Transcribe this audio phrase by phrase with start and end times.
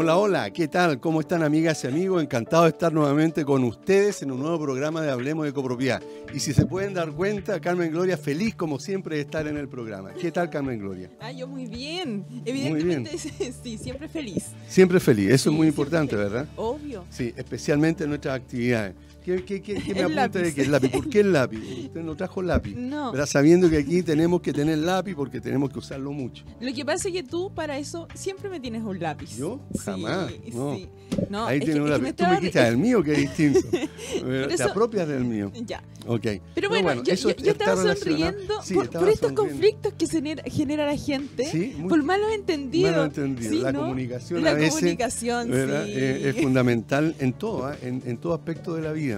[0.00, 1.00] Hola, hola, ¿qué tal?
[1.00, 2.22] ¿Cómo están amigas y amigos?
[2.22, 6.00] Encantado de estar nuevamente con ustedes en un nuevo programa de Hablemos de Copropiedad.
[6.32, 9.66] Y si se pueden dar cuenta, Carmen Gloria feliz como siempre de estar en el
[9.68, 10.12] programa.
[10.12, 11.10] ¿Qué tal Carmen Gloria?
[11.18, 12.24] Ah, yo muy bien.
[12.44, 13.18] Evidentemente,
[13.64, 14.52] sí, siempre feliz.
[14.68, 16.46] Siempre feliz, eso es muy importante, ¿verdad?
[16.54, 17.04] Obvio.
[17.10, 18.94] Sí, especialmente en nuestras actividades.
[19.36, 20.88] ¿Qué, qué, qué, me apunta de qué el lápiz?
[20.88, 21.58] ¿Por qué el lápiz?
[21.84, 22.74] Usted no trajo lápiz.
[22.74, 23.12] No.
[23.26, 26.44] Sabiendo que aquí tenemos que tener lápiz porque tenemos que usarlo mucho.
[26.60, 29.36] Lo que pasa es que tú para eso siempre me tienes un lápiz.
[29.36, 29.60] ¿Yo?
[29.84, 30.32] Jamás.
[30.54, 30.76] no.
[30.76, 30.88] Sí.
[31.28, 31.46] no.
[31.46, 32.14] Ahí tienes un lápiz.
[32.14, 33.60] Tú me quitas el mío, que es distinto.
[34.56, 35.52] Te apropias del mío.
[35.66, 35.82] Ya.
[36.06, 36.26] Ok.
[36.54, 41.76] Pero bueno, yo, estaba sonriendo por, estos conflictos que genera, la gente, ¿Sí?
[41.86, 42.92] por malos entendidos.
[42.92, 43.62] Malos entendidos.
[43.62, 47.76] la comunicación la a veces, comunicación, es, fundamental en todo, ¿ah?
[47.82, 49.17] en, en todo aspecto de la vida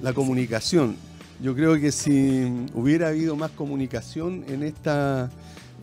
[0.00, 0.96] la comunicación.
[1.40, 5.30] Yo creo que si hubiera habido más comunicación en esta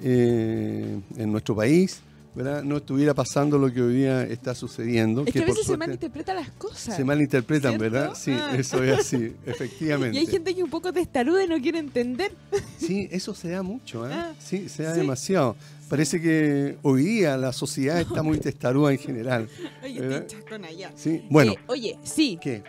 [0.04, 2.02] eh, en nuestro país,
[2.36, 2.64] ¿verdad?
[2.64, 5.24] no estuviera pasando lo que hoy día está sucediendo.
[5.26, 6.96] Es que, a veces se malinterpretan las cosas.
[6.96, 8.14] Se malinterpretan, ¿verdad?
[8.16, 8.54] Sí, ah.
[8.58, 10.18] eso es así, efectivamente.
[10.18, 12.34] Y hay gente que un poco testaruda y no quiere entender.
[12.78, 14.14] Sí, eso se da mucho, ¿eh?
[14.14, 15.56] Ah, sí, se da demasiado.
[15.88, 19.48] Parece que hoy día la sociedad está muy testaruda en general.
[19.84, 20.92] Oye, con allá.
[20.96, 21.54] Sí, bueno.
[21.54, 22.38] Eh, oye, sí.
[22.42, 22.64] ¿Qué?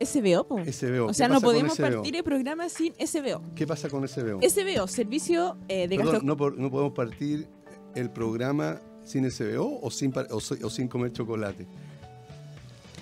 [0.00, 0.58] SBO, po.
[0.64, 1.06] SBO.
[1.06, 3.42] O sea, no podemos partir el programa sin SBO.
[3.54, 4.40] ¿Qué pasa con SBO?
[4.42, 7.48] SBO, Servicio eh, de Perdón, no, no, podemos partir
[7.94, 11.66] el programa sin SBO o sin, o sin comer chocolate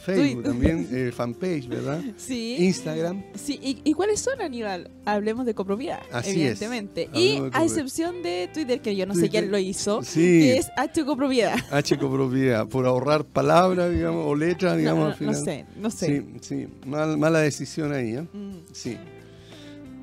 [0.00, 2.02] Facebook también, eh, fanpage, ¿verdad?
[2.16, 2.56] Sí.
[2.58, 3.22] Instagram.
[3.34, 4.90] Sí, ¿Y, cuáles son, Aníbal?
[5.04, 7.08] Hablemos de copropiedad, evidentemente.
[7.12, 11.04] Y a excepción de Twitter, que yo no sé quién lo hizo, que es H
[11.04, 11.56] copropiedad.
[11.70, 15.34] H copropiedad, por ahorrar palabras, digamos, o letras, digamos, al final.
[15.34, 16.06] No sé, no sé.
[16.06, 18.26] Sí, sí, mala decisión ahí, ¿eh?
[18.32, 18.58] Mm.
[18.72, 18.96] Sí.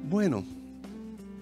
[0.10, 0.44] Bueno,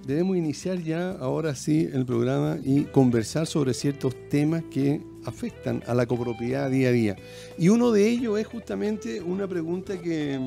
[0.06, 5.94] debemos iniciar ya, ahora sí, el programa y conversar sobre ciertos temas que afectan a
[5.94, 7.16] la copropiedad día a día.
[7.58, 10.40] Y uno de ellos es justamente una pregunta que,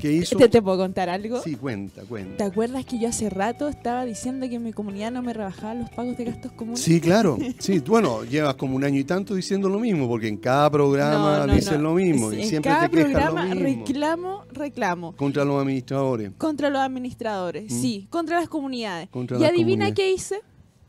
[0.00, 0.36] que hizo...
[0.36, 1.40] ¿Te, ¿Te, puedo contar algo?
[1.42, 2.36] Sí, cuenta, cuenta.
[2.36, 5.80] ¿Te acuerdas que yo hace rato estaba diciendo que en mi comunidad no me rebajaban
[5.80, 6.80] los pagos de gastos comunes?
[6.80, 7.38] Sí, claro.
[7.58, 11.46] Sí, bueno, llevas como un año y tanto diciendo lo mismo, porque en cada programa
[11.46, 13.84] dicen lo mismo y siempre te quejas lo mismo.
[13.86, 15.16] reclamo, reclamo.
[15.16, 16.32] Contra los administradores.
[16.38, 17.80] Contra los administradores, mm.
[17.80, 18.06] sí.
[18.10, 19.08] Contra las comunidades.
[19.38, 20.40] y adivina qué hice.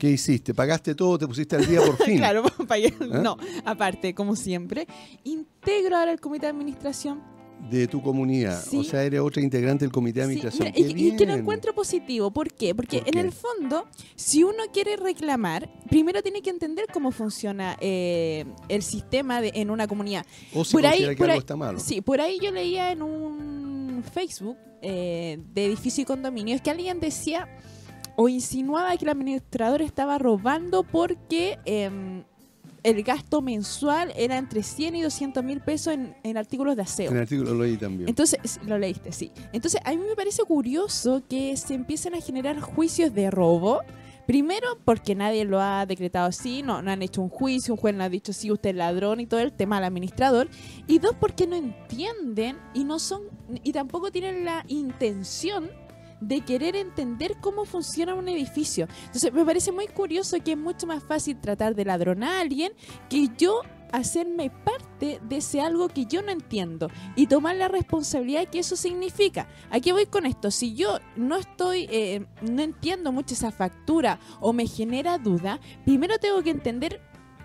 [0.04, 0.54] ¿Qué hiciste?
[0.54, 1.18] ¿Pagaste todo?
[1.18, 2.18] ¿Te pusiste al día por fin?
[2.18, 2.88] claro, pagué.
[2.88, 2.94] ¿Eh?
[3.00, 4.86] No, aparte, como siempre,
[5.24, 7.22] integro ahora el comité de administración
[7.72, 8.62] de tu comunidad.
[8.70, 8.80] Sí.
[8.80, 10.74] O sea, eres otra integrante del comité de Sí, administración.
[10.76, 12.32] mira, y, ¡Qué y que lo encuentro positivo.
[12.32, 12.76] ¿Por qué?
[12.76, 13.86] Porque ¿Por en el fondo,
[14.18, 19.70] si uno quiere reclamar, primero tiene que entender cómo funciona eh, el sistema de- en
[19.70, 20.26] una comunidad.
[20.54, 21.80] O si por ahí- considera que por algo ahí- está malo.
[21.80, 27.00] Sí, por ahí yo leía en un Facebook eh, de edificio y condominios que alguien
[27.00, 27.48] decía
[28.16, 32.24] o insinuaba que el administrador estaba robando porque em,
[32.84, 37.10] el gasto mensual era entre 100 y 200 mil pesos en, en artículos de aseo.
[37.10, 38.10] En el artículo lo leí también.
[38.10, 39.32] Entonces, lo leíste, sí.
[39.54, 43.82] Entonces, a mí me parece curioso que se empiecen a generar juicios de robo.
[44.28, 47.94] Primero, porque nadie lo ha decretado así, no, no han hecho un juicio, un juez
[47.94, 50.50] no ha dicho sí, usted es ladrón y todo el tema al administrador.
[50.88, 53.24] Y dos, porque no entienden y no son,
[53.64, 55.70] y tampoco tienen la intención
[56.28, 58.88] de querer entender cómo funciona un edificio.
[59.06, 62.74] Entonces, me parece muy curioso que es mucho más fácil tratar de ladronar a alguien
[63.10, 63.62] que yo
[63.94, 68.76] hacerme parte de ese algo que yo no entiendo y tomar la responsabilidad que eso
[68.76, 69.48] significa.
[69.70, 70.50] ¿A qué voy con esto?
[70.50, 76.18] Si yo no estoy, eh, no entiendo mucho esa factura o me genera duda, primero
[76.18, 77.02] tengo que entender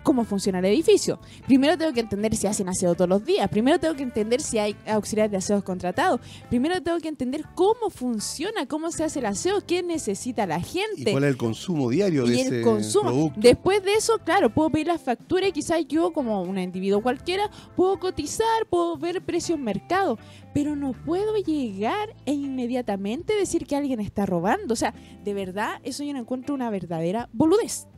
[0.09, 1.21] cómo funciona el edificio.
[1.47, 3.47] Primero tengo que entender si hacen aseo todos los días.
[3.51, 6.23] Primero tengo que entender si hay auxiliares de aseo contratados.
[6.49, 10.63] Primero tengo que entender cómo funciona, cómo se hace el aseo, qué necesita la ¿Y
[10.63, 13.11] gente cuál es el consumo diario de y ese consumo.
[13.11, 13.39] producto?
[13.39, 17.51] Después de eso, claro, puedo pedir la factura y quizás yo, como un individuo cualquiera,
[17.77, 20.19] puedo cotizar, puedo ver precios mercado,
[20.55, 24.73] pero no puedo llegar e inmediatamente decir que alguien está robando.
[24.73, 27.89] O sea, de verdad, eso yo no encuentro una verdadera boludez.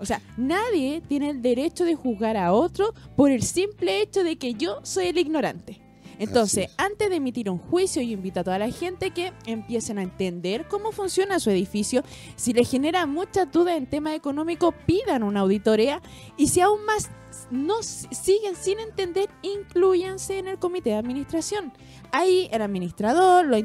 [0.00, 4.36] O sea, nadie tiene el derecho de juzgar a otro por el simple hecho de
[4.36, 5.80] que yo soy el ignorante.
[6.18, 6.74] Entonces, es.
[6.78, 10.66] antes de emitir un juicio, yo invito a toda la gente que empiecen a entender
[10.68, 12.02] cómo funciona su edificio.
[12.36, 16.02] Si les genera muchas dudas en tema económico, pidan una auditoría.
[16.36, 17.10] Y si aún más
[17.50, 21.72] no siguen sin entender, incluyanse en el comité de administración.
[22.12, 23.62] Ahí el administrador, los,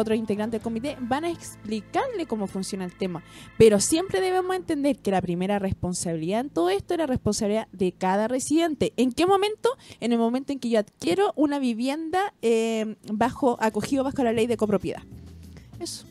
[0.00, 3.22] otros integrantes del comité van a explicarle cómo funciona el tema.
[3.58, 7.92] Pero siempre debemos entender que la primera responsabilidad en todo esto es la responsabilidad de
[7.92, 8.92] cada residente.
[8.96, 9.70] ¿En qué momento?
[10.00, 14.46] En el momento en que yo adquiero una vivienda eh, bajo acogido bajo la ley
[14.46, 15.02] de copropiedad.
[15.78, 16.06] Eso.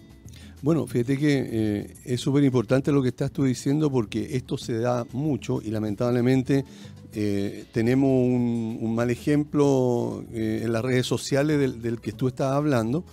[0.62, 4.78] Bueno, fíjate que eh, es súper importante lo que estás tú diciendo porque esto se
[4.78, 6.66] da mucho y lamentablemente
[7.14, 13.04] eh, tenemos un, mal ejemplo eh, en las redes sociales del, que tú estás hablando,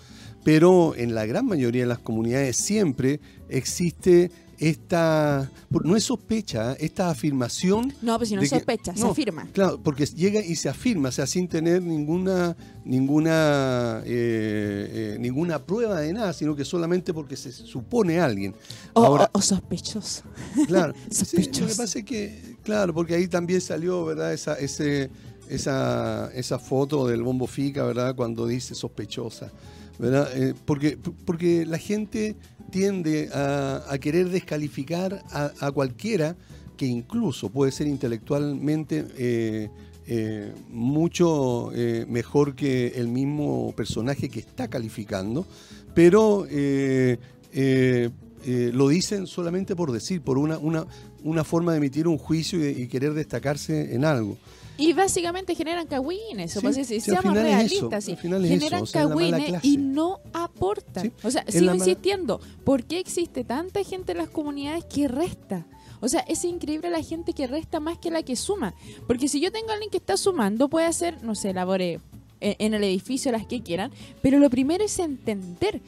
[0.44, 5.50] pero en la gran mayoría de las comunidades siempre existe esta,
[5.84, 6.76] no es sospecha, ¿eh?
[6.80, 9.46] esta afirmación No, pues si no que- sospecha, se no, afirma.
[9.52, 15.58] Claro, porque llega y se afirma, o sea, sin tener ninguna ninguna eh, eh, ninguna
[15.64, 18.54] prueba de nada, sino que solamente porque se supone alguien.
[18.94, 20.22] O, Ahora, o- o sospechoso.
[20.66, 24.32] claro, sí, lo que pasa es que, claro, porque ahí también salió, ¿verdad?
[24.32, 25.10] Esa, ese,
[25.48, 28.14] esa, esa foto del bombo fica, ¿verdad?
[28.14, 29.50] Cuando dice sospechosa,
[29.98, 30.28] ¿verdad?
[30.34, 32.36] Eh, porque, porque la gente
[32.70, 36.36] tiende a, a querer descalificar a, cualquiera
[36.76, 39.70] que incluso puede ser intelectualmente eh,
[40.06, 45.46] eh, mucho eh, mejor que el mismo personaje que está calificando,
[45.94, 47.18] pero eh,
[47.52, 50.86] eh, lo dicen solamente por decir, por una, una,
[51.24, 54.36] una forma de emitir un juicio y querer destacarse en algo.
[54.78, 58.12] Y básicamente generan cagüines, o pues, si- sí, seamos es realistas, sí.
[58.12, 61.12] es generan o sea, cagüines y no aportan.
[61.22, 65.66] O sea, sigo insistiendo, ¿por qué existe tanta gente en las comunidades que resta?
[66.00, 68.74] O sea, es increíble la gente que resta más que la que suma.
[69.06, 72.00] Porque si yo tengo a alguien que está sumando, puede hacer, no sé, labores
[72.40, 73.90] en, en el edificio, las que quieran,
[74.20, 75.80] pero lo primero es entender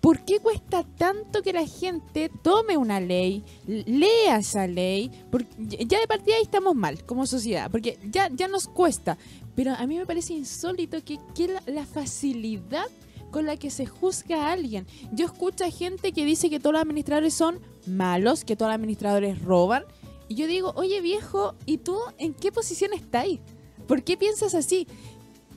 [0.00, 5.10] ¿Por qué cuesta tanto que la gente tome una ley, lea esa ley?
[5.86, 9.18] Ya de partida ahí estamos mal como sociedad, porque ya, ya nos cuesta.
[9.54, 12.86] Pero a mí me parece insólito que, que la, la facilidad
[13.30, 14.86] con la que se juzga a alguien.
[15.12, 18.76] Yo escucho a gente que dice que todos los administradores son malos, que todos los
[18.76, 19.84] administradores roban.
[20.28, 23.26] Y yo digo, oye viejo, ¿y tú en qué posición estás?
[23.86, 24.86] ¿Por qué piensas así?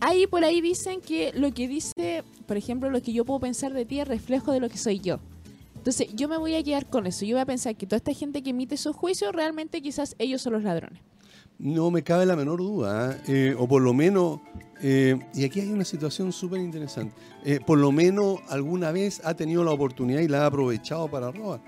[0.06, 3.72] Ahí por ahí dicen que lo que dice, por ejemplo, lo que yo puedo pensar
[3.72, 5.20] de ti es reflejo de lo que soy yo.
[5.78, 7.24] Entonces yo me voy a quedar con eso.
[7.24, 10.42] Yo voy a pensar que toda esta gente que emite esos juicios, realmente quizás ellos
[10.42, 11.00] son los ladrones.
[11.58, 13.56] No me cabe la menor duda, ¿eh?
[13.58, 14.42] O por lo menos,
[14.82, 19.36] eh, y aquí hay una situación súper interesante, eh, por lo menos alguna vez ha
[19.36, 21.62] tenido la oportunidad y la ha aprovechado para robar.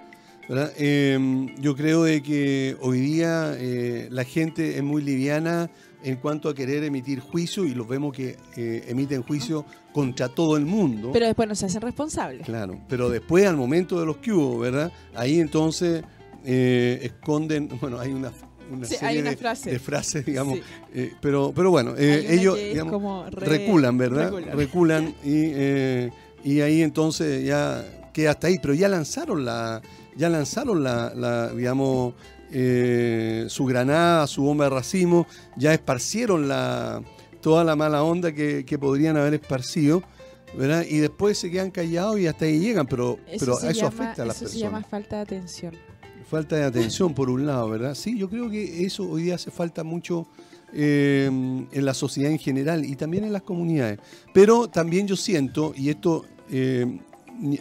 [0.50, 5.72] Eh, yo creo de que hoy día eh, la gente es muy liviana
[6.05, 10.55] en cuanto a querer emitir juicio y los vemos que eh, emiten juicio contra todo
[10.55, 11.09] el mundo.
[11.12, 12.45] Pero después no se hacen responsables.
[12.45, 14.91] Claro, pero después al momento de los que hubo, ¿verdad?
[15.15, 16.03] Ahí entonces
[16.45, 18.31] eh, esconden, bueno, hay una,
[18.71, 19.71] una Sí, serie hay una de, frase.
[19.71, 20.57] de frases, digamos.
[20.59, 20.63] Sí.
[20.93, 24.25] eh, pero, pero bueno, ellos que es digamos, como re- reculan, ¿verdad?
[24.31, 24.57] reculan.
[24.57, 27.83] Reculan y, y ahí entonces ya
[28.13, 28.57] queda hasta ahí.
[28.62, 29.81] Pero ya lanzaron la,
[30.15, 32.13] ya lanzaron la, la, digamos,
[32.52, 37.02] eh, su granada, su bomba de racimo, ya esparcieron la,
[37.42, 40.04] toda la mala onda que, que podrían haber esparcido.
[40.58, 40.86] ¿verdad?
[40.90, 44.04] Y después se quedan callados y hasta ahí llegan, pero eso, pero se eso llama-
[44.06, 44.72] afecta a las eso se personas.
[44.72, 45.74] llama falta de atención.
[46.30, 47.94] Falta de atención, por un lado, ¿verdad?
[47.94, 50.28] Sí, yo creo que eso hoy día hace falta mucho
[50.74, 54.00] eh, en la sociedad en general y también en las comunidades.
[54.34, 57.00] Pero también yo siento, y esto eh,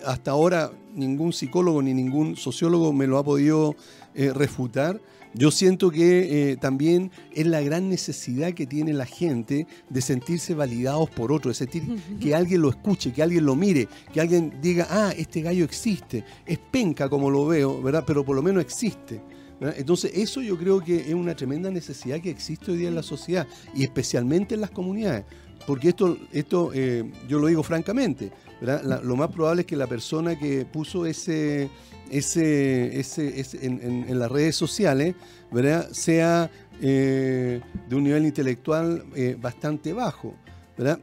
[0.07, 3.75] hasta ahora ningún psicólogo ni ningún sociólogo me lo ha podido
[4.14, 5.00] eh, refutar,
[5.37, 10.54] yo siento que eh, también es la gran necesidad que tiene la gente de sentirse
[10.54, 11.83] validados por otro, de sentir
[12.21, 16.25] que alguien lo escuche, que alguien lo mire, que alguien diga, ah, este gallo existe,
[16.47, 18.04] es penca como lo veo, ¿verdad?
[18.07, 19.21] Pero por lo menos existe.
[19.59, 19.75] ¿verdad?
[19.76, 23.02] Entonces eso yo creo que es una tremenda necesidad que existe hoy día en la
[23.02, 25.25] sociedad y especialmente en las comunidades.
[25.66, 28.30] Porque esto, esto eh, yo lo digo francamente,
[28.61, 28.82] ¿verdad?
[28.84, 31.70] La- lo más probable es que la persona que puso ese,
[32.11, 35.14] ese, ese, ese- en, en- en las redes sociales,
[35.50, 35.88] ¿verdad?
[35.92, 40.34] Sea eh, de un nivel intelectual eh, bastante bajo,
[40.76, 40.99] ¿verdad?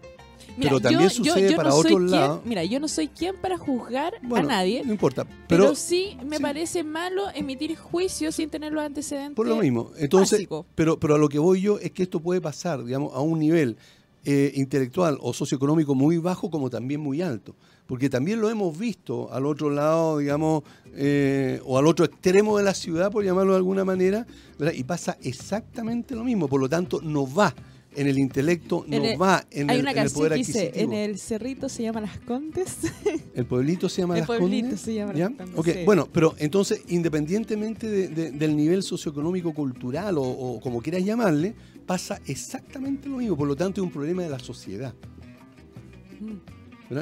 [0.60, 2.42] Pero también sucede para no quien- lados.
[2.44, 6.18] Mira, yo no soy quien para juzgar Bueno, a nadie, No importa, pero, pero, sí
[6.26, 6.42] me sí.
[6.44, 9.36] parece malo emitir juicios sin tener los antecedentes.
[9.36, 9.92] por lo mismo.
[9.98, 10.66] Entonces, básico.
[10.76, 13.40] pero, pero a lo que voy yo es que esto puede pasar, digamos, a un
[13.40, 13.78] nivel
[14.26, 17.56] eh, intelectual o socioeconómico muy bajo como también muy alto.
[17.88, 20.64] Porque también lo hemos visto al otro lado, digamos,
[20.96, 24.26] eh, o al otro extremo de la ciudad, por llamarlo de alguna manera,
[24.58, 24.74] ¿verdad?
[24.76, 26.48] y pasa exactamente lo mismo.
[26.48, 27.54] Por lo tanto, no va
[27.94, 30.32] en el intelecto, no En el- va en Hay el, una en el canción poder
[30.32, 30.94] que dice, adquisitivo.
[30.94, 32.78] en el cerrito se llama Las Condes.
[33.36, 34.80] ¿El pueblito se llama El Las pueblito Condes?
[34.80, 35.28] se llama Las ¿Ya?
[35.54, 35.84] Condes, sí.
[35.86, 41.54] Bueno, pero entonces, independientemente de- de- del nivel socioeconómico, cultural o, o como quieras llamarle,
[41.86, 43.38] pasa exactamente lo mismo.
[43.38, 44.94] Por lo tanto, es un problema de la sociedad.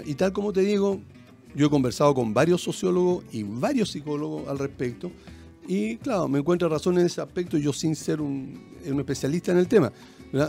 [0.05, 1.01] Y tal como te digo,
[1.55, 5.11] yo he conversado con varios sociólogos y varios psicólogos al respecto.
[5.67, 9.67] Y claro, me encuentro razón en ese aspecto, yo sin ser un, especialista en el
[9.67, 9.91] tema,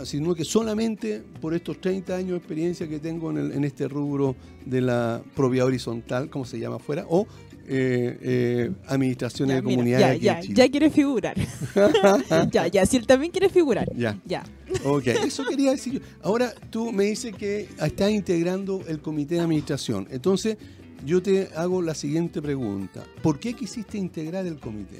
[0.03, 4.35] sino que solamente por estos 30 años de experiencia que tengo en, en este rubro
[4.65, 7.27] de la propiedad horizontal, como se llama afuera, o
[7.67, 10.53] eh, eh, administraciones Ya, de comunidades ya, aquí ya, en Chile.
[10.55, 11.35] ya quiere figurar.
[12.51, 13.87] ya, ya, si él también quiere figurar.
[13.95, 14.17] Ya.
[14.25, 14.43] Ya.
[14.85, 15.99] Ok, eso quería decir yo.
[16.21, 20.07] Ahora tú me dices que estás integrando el comité de administración.
[20.11, 20.57] Entonces,
[21.05, 23.03] yo te hago la siguiente pregunta.
[23.21, 24.99] ¿Por qué quisiste integrar el comité?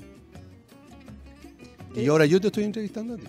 [1.96, 2.08] Y Eh.
[2.08, 3.26] ahora yo te estoy entrevistando a ti,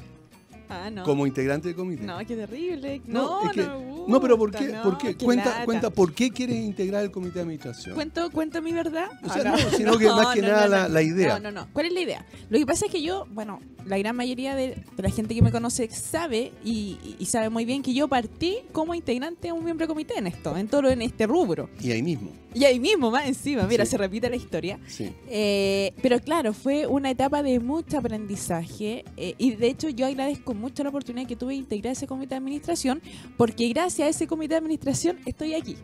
[0.72, 1.02] Ah, no.
[1.04, 2.02] como integrante del comité.
[2.04, 3.00] No, qué terrible.
[3.06, 4.68] No, No, es que- no, me No, pero ¿por qué?
[4.68, 5.14] no, ¿Por qué?
[5.16, 5.64] qué Cuenta, lata.
[5.64, 7.94] cuenta, ¿por qué quieres integrar el comité de administración?
[7.94, 9.08] ¿Cuento, cuento mi verdad?
[9.22, 9.50] O sea, Acá.
[9.52, 11.38] no, sino que más que nada la- la idea.
[11.38, 11.68] No, no, no.
[11.72, 12.26] ¿Cuál es la idea?
[12.50, 15.52] Lo que pasa es que yo, bueno, la gran mayoría de, la gente que me
[15.52, 19.84] conoce sabe y, y sabe muy bien que yo partí como integrante de un miembro
[19.84, 21.68] de comité en esto, en todo en este rubro.
[21.80, 22.30] Y ahí mismo.
[22.54, 23.92] Y ahí mismo, más encima, mira, Sí.
[23.92, 24.78] se repite la historia.
[24.86, 25.10] Sí.
[25.28, 30.54] Eh, pero claro, fue una etapa de mucho aprendizaje eh, y de hecho yo agradezco
[30.54, 33.00] mucho la oportunidad que tuve de integrar ese comité de administración
[33.36, 35.76] porque gracias a ese comité de administración estoy aquí.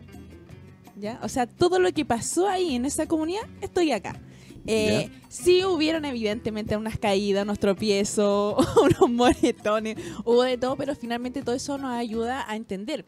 [0.99, 1.19] ¿Ya?
[1.23, 4.19] O sea, todo lo que pasó ahí en esa comunidad, estoy acá.
[4.67, 9.95] Eh, sí hubieron evidentemente unas caídas, unos tropiezos, unos moretones,
[10.25, 13.05] hubo de todo, pero finalmente todo eso nos ayuda a entender.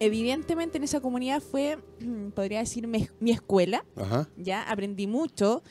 [0.00, 1.78] Evidentemente en esa comunidad fue,
[2.34, 4.28] podría decir, mi- mi escuela, Ajá.
[4.36, 5.62] ya aprendí mucho.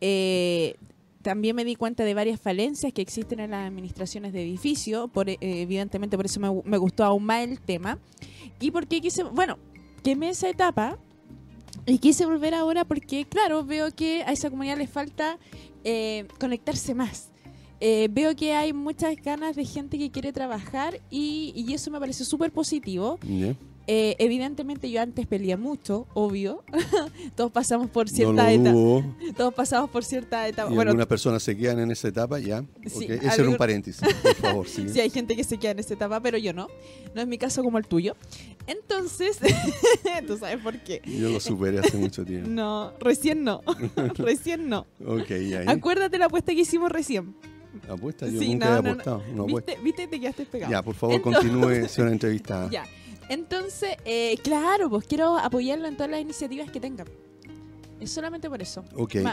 [0.00, 0.76] Eh,
[1.22, 5.08] también me di cuenta de varias falencias que existen en las administraciones de edificio.
[5.08, 7.98] Por, eh, evidentemente, por eso me, gu- me gustó aún más el tema.
[8.58, 9.58] Y porque quise, bueno,
[10.02, 10.98] quemé esa etapa
[11.86, 15.38] y quise volver ahora porque, claro, veo que a esa comunidad le falta
[15.84, 17.30] eh, conectarse más.
[17.80, 21.98] Eh, veo que hay muchas ganas de gente que quiere trabajar y, y eso me
[21.98, 23.18] parece súper positivo.
[23.22, 23.54] Ya.
[23.86, 26.62] Eh, evidentemente yo antes peleé mucho, obvio.
[27.34, 29.32] Todos pasamos por No cierta lo etapa.
[29.36, 30.70] Todos pasamos por cierta etapa.
[30.70, 32.62] Y Bueno, algunas personas se quedan en esa etapa, ya.
[32.86, 34.68] Sí, Ok, Ese era un paréntesis, por favor.
[34.68, 34.88] sigue.
[34.92, 36.68] sí hay gente que se queda en esa etapa, pero yo no.
[37.14, 38.14] No es mi caso como el tuyo.
[38.66, 39.38] Entonces,
[40.26, 41.02] tú sabes por qué.
[41.04, 42.48] Yo lo superé hace mucho tiempo.
[42.48, 43.60] No, recién no.
[44.16, 44.86] recién no.
[45.04, 45.64] Ok, y ahí.
[45.66, 47.34] Acuérdate la apuesta que hicimos recién.
[47.88, 48.90] Apuesta, yo Sí, nunca no, he no, no.
[48.90, 49.22] apostado.
[49.34, 49.46] No.
[49.46, 49.78] ¿Viste?
[49.82, 50.06] ¿Viste?
[50.06, 50.70] Te quedaste pegado.
[50.70, 52.70] Ya, por favor, Entonces- continúe, señora entrevistada.
[52.70, 52.84] Ya.
[53.30, 57.06] Entonces, eh, claro, pues quiero apoyarlo en todas las iniciativas que tengan.
[58.00, 58.82] Es solamente por eso.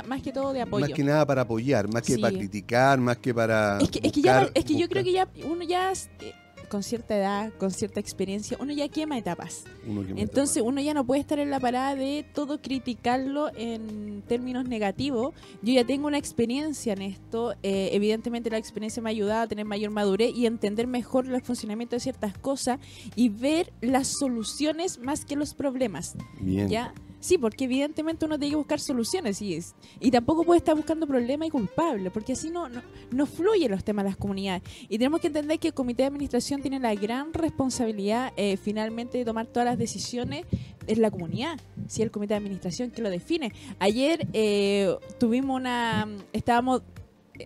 [0.07, 0.85] Más que todo de apoyo.
[0.85, 2.21] Más que nada para apoyar, más que Sí.
[2.21, 3.79] para criticar, más que para.
[3.79, 6.33] Es que, es que, ya, es que yo creo que ya uno ya eh,
[6.67, 9.63] con cierta edad, con cierta experiencia, uno ya quema etapas.
[9.87, 14.67] Uno Entonces uno ya no puede estar en la parada de todo criticarlo en términos
[14.67, 15.33] negativos.
[15.61, 17.53] Yo ya tengo una experiencia en esto.
[17.63, 21.41] eh, evidentemente la experiencia me ha ayudado a tener mayor madurez y entender mejor el
[21.41, 22.79] funcionamiento de ciertas cosas
[23.15, 26.15] y ver las soluciones más que los problemas.
[26.39, 26.69] Bien.
[26.69, 26.93] ¿Ya?
[27.19, 31.07] Sí, porque evidentemente uno tiene que buscar soluciones y, es- y tampoco puede estar buscando
[31.07, 32.81] problemas y culpables, porque así no, no,
[33.11, 34.61] no fluyen los temas de las comunidades.
[34.83, 39.17] Y tenemos que entender que el comité de administración tiene la gran responsabilidad eh, finalmente
[39.17, 40.45] de tomar todas las decisiones
[40.85, 43.51] en la comunidad, si es el comité de administración que lo define.
[43.79, 46.83] Ayer eh, tuvimos una, estábamos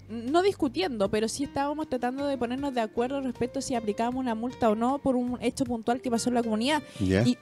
[0.10, 4.36] no discutiendo, pero sí estábamos tratando de ponernos de acuerdo respecto a si aplicábamos una
[4.36, 6.82] multa o no por un hecho puntual que pasó en la comunidad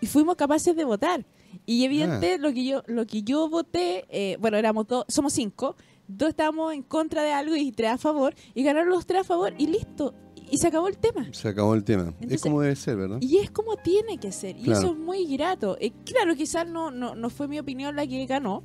[0.01, 1.23] y fuimos capaces de votar.
[1.65, 2.37] Y evidente Ah.
[2.39, 5.75] lo que yo lo que yo voté, eh, bueno, éramos dos, somos cinco,
[6.07, 9.23] dos estábamos en contra de algo y tres a favor, y ganaron los tres a
[9.23, 10.13] favor y listo.
[10.51, 11.27] Y se acabó el tema.
[11.31, 12.11] Se acabó el tema.
[12.27, 13.19] es como debe ser, ¿verdad?
[13.21, 14.57] Y es como tiene que ser.
[14.57, 15.77] Y eso es muy grato.
[15.79, 18.63] Eh, claro, quizás no, no, no fue mi opinión la que ganó.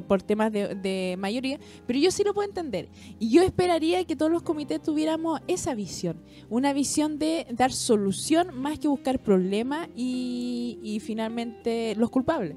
[0.00, 2.88] Por, temas de, de mayoría, pero yo sí lo puedo entender.
[3.18, 8.54] Y yo esperaría que todos los comités tuviéramos esa visión, una visión de dar solución
[8.54, 12.56] más que buscar problemas y, y finalmente los culpables.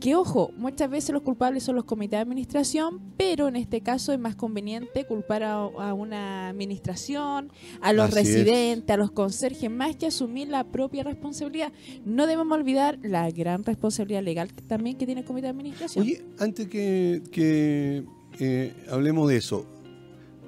[0.00, 4.12] Que ojo, muchas veces los culpables son los comités de administración, pero en este caso
[4.12, 7.50] es más conveniente culpar a, a una administración,
[7.80, 8.26] a los Así es.
[8.38, 11.72] residentes, a los conserjes, más que asumir la propia responsabilidad.
[12.04, 16.04] No debemos olvidar la gran responsabilidad legal que- también que tiene el comité de administración.
[16.04, 18.04] Oye, antes que, que,
[18.38, 19.66] eh, hablemos de eso,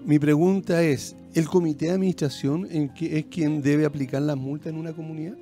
[0.06, 4.72] mi pregunta es, ¿el comité de administración en que- es quien debe aplicar las multas
[4.72, 5.36] en una comunidad?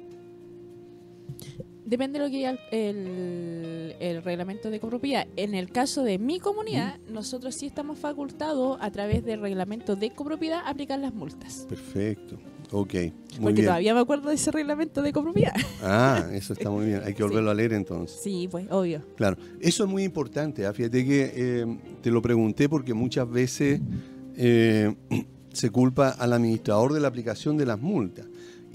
[1.88, 5.26] Depende de lo que diga el, reglamento de copropiedad.
[5.36, 10.10] En el caso de mi comunidad, nosotros sí estamos facultados a través del reglamento de
[10.10, 11.64] copropiedad a aplicar las multas.
[11.66, 12.36] Perfecto.
[12.72, 13.66] Ok, muy Porque bien.
[13.68, 15.54] todavía me acuerdo de ese reglamento de copropiedad.
[15.82, 17.00] Ah, eso está muy bien.
[17.06, 18.20] Hay que volverlo a leer entonces.
[18.22, 19.02] Sí, pues, obvio.
[19.16, 20.66] Claro, eso es muy importante.
[20.66, 20.74] ¿ah?
[20.74, 23.80] Fíjate que eh, te lo pregunté porque muchas veces
[24.36, 24.94] eh,
[25.54, 28.26] se culpa al administrador de la aplicación de las multas.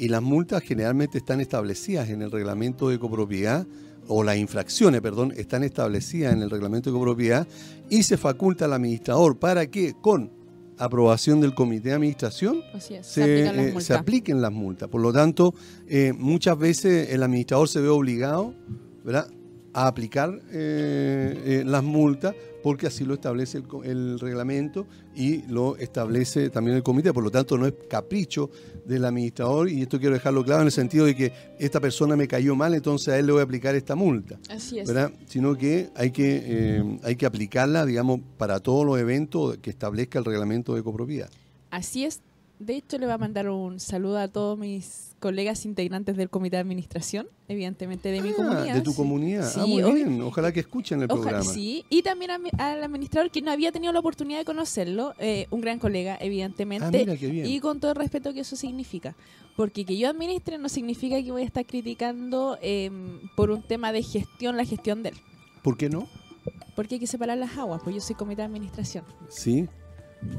[0.04, 3.66] Y las multas generalmente están establecidas en el reglamento de copropiedad,
[4.10, 7.48] o las infracciones, perdón, están establecidas en el reglamento de copropiedad
[7.90, 10.30] y se faculta al administrador para que con
[10.78, 12.84] aprobación del comité de administración es.
[12.84, 14.90] Se, se, aplican eh, se apliquen las multas.
[14.90, 15.56] Por lo tanto,
[15.88, 18.54] eh, muchas veces el administrador se ve obligado
[19.06, 19.30] ¿verdad?
[19.74, 25.76] A aplicar eh, eh, las multas porque así lo establece el, el reglamento y lo
[25.76, 27.12] establece también el comité.
[27.12, 28.50] Por lo tanto, no es capricho
[28.86, 32.28] del administrador y esto quiero dejarlo claro en el sentido de que esta persona me
[32.28, 34.40] cayó mal, entonces a él le voy a aplicar esta multa.
[34.50, 34.88] Así es.
[34.88, 35.12] ¿verdad?
[35.28, 40.20] Sino que hay que, eh, hay que aplicarla, digamos, para todos los eventos que establezca
[40.20, 41.30] el reglamento de copropiedad.
[41.70, 42.22] Así es.
[42.60, 46.58] De hecho, le voy a mandar un saludo a todos mis colegas integrantes del comité
[46.58, 48.74] de administración, evidentemente de mi Ah, comunidad.
[48.76, 48.98] De tu sí.
[48.98, 49.48] comunidad.
[49.48, 49.94] ah, Sí, muy obvio.
[49.96, 50.22] bien.
[50.22, 51.52] Ojalá que escuchen el Ojalá, programa.
[51.54, 51.86] sí.
[51.90, 55.48] Y también a mi- al administrador que no había tenido la oportunidad de conocerlo, eh,
[55.50, 56.86] un gran colega, evidentemente.
[56.86, 57.46] Ah, mira qué bien.
[57.48, 59.16] Y con todo el respeto que eso significa.
[59.56, 62.92] Porque que yo administre no significa que voy a estar criticando eh,
[63.36, 65.16] por un tema de gestión, la gestión de él.
[65.62, 66.08] ¿Por qué no?
[66.76, 69.06] Porque hay que separar las aguas, pues yo soy comité de administración.
[69.30, 69.68] Sí.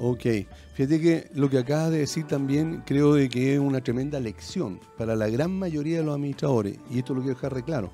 [0.00, 0.26] Ok.
[0.74, 4.80] Fíjate que lo que acabas de decir también creo de que es una tremenda lección
[4.98, 6.78] para la gran mayoría de los administradores.
[6.90, 7.90] Y esto lo quiero dejar re claro.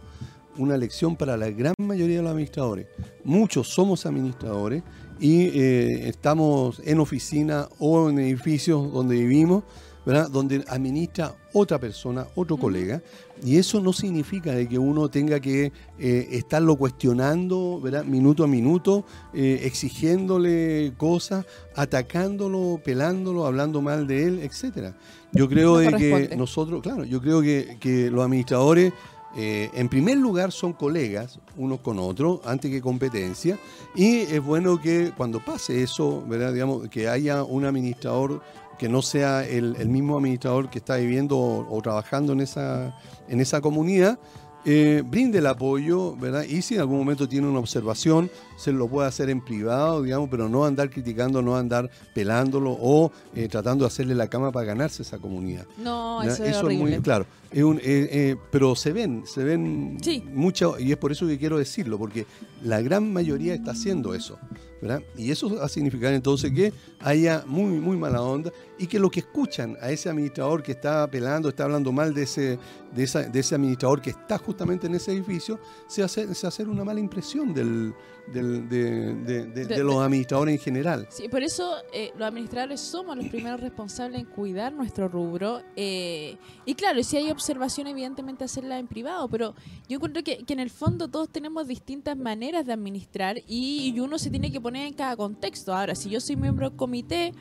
[0.57, 2.87] Una lección para la gran mayoría de los administradores.
[3.24, 4.83] Muchos somos administradores
[5.20, 9.64] y eh, estamos en oficina o en edificios donde vivimos,
[10.04, 10.30] ¿verdad?
[10.30, 13.02] Donde administra otra persona, otro colega.
[13.42, 18.04] Y eso no significa de que uno tenga que eh, estarlo cuestionando, ¿verdad?
[18.04, 24.94] Minuto a minuto, eh, exigiéndole cosas, atacándolo, pelándolo, hablando mal de él, etcétera.
[25.32, 28.92] Yo creo No de que nosotros, claro, yo creo que, que los administradores,
[29.36, 33.58] eh, en primer lugar, son colegas unos con otros, antes que competencia,
[33.94, 36.52] y es bueno que cuando pase eso, ¿verdad?
[36.52, 38.42] Digamos, que haya un administrador
[38.80, 42.98] que no sea el, el mismo administrador que está viviendo o, o trabajando en esa,
[43.28, 44.18] en esa comunidad,
[44.64, 46.44] eh, brinde el apoyo, ¿verdad?
[46.44, 50.30] Y si en algún momento tiene una observación, se lo puede hacer en privado, digamos,
[50.30, 54.64] pero no andar criticando, no andar pelándolo o eh, tratando de hacerle la cama para
[54.64, 55.66] ganarse esa comunidad.
[55.76, 56.92] No, eso es horrible.
[56.92, 57.26] muy claro.
[57.50, 60.22] Es un, eh, eh, pero se ven, se ven Sí.
[60.32, 62.24] mucho, y es por eso que quiero decirlo, porque
[62.62, 64.38] la gran mayoría está haciendo eso.
[64.82, 65.02] ¿verdad?
[65.14, 69.10] Y eso va a significar entonces que haya muy, muy mala onda y que los
[69.10, 72.58] que escuchan a ese administrador que está apelando, está hablando mal de ese,
[72.94, 76.62] de esa- de ese administrador que está justamente en ese edificio, se hace, se hace
[76.62, 77.92] una mala impresión del,
[78.32, 81.06] del- de, de- de- de los administradores en general.
[81.10, 85.60] Sí, por eso eh, los administradores somos los primeros responsables en cuidar nuestro rubro.
[85.76, 89.54] eh, y claro, si hay observación, evidentemente hacerla en privado, pero
[89.88, 94.00] yo encuentro que, que en el fondo todos tenemos distintas maneras de administrar y, y
[94.00, 95.74] uno se tiene que poner en cada contexto.
[95.74, 97.32] Ahora, si yo soy miembro del comité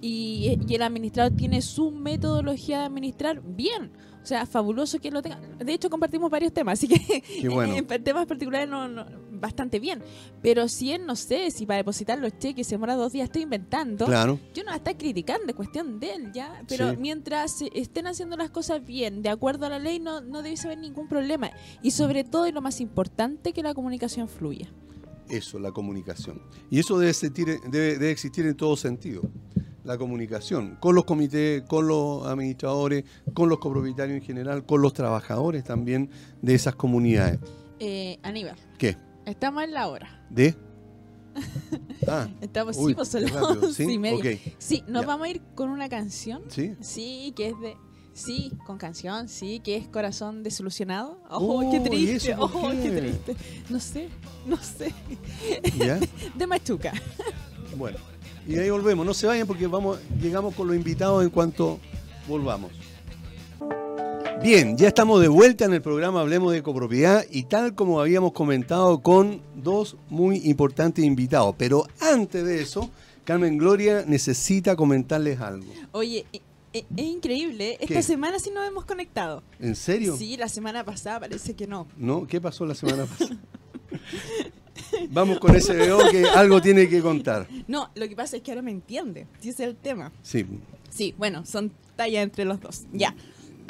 [0.00, 3.90] y, y el administrador tiene su metodología de administrar, bien.
[4.22, 5.40] O sea, fabuloso que lo tenga.
[5.58, 7.74] De hecho, compartimos varios temas, así que bueno.
[7.76, 9.06] en temas particulares no, no-
[9.40, 10.02] bastante bien.
[10.42, 13.42] Pero si él, no sé, si para depositar los cheques se demora dos días, estoy
[13.42, 14.06] inventando.
[14.06, 14.38] Claro.
[14.54, 16.62] Yo no la estoy criticando, es cuestión de él, ¿ya?
[16.68, 16.96] Pero Sí.
[16.98, 20.78] mientras estén haciendo las cosas bien, de acuerdo a la ley, no, no debe haber
[20.78, 21.50] ningún problema.
[21.82, 24.68] Y sobre todo, y lo más importante, que la comunicación fluya.
[25.28, 26.42] Eso, la comunicación.
[26.70, 29.22] Y eso debe existir, debe, debe existir en todo sentido.
[29.84, 34.92] La comunicación con los comités, con los administradores, con los copropietarios en general, con los
[34.92, 36.10] trabajadores también
[36.42, 37.38] de esas comunidades.
[37.78, 38.96] Eh, Aníbal, ¿Qué?
[39.26, 40.26] Estamos en la hora.
[40.30, 40.54] ¿De?
[42.08, 43.92] Ah, Estamos, uy, sí, pues son qué las rápido, once ¿sí?
[43.92, 44.18] y media.
[44.34, 45.06] Ok, Sí, nos Ya.
[45.06, 46.42] vamos a ir con una canción.
[46.48, 46.74] ¿sí?
[46.80, 47.76] Sí, que es de.
[48.12, 51.22] Sí, con canción, sí, que es Corazón Desilusionado.
[51.30, 52.32] ¡Oh, qué Oh, ¿y triste!
[52.32, 52.90] eso ¡Oh, qué qué?
[53.00, 53.36] triste!
[53.68, 54.08] No sé,
[54.46, 54.92] no sé.
[55.78, 56.00] ¿Ya?
[56.34, 56.92] De Machuca.
[57.76, 57.98] Bueno,
[58.48, 59.06] y ahí volvemos.
[59.06, 61.78] No se vayan porque vamos, llegamos con los invitados en cuanto
[62.26, 62.72] volvamos.
[64.42, 68.32] Bien, ya estamos de vuelta en el programa Hablemos de Copropiedad y tal como habíamos
[68.32, 71.54] comentado con dos muy importantes invitados.
[71.58, 72.90] Pero antes de eso,
[73.24, 75.70] Carmen Gloria necesita comentarles algo.
[75.92, 76.40] Oye, e-
[76.72, 77.72] e- es increíble.
[77.80, 78.02] Esta ¿Qué?
[78.02, 79.42] semana sí nos hemos conectado.
[79.58, 80.16] ¿En serio?
[80.16, 81.86] Sí, la semana pasada parece que no.
[81.98, 82.26] ¿No?
[82.26, 83.36] ¿Qué pasó la semana pasada?
[85.10, 87.46] Vamos con ese veo que algo tiene que contar.
[87.68, 89.26] No, lo que pasa es que ahora me entiende.
[89.40, 90.12] Ese es el tema.
[90.22, 90.46] Sí,
[90.88, 92.82] Sí, bueno, son tallas entre los dos.
[92.92, 93.14] Ya.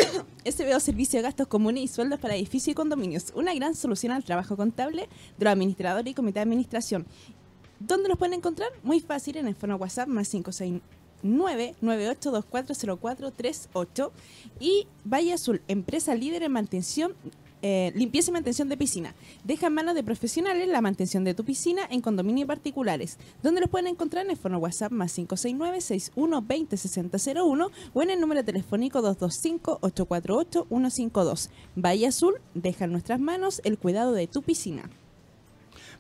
[0.44, 3.32] SBO Servicio de Gastos Comunes y Sueldos para Edificios y Condominios.
[3.34, 5.08] Una gran solución al trabajo contable
[5.38, 7.06] de los administradores y comité de administración.
[7.78, 8.68] ¿Dónde los pueden encontrar?
[8.82, 10.34] Muy fácil en el fono WhatsApp más
[11.24, 14.10] 569-98240438
[14.60, 17.14] y Valle Azul, empresa líder en mantención,
[17.62, 19.14] eh, limpieza y mantención de piscina.
[19.44, 23.18] Deja en manos de profesionales la mantención de tu piscina en condominios particulares.
[23.42, 24.24] ¿Dónde los pueden encontrar?
[24.24, 31.48] En el fono WhatsApp más 569-6120-6001 o en el número telefónico 225-848-152.
[31.76, 34.88] Valle Azul, deja en nuestras manos el cuidado de tu piscina.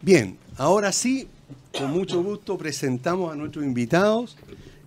[0.02, 1.28] Bien, ahora sí,
[1.76, 4.38] con mucho gusto presentamos a nuestros invitados.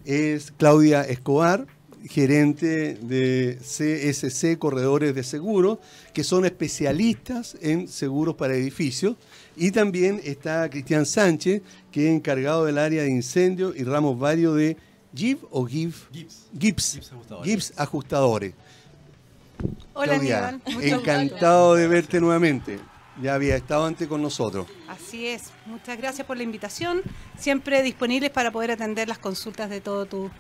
[0.06, 1.68] Es Claudia Escobar,
[2.08, 5.80] gerente de CSC Corredores de Seguros,
[6.14, 9.16] que son especialistas en seguros para edificios.
[9.56, 11.62] Y también está Cristian Sánchez,
[11.92, 14.78] que es encargado del área de incendio y ramos varios de
[15.16, 16.10] GIF o GIF.
[16.12, 16.48] Gibbs.
[16.58, 16.94] GIPS.
[16.94, 17.46] Gibbs ajustadores.
[17.46, 18.54] GIPS ajustadores.
[19.94, 22.80] Hola Claudia, encantado de verte nuevamente.
[23.22, 24.66] Ya había estado antes con nosotros.
[24.88, 27.02] Así es, muchas gracias por la invitación.
[27.38, 30.32] Siempre disponibles para poder atender las consultas de todos tus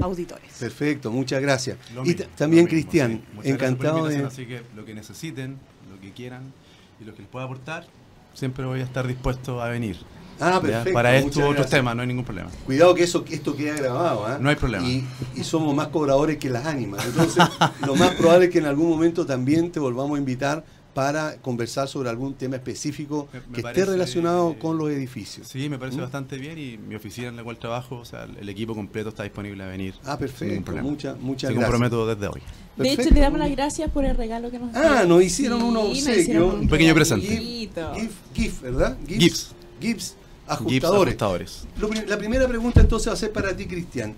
[0.00, 0.52] auditores.
[0.58, 1.78] Perfecto, muchas gracias.
[1.94, 3.50] Lo y mismo, también Cristian, sí.
[3.50, 4.24] Encantado de...
[4.24, 5.58] Así que lo que necesiten,
[5.90, 6.52] lo que quieran
[7.00, 7.86] y lo que les pueda aportar,
[8.32, 9.96] siempre voy a estar dispuesto a venir.
[10.40, 10.60] Ah, ¿ya?
[10.60, 10.92] perfecto.
[10.92, 12.50] Para esto u otros temas, no hay ningún problema.
[12.66, 14.38] Cuidado que eso, que esto queda grabado, ¿ah?
[14.40, 14.86] No hay problema.
[14.86, 17.04] Y, y somos más cobradores que las ánimas.
[17.06, 17.44] Entonces,
[17.86, 21.88] lo más probable es que en algún momento también te volvamos a invitar para conversar
[21.88, 25.48] sobre algún tema específico Me- me que parece, esté relacionado eh, con los edificios.
[25.48, 26.02] Sí, me parece ¿Mm?
[26.02, 29.24] bastante bien y mi oficina en la cual trabajo, o sea, el equipo completo está
[29.24, 29.94] disponible a venir.
[30.04, 30.72] Ah, perfecto.
[30.76, 31.70] Muchas, muchas gracias.
[31.70, 32.40] comprometo desde hoy.
[32.76, 35.74] De hecho, le damos las gracias por el regalo que nos Ah, nos hicieron un
[35.74, 36.20] nos obsequio.
[36.20, 37.26] hicieron Un pequeño presente.
[37.26, 38.96] GIF, GIF, ¿verdad?
[39.06, 39.20] Gibbs.
[39.20, 40.14] GIFs, Gibbs
[40.46, 41.14] ajustadores.
[41.14, 41.66] ajustadores.
[42.08, 44.14] La primera pregunta entonces va a ser para ti, Cristian.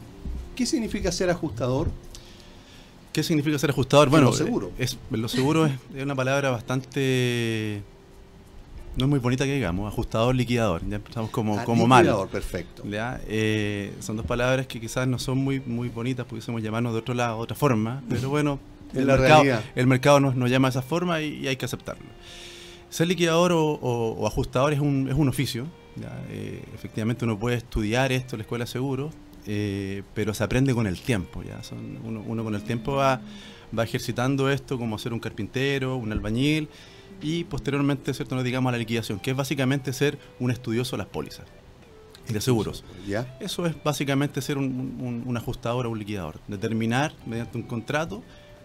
[0.55, 1.89] ¿Qué significa ser ajustador?
[3.17, 4.09] ¿Qué significa ser ajustador?
[4.09, 4.73] En Bueno, lo seguro.
[4.79, 7.83] Es, lo seguro es, es una palabra bastante.
[8.99, 10.83] No es muy bonita que digamos, ajustador, liquidador.
[10.87, 12.03] Ya empezamos como, Ah, como mal.
[12.05, 12.83] liquidador, perfecto.
[12.87, 13.19] ¿ya?
[13.27, 17.15] Eh, son dos palabras que quizás no son muy, muy bonitas, pudiésemos llamarnos de otro
[17.15, 18.59] lado, de otra forma, pero bueno,
[18.95, 19.65] el la mercado, realidad.
[19.75, 22.05] el mercado nos, nos llama de esa forma y, y hay que aceptarlo.
[22.91, 25.67] Ser liquidador o, o- o ajustador es un, es un oficio.
[25.97, 26.23] ¿ya?
[26.31, 29.15] Eh, efectivamente uno puede estudiar esto en la escuela de seguros,
[29.47, 31.43] eh, pero se aprende con el tiempo.
[31.43, 31.63] ¿ya?
[31.63, 33.21] Son, uno, uno con el tiempo va,
[33.77, 36.69] va ejercitando esto como ser un carpintero, un albañil
[37.23, 40.99] y posteriormente cierto nos digamos a la liquidación, que es básicamente ser un estudioso de
[40.99, 41.47] las pólizas
[42.29, 42.85] y de seguros.
[43.07, 43.37] ¿Ya?
[43.41, 44.65] Eso es básicamente ser un,
[45.01, 48.23] un- un ajustador o un liquidador, determinar mediante un contrato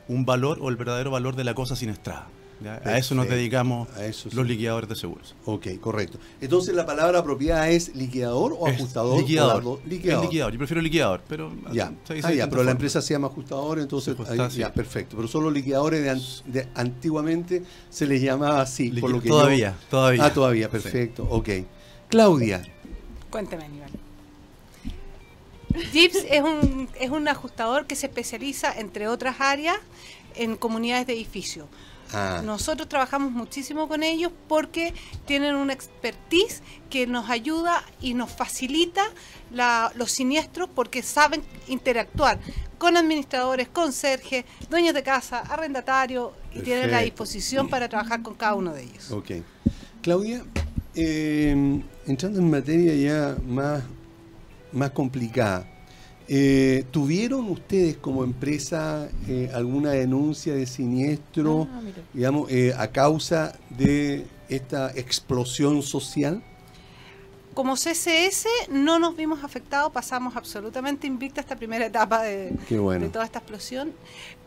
[0.08, 2.28] un valor o el verdadero valor de la cosa siniestrada.
[2.84, 3.88] A eso nos dedicamos
[4.34, 5.36] los liquidadores de seguros.
[5.46, 6.20] Ok, correcto.
[6.40, 9.20] Entonces, ¿la palabra apropiada es liquidador o ajustador?
[9.20, 9.80] Liquidador.
[9.86, 10.52] liquidador.
[10.52, 11.52] Yo prefiero liquidador, pero...
[11.72, 11.94] Ya,
[12.24, 14.16] ah, ya pero la empresa se llama ajustador, entonces...
[14.56, 15.16] ya, perfecto.
[15.16, 18.90] Pero solo liquidadores de, antiguamente se les llamaba así.
[18.90, 20.26] por lo que todavía, todavía.
[20.26, 21.28] Ah, todavía, perfecto.
[21.30, 21.50] Ok.
[22.10, 22.62] Claudia.
[23.30, 23.90] Cuénteme, Aníbal.
[25.92, 29.78] GIPS es un, es un ajustador que se especializa, entre otras áreas,
[30.36, 31.68] en comunidades de edificio.
[32.14, 32.42] Ah.
[32.44, 34.94] Nosotros trabajamos muchísimo con ellos porque
[35.26, 39.04] tienen una expertise que nos ayuda y nos facilita
[39.96, 42.40] los siniestros porque saben interactuar
[42.78, 48.36] con administradores, con conserjes, dueños de casa, arrendatarios y tienen la disposición para trabajar con
[48.36, 49.12] cada uno de ellos.
[49.12, 49.32] Ok.
[50.02, 50.44] Claudia,
[50.96, 53.84] eh, entrando en materia ya más,
[54.72, 55.66] más complicada,
[56.34, 61.82] eh, ¿Tuvieron ustedes como empresa eh, alguna denuncia de siniestro, ah,
[62.14, 66.42] digamos, eh, a causa de esta explosión social?
[67.54, 73.26] Como CCS no nos vimos afectados, pasamos absolutamente invicta esta primera etapa de, de toda
[73.26, 73.92] esta explosión,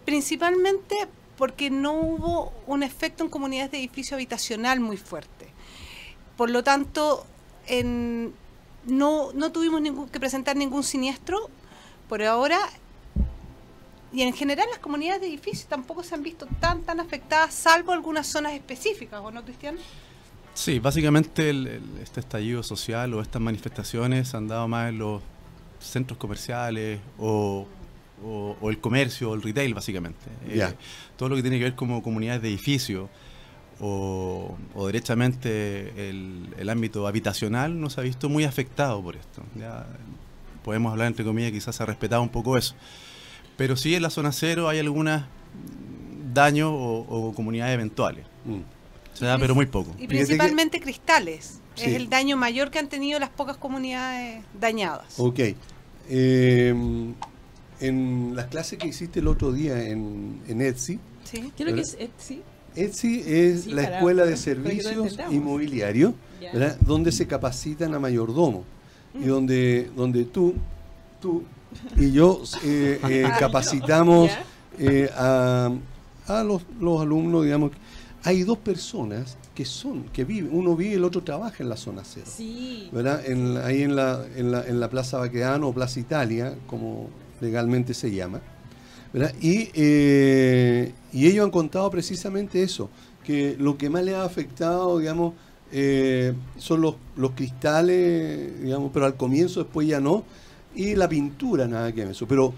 [0.07, 0.97] principalmente
[1.37, 5.49] porque no hubo un efecto en comunidades de edificio habitacional muy fuerte.
[6.39, 7.27] Por lo tanto,
[8.87, 11.51] no, no tuvimos ningún, que presentar ningún siniestro,
[12.09, 12.59] por ahora,
[14.13, 17.93] y en general las comunidades de edificios tampoco se han visto tan tan afectadas, salvo
[17.93, 19.77] algunas zonas específicas, ¿o no, Cristian?
[20.55, 21.51] Sí, básicamente
[22.01, 25.21] este estallido social o estas manifestaciones han dado más en los
[25.81, 27.67] centros comerciales o,
[28.63, 30.25] el comercio o el retail, básicamente.
[30.49, 30.65] Eh,
[31.17, 33.11] todo lo que tiene que ver como comunidades de edificios
[33.81, 39.43] o, o, derechamente el, el, ámbito habitacional no se ha visto muy afectado por esto.
[39.57, 39.85] Ya
[40.65, 42.75] podemos hablar entre comillas, quizás se ha respetado un poco eso.
[43.57, 45.23] Pero sí en la zona cero hay algunos
[46.33, 48.27] daños o, comunidades eventuales.
[48.45, 48.61] Mm.
[49.13, 49.95] Se da, pero muy poco.
[49.97, 51.61] Y principalmente cristales.
[51.77, 55.19] Es el daño mayor que han tenido las pocas comunidades dañadas.
[55.19, 55.41] Ok.
[56.09, 57.15] Em,
[57.81, 60.99] en las clases que hiciste el otro día en, en Etsy.
[61.25, 61.53] ¿Sí?
[61.57, 62.43] ¿Qué es lo que es Etsy?
[62.77, 66.15] Etsy es la Escuela de Servicios Inmobiliarios,
[66.81, 68.65] donde se capacitan a mayordomo
[69.15, 70.55] y donde, donde tú,
[71.21, 71.45] tú
[71.97, 74.31] y yo eh, eh, capacitamos
[74.79, 75.71] eh, a,
[76.27, 77.73] a los, los, alumnos, digamos.
[78.23, 81.77] Hay dos personas que son, que viven, uno vive y el otro trabaja en la
[81.77, 82.27] zona cero.
[82.27, 82.89] Sí.
[82.91, 83.21] ¿verdad?
[83.65, 88.11] ahí en la, en, la, en la Plaza Baquedano o Plaza Italia, como legalmente se
[88.11, 88.41] llama.
[89.13, 89.33] ¿verdad?
[89.41, 89.71] Y,
[91.13, 92.89] y ellos han contado precisamente eso,
[93.23, 95.35] que lo que más les ha afectado, digamos,
[95.77, 100.23] eh, son los, los cristales, digamos, pero al comienzo después ya no,
[100.73, 102.29] y la pintura, nada que ver eso.
[102.29, 102.55] Pero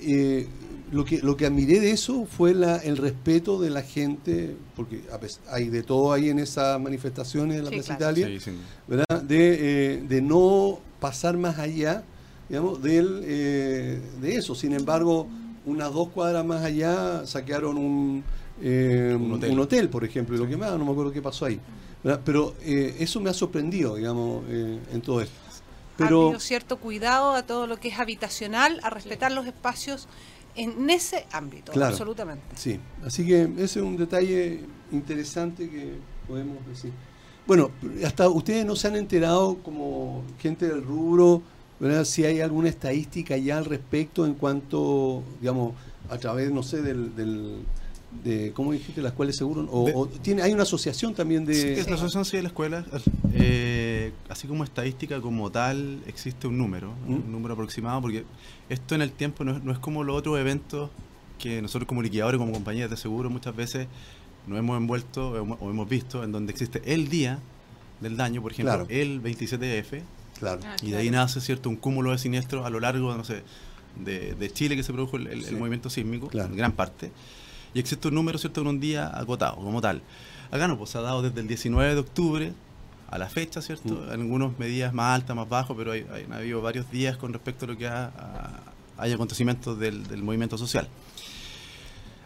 [0.00, 0.48] eh,
[0.90, 5.02] lo, que, lo que admiré de eso fue la, el respeto de la gente, porque
[5.48, 8.28] hay de todo ahí en esas manifestaciones de la Plaza Italia,
[8.88, 9.22] ¿verdad?
[9.22, 12.02] De, eh, de no pasar más allá,
[12.48, 14.56] digamos, del, de eso.
[14.56, 15.28] Sin embargo,
[15.66, 18.24] unas dos cuadras más allá saquearon un,
[18.60, 19.52] un, hotel.
[19.52, 19.88] un, hotel.
[19.88, 21.60] por ejemplo, y lo que más, no me acuerdo qué pasó ahí.
[22.24, 25.34] Pero eh, eso me ha sorprendido, digamos, eh, en todo esto.
[25.96, 30.08] Pero, ha habido cierto cuidado a todo lo que es habitacional, a respetar los espacios
[30.54, 32.44] en ese ámbito, absolutamente.
[32.54, 34.60] Sí, así que ese es un detalle
[34.92, 35.94] interesante que
[36.28, 36.92] podemos decir.
[37.46, 37.70] Bueno,
[38.04, 41.42] hasta ustedes no se han enterado como gente del rubro,
[41.80, 42.04] ¿verdad?
[42.04, 45.74] si hay alguna estadística ya al respecto en cuanto, digamos,
[46.08, 47.64] a través, no sé, del
[48.24, 49.02] de ¿cómo dijiste?
[49.02, 49.66] La escuela de seguro.
[49.70, 51.54] O, tiene, hay una asociación también de.
[51.54, 52.84] Sí, es la asociación sí, de la escuela.
[53.32, 57.32] Eh, así como estadística como tal, existe un número, un ¿Mm?
[57.32, 58.24] número aproximado, porque
[58.68, 60.90] esto en el tiempo no es, no es como los otros eventos
[61.38, 63.88] que nosotros como liquidadores, como compañías de seguro, muchas veces
[64.46, 67.40] nos hemos envuelto o hemos visto en donde existe el día
[68.00, 70.02] del daño, por ejemplo, el 27F.
[70.38, 70.60] Claro.
[70.64, 73.42] Ah, y de ahí nace cierto un cúmulo de siniestros a lo largo, no sé,
[73.96, 77.10] de, Chile que se produjo el, movimiento sísmico, en gran parte
[77.74, 80.02] y existe un número, ¿cierto?, en un día agotado, como tal.
[80.50, 82.52] Acá no, pues se ha dado desde el 19 de octubre
[83.08, 83.94] a la fecha, ¿cierto?
[83.94, 84.10] Mm.
[84.10, 87.68] Algunas medidas más altas, más bajas, pero hay, ha habido varios días con respecto a
[87.68, 90.88] lo que hay acontecimientos del, del, movimiento social.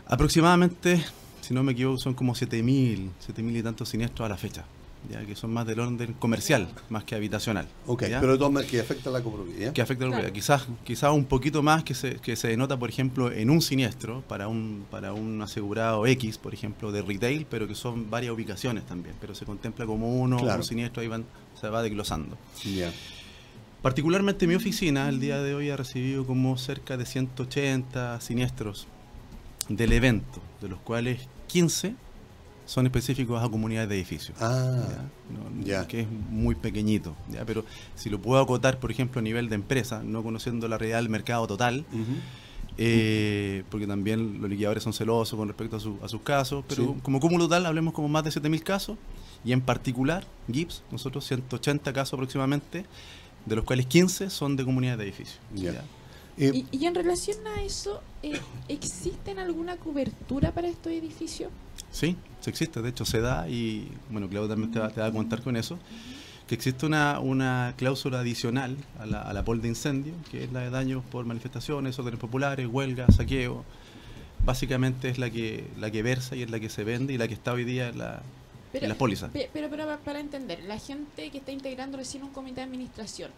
[0.06, 1.04] Aproximadamente,
[1.40, 4.64] si no me equivoco, son como 7.000, 7.000 y tantos siniestros a la fecha
[5.08, 7.66] ya que son más del orden comercial más que habitacional.
[7.86, 9.72] Ok, pero que afecta a la copropiedad.
[9.72, 10.34] Que afecta a la copropiedad.
[10.34, 14.22] Quizás, quizás un poquito más que se, que se denota, por ejemplo, en un siniestro
[14.28, 18.84] para un, para un asegurado X, por ejemplo, de retail, pero que son varias ubicaciones
[18.84, 21.24] también, pero se contempla como uno, un siniestro, ahí van,
[21.58, 22.36] se va desglosando.
[23.82, 28.86] Particularmente mi oficina, el día de hoy ha recibido como cerca de 180 siniestros
[29.70, 31.94] del evento, de los cuales 15
[32.70, 34.38] son específicos a comunidades de edificios.
[34.40, 34.84] Ah,
[35.64, 35.88] ¿ya?
[35.88, 37.44] Que es muy pequeñito, ¿ya?
[37.44, 37.64] Pero
[37.96, 41.08] si lo puedo acotar, por ejemplo, a nivel de empresa, no conociendo la realidad del
[41.08, 41.84] mercado total,
[42.78, 47.46] eh, porque también los liquidadores son celosos con respecto a, sus casos, pero como cúmulo
[47.46, 48.98] total hablemos como más de 7.000 casos,
[49.44, 52.86] y en particular, GIPS, nosotros 180 casos aproximadamente,
[53.46, 55.40] de los cuales 15 son de comunidades de edificios.
[56.38, 61.50] Eh, y, en relación a eso, eh, ¿existe alguna cobertura para estos edificios?
[61.90, 65.42] Sí, sí existe, de hecho se da y bueno, Claudio también te va, a contar
[65.42, 65.78] con eso,
[66.46, 70.52] que existe una, una cláusula adicional a la, a la POL de incendio, que es
[70.52, 73.64] la de daños por manifestaciones, órdenes populares, huelga, saqueo.
[74.44, 77.28] Básicamente es la que, la que versa y es la que se vende y la
[77.28, 78.22] que está hoy día en la,
[78.72, 79.30] pero, la póliza.
[79.32, 83.30] Pero, pero, para entender, la gente que está integrando recién un comité de administración,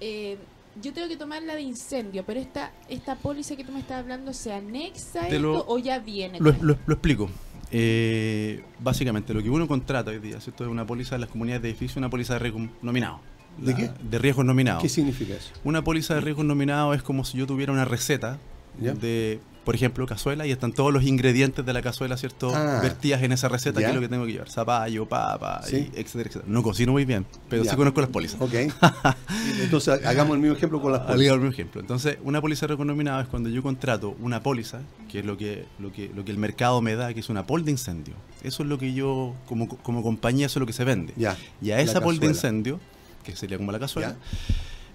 [0.00, 0.38] eh,
[0.80, 3.98] yo tengo que tomar la de incendio, pero esta esta póliza que tú me estás
[3.98, 6.38] hablando, ¿se anexa esto o ya viene?
[6.40, 7.28] Lo, lo, explico.
[7.72, 11.62] Eh, básicamente, lo que uno contrata hoy día, esto es una póliza de las comunidades
[11.62, 13.20] de edificios, una póliza de riesgo nominado.
[13.58, 13.90] ¿De qué?
[14.02, 14.80] De riesgo nominado.
[14.80, 15.52] ¿Qué significa eso?
[15.64, 18.38] Una póliza de riesgo nominado es como si yo tuviera una receta
[18.80, 22.52] de por ejemplo, cazuela y están todos los ingredientes de la cazuela, ¿cierto?
[22.54, 22.80] Ah.
[22.82, 24.50] Vertidas en esa receta, que es lo que tengo que llevar.
[24.50, 26.44] Zapallo, papa, etcétera, etcétera.
[26.48, 28.40] No cocino muy bien, pero sí conozco las pólizas.
[28.40, 28.54] Ok.
[29.62, 31.20] Entonces, hagamos el mismo ejemplo con las pólizas.
[31.20, 31.80] Hagamos el mismo ejemplo.
[31.82, 35.92] Entonces, una póliza reconominada es cuando yo contrato una póliza, que es lo que, lo
[35.92, 38.14] que, lo que el mercado me da, que es una pol de incendio.
[38.42, 41.12] Eso es lo que yo, como, como compañía, eso es lo que se vende.
[41.16, 41.36] Ya.
[41.60, 42.80] Y a esa pol de incendio,
[43.22, 44.16] que sería como la cazuela,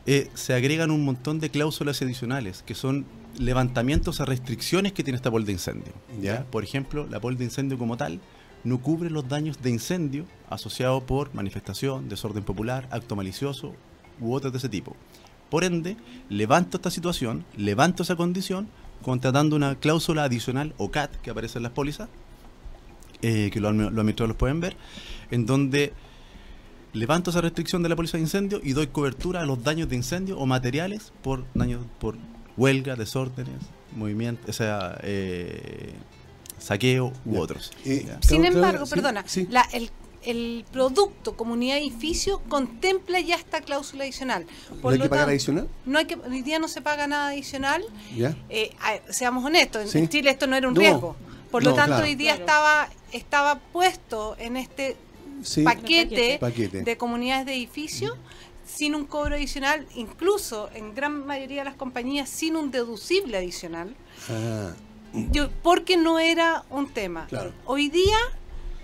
[0.08, 3.06] eh, se agregan un montón de cláusulas adicionales, que son
[3.38, 5.94] levantamientos a restricciones que tiene esta pol de incendio.
[6.22, 6.46] ¿ya?
[6.46, 8.20] Por ejemplo, la pol de incendio como tal
[8.64, 13.74] no cubre los daños de incendio asociados por manifestación, desorden popular, acto malicioso
[14.20, 14.96] u otros de ese tipo.
[15.50, 15.98] Por ende,
[16.30, 18.68] levanto esta situación, levanto esa condición,
[19.04, 22.10] contratando una cláusula adicional o CAT que aparece en las pólizas,
[23.22, 24.76] eh, que los, los administradores pueden ver,
[25.30, 25.94] en donde
[26.94, 29.96] levanto esa restricción de la póliza de incendio y doy cobertura a los daños de
[29.96, 32.16] incendio o materiales por daños por
[32.58, 33.62] huelga, desórdenes,
[33.96, 35.94] movimiento, o sea, eh,
[36.60, 37.72] saqueo u otros.
[38.22, 39.26] Sin embargo, perdona,
[40.24, 44.48] el, producto comunidad edificio contempla ya esta cláusula adicional.
[44.82, 45.70] ¿No hay que pagar adicional?
[45.86, 47.84] No hay que, hoy día no se paga nada adicional.
[48.50, 48.72] Eh,
[49.10, 51.16] seamos honestos, en Chile esto no era un riesgo.
[51.52, 54.98] Por lo tanto, hoy día estaba estaba puesto en este
[55.64, 56.40] paquete,
[56.84, 58.18] de comunidades de edificio
[58.66, 63.96] sin un cobro adicional, incluso en gran mayoría de las compañías sin un deducible adicional,
[64.30, 64.74] ah.
[65.64, 67.28] porque no era un tema.
[67.66, 68.18] Hoy día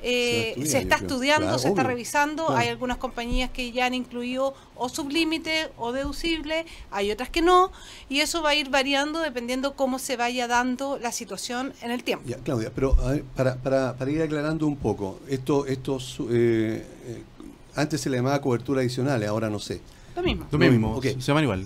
[0.04, 2.50] eh, se, está estudiando, se está revisando.
[2.50, 7.72] Hay algunas compañías que ya han incluido o sublímite o deducible, hay otras que no,
[8.10, 12.04] y eso va a ir variando dependiendo cómo se vaya dando la situación en el
[12.04, 12.28] tiempo.
[12.44, 12.98] Claudia, pero
[13.36, 17.24] para, para, para, ir aclarando un poco, esto, estos, eh, eh,
[17.76, 19.82] antes se le llamaba cobertura adicional, ahora no sé.
[20.16, 20.46] Lo mismo.
[20.52, 21.66] Lo mismo, se llaman igual.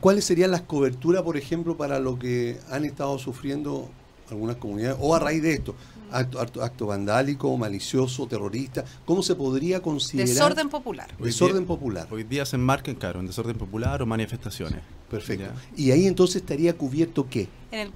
[0.00, 3.88] ¿Cuáles serían las coberturas, por ejemplo, para lo que han estado sufriendo
[4.30, 5.74] algunas comunidades, o a raíz de esto?
[6.14, 8.84] acto, acto, vandálico, malicioso, terrorista.
[9.04, 10.28] ¿Cómo se podría considerar?
[10.28, 11.08] Desorden popular.
[11.18, 12.06] desorden popular.
[12.10, 14.80] Hoy día se enmarca claro, en desorden popular o manifestaciones.
[15.10, 15.46] Perfecto.
[15.76, 17.48] ¿Y ahí entonces estaría cubierto qué?
[17.70, 17.90] En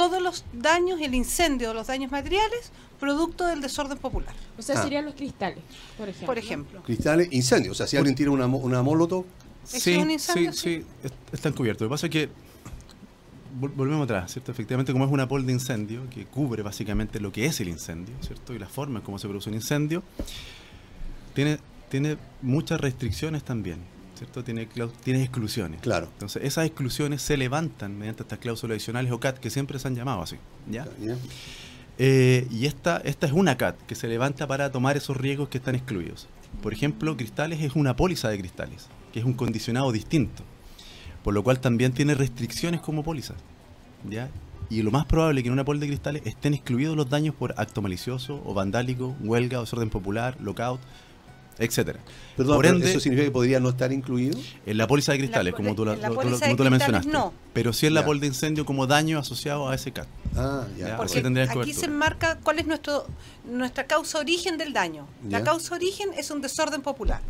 [0.00, 4.34] todos los daños, el incendio, los daños materiales, producto del desorden popular.
[4.56, 4.82] O sea, ah.
[4.82, 5.58] serían los cristales,
[5.98, 6.26] por ejemplo.
[6.26, 6.82] Por ejemplo.
[6.84, 7.72] Cristales, incendio.
[7.72, 9.26] O sea, si alguien tira una, una molotov...
[9.62, 11.82] Sí, un incendio, sí, sí, están cubiertos.
[11.82, 12.30] Lo que pasa es que
[13.76, 14.52] volvemos atrás, ¿cierto?
[14.52, 18.14] Efectivamente, como es una pol de incendio que cubre básicamente lo que es el incendio,
[18.22, 18.54] ¿cierto?
[18.54, 20.02] Y la forma en cómo se produce un incendio,
[21.34, 21.58] tiene,
[21.90, 23.80] tiene muchas restricciones también,
[24.20, 24.44] ¿cierto?
[24.44, 24.68] Tiene,
[25.02, 25.80] tiene exclusiones.
[25.80, 26.08] Claro.
[26.12, 29.96] Entonces, esas exclusiones se levantan mediante estas cláusulas adicionales o CAT, que siempre se han
[29.96, 30.36] llamado así,
[30.70, 30.86] ¿ya?
[31.98, 35.58] Eh, y esta, esta es una CAT que se levanta para tomar esos riesgos que
[35.58, 36.28] están excluidos.
[36.62, 40.44] Por ejemplo, cristales es una póliza de cristales, que es un condicionado distinto
[41.22, 43.34] por lo cual también tiene restricciones como póliza.
[44.08, 44.30] ¿ya?
[44.68, 47.34] Y lo más probable es que en una pol de cristales estén excluidos los daños
[47.34, 50.80] por acto malicioso o vandálico, huelga, desorden popular, lockout,
[51.60, 52.00] etcétera.
[52.36, 54.38] Perdón, ¿eso significa que podría no estar incluido?
[54.64, 55.94] En la póliza de cristales, como tú la,
[56.70, 57.12] mencionaste.
[57.12, 57.34] No.
[57.52, 60.08] Pero sí en la pol de incendio como daño asociado a ese CAT.
[60.36, 60.96] Ah, ya.
[60.96, 63.06] Porque aquí se marca cuál es nuestro
[63.44, 65.06] nuestra causa origen del daño.
[65.28, 67.20] La causa origen es un desorden popular.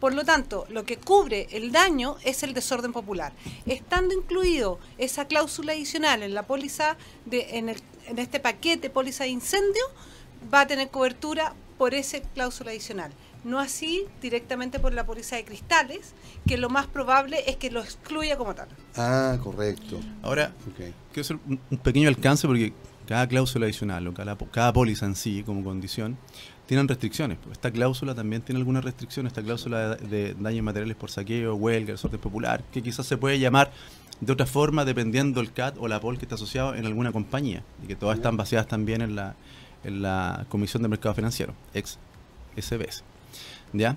[0.00, 3.32] Por lo tanto, lo que cubre el daño es el desorden popular.
[3.66, 9.24] Estando incluido esa cláusula adicional en la póliza de en, el, en este paquete póliza
[9.24, 9.82] de incendio,
[10.52, 13.12] va a tener cobertura por esa cláusula adicional
[13.44, 16.14] no así directamente por la póliza de cristales,
[16.46, 18.68] que lo más probable es que lo excluya como tal.
[18.96, 20.00] Ah, correcto.
[20.22, 22.72] Ahora, quiero hacer un, pequeño alcance porque
[23.06, 26.16] cada cláusula adicional o cada, cada póliza en sí como condición,
[26.66, 27.38] tienen restricciones.
[27.52, 32.20] Esta cláusula también tiene algunas restricciones, esta cláusula de, daños materiales por saqueo, huelga, desorden
[32.20, 33.70] popular, que quizás se puede llamar
[34.20, 37.62] de otra forma dependiendo el CAT o la POL que está asociado en alguna compañía,
[37.82, 39.34] y que todas están basadas también en la,
[39.82, 41.98] en la Comisión de Mercado Financiero, ex
[42.56, 43.04] SBS.
[43.74, 43.96] ¿Ya?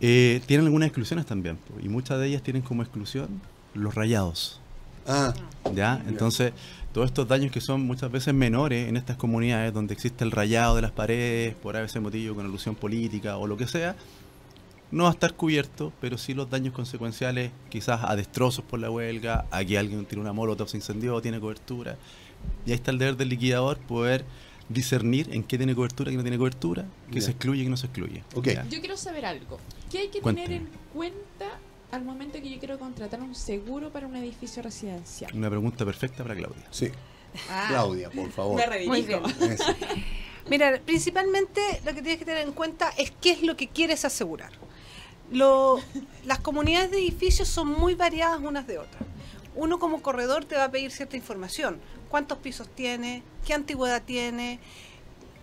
[0.00, 3.40] Eh, tienen algunas exclusiones también, y muchas de ellas tienen como exclusión
[3.74, 4.60] los rayados.
[5.06, 5.34] Ah.
[5.74, 6.02] ¿Ya?
[6.08, 6.52] Entonces,
[6.92, 10.76] todos estos daños que son muchas veces menores en estas comunidades donde existe el rayado
[10.76, 13.94] de las paredes por ese motivo con alusión política o lo que sea,
[14.90, 18.90] no va a estar cubierto, pero sí los daños consecuenciales, quizás a destrozos por la
[18.90, 21.96] huelga, a que alguien tiene una molotov, se incendió, tiene cobertura.
[22.64, 24.24] Y ahí está el deber del liquidador poder
[24.68, 27.76] discernir en qué tiene cobertura, qué no tiene cobertura, qué se excluye y qué no
[27.76, 28.22] se excluye.
[28.70, 29.58] Yo quiero saber algo.
[29.90, 31.58] ¿Qué hay que tener en cuenta
[31.90, 35.34] al momento que yo quiero contratar un seguro para un edificio residencial?
[35.34, 36.64] Una pregunta perfecta para Claudia.
[36.70, 36.90] Sí.
[37.50, 37.66] Ah.
[37.68, 38.60] Claudia, por favor.
[38.86, 39.22] Muy bien.
[40.50, 44.04] Mira, principalmente lo que tienes que tener en cuenta es qué es lo que quieres
[44.04, 44.52] asegurar.
[45.30, 45.78] Lo,
[46.24, 49.02] las comunidades de edificios son muy variadas unas de otras.
[49.58, 51.80] Uno como corredor te va a pedir cierta información.
[52.10, 53.24] ¿Cuántos pisos tiene?
[53.44, 54.60] ¿Qué antigüedad tiene?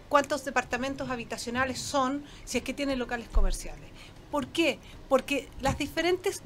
[0.07, 2.23] ¿Cuántos departamentos habitacionales son?
[2.45, 3.89] Si es que tiene locales comerciales.
[4.31, 4.79] ¿Por qué?
[5.09, 6.41] Porque las diferentes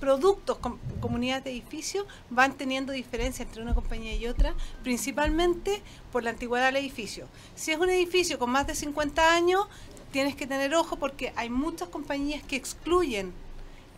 [0.00, 0.56] productos,
[1.00, 6.72] comunidades de edificios, van teniendo diferencia entre una compañía y otra, principalmente por la antigüedad
[6.72, 7.28] del edificio.
[7.54, 9.66] Si es un edificio con más de 50 años,
[10.10, 13.34] tienes que tener ojo porque hay muchas compañías que excluyen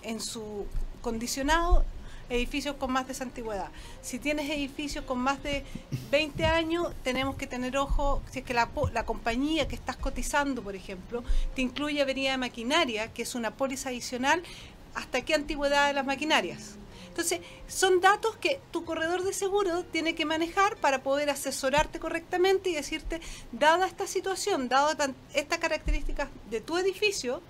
[0.03, 0.67] en su
[1.03, 1.85] condicionado
[2.29, 3.71] edificios con más de esa antigüedad.
[4.03, 5.65] Si tienes edificios con más de
[6.11, 8.69] 20 años, tenemos que tener ojo, si es que la,
[9.05, 11.23] compañía que estás cotizando, por ejemplo,
[11.55, 14.43] te incluye avería de maquinaria, que es una póliza adicional,
[14.95, 16.77] hasta qué antigüedad de las maquinarias.
[17.09, 22.69] Entonces, son datos que tu corredor de seguro tiene que manejar para poder asesorarte correctamente
[22.69, 23.21] y decirte,
[23.53, 27.41] dada esta situación, dada estas características de tu edificio,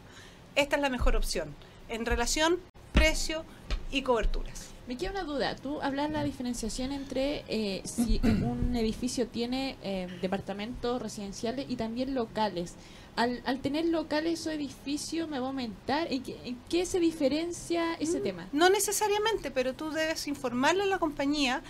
[0.54, 1.54] esta es la mejor opción
[1.88, 2.60] en relación
[2.92, 3.44] precio
[3.90, 4.70] y coberturas.
[4.86, 5.56] Me queda una duda.
[5.56, 12.14] Tú hablas la diferenciación entre eh, si un edificio tiene eh, departamentos residenciales y también
[12.14, 12.74] locales
[13.16, 16.06] al, al, tener locales o edificios me va a aumentar.
[16.10, 16.22] ¿En
[16.68, 18.48] qué, se diferencia ese mm, tema?
[18.52, 21.62] No necesariamente, pero tú debes informarle a la compañía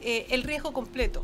[0.00, 1.22] eh, el riesgo completo.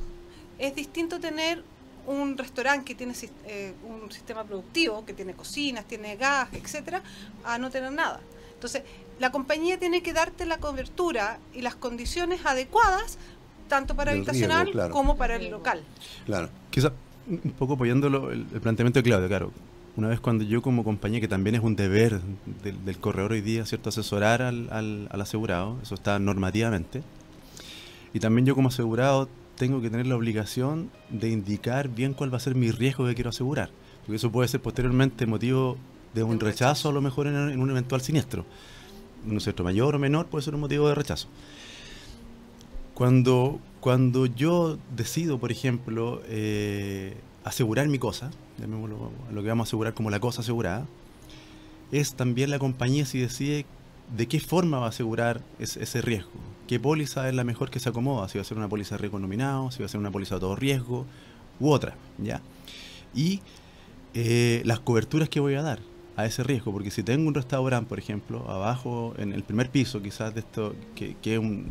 [0.59, 1.65] Es distinto tener
[2.07, 3.15] un restaurante que tiene
[3.47, 7.03] eh, un sistema productivo, que tiene cocinas, tiene gas, etcétera,
[7.45, 8.21] a no tener nada.
[8.55, 8.83] Entonces,
[9.21, 13.18] la compañía tiene que darte la cobertura y las condiciones adecuadas,
[13.68, 15.83] tanto para habitacional como para el local.
[16.27, 16.49] Claro.
[16.71, 16.93] Quizá
[17.29, 19.53] un poco apoyando el, planteamiento de Claudio, claro
[19.97, 22.21] una vez cuando yo como compañía, que también es un deber
[22.62, 23.89] del, corredor hoy día, ¿cierto?
[23.91, 27.03] Asesorar al, al, asegurado, eso está normativamente.
[28.14, 32.39] Y también yo como asegurado tengo que tener la obligación de indicar bien cuál va
[32.39, 33.71] a ser mi riesgo que quiero asegurar.
[34.07, 35.77] Porque eso puede ser posteriormente motivo
[36.14, 38.47] de un rechazo a lo mejor en, un eventual siniestro.
[39.25, 41.29] Un siniestro mayor o menor puede ser un motivo de rechazo.
[42.95, 48.31] Cuando, cuando yo decido, por ejemplo, eh, asegurar mi cosa,
[49.33, 50.87] lo que vamos a asegurar como la cosa asegurada,
[51.93, 53.66] es también la compañía si decide
[54.16, 56.31] de qué forma va a asegurar ese, riesgo.
[56.66, 58.29] ¿Qué póliza es la mejor que se acomoda?
[58.29, 60.37] Si va a ser una póliza de riesgo nominado, si va a ser una póliza
[60.37, 61.07] de todo riesgo
[61.59, 61.97] u otra.
[62.18, 62.41] ¿ya?
[63.14, 63.41] Y
[64.14, 65.81] eh, las coberturas que voy a dar
[66.17, 70.03] a ese riesgo, porque si tengo un restaurante, por ejemplo, abajo en el primer piso,
[70.03, 71.67] quizás de esto, que, que es un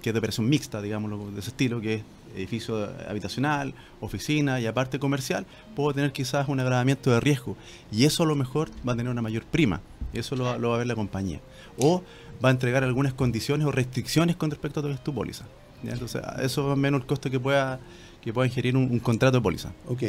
[0.00, 2.02] que es de operación mixta, digámoslo, de ese estilo, que es
[2.36, 7.56] edificio habitacional, oficina y aparte comercial, puedo tener quizás un agravamiento de riesgo.
[7.90, 9.80] Y eso a lo mejor va a tener una mayor prima.
[10.12, 11.40] Eso lo, va a ver la compañía.
[11.78, 12.02] O
[12.44, 15.44] va a entregar algunas condiciones o restricciones con respecto a tu póliza.
[15.82, 17.80] Entonces, eso a menos el costo que pueda,
[18.22, 19.72] que pueda ingerir un, contrato de póliza.
[19.88, 20.04] Ok.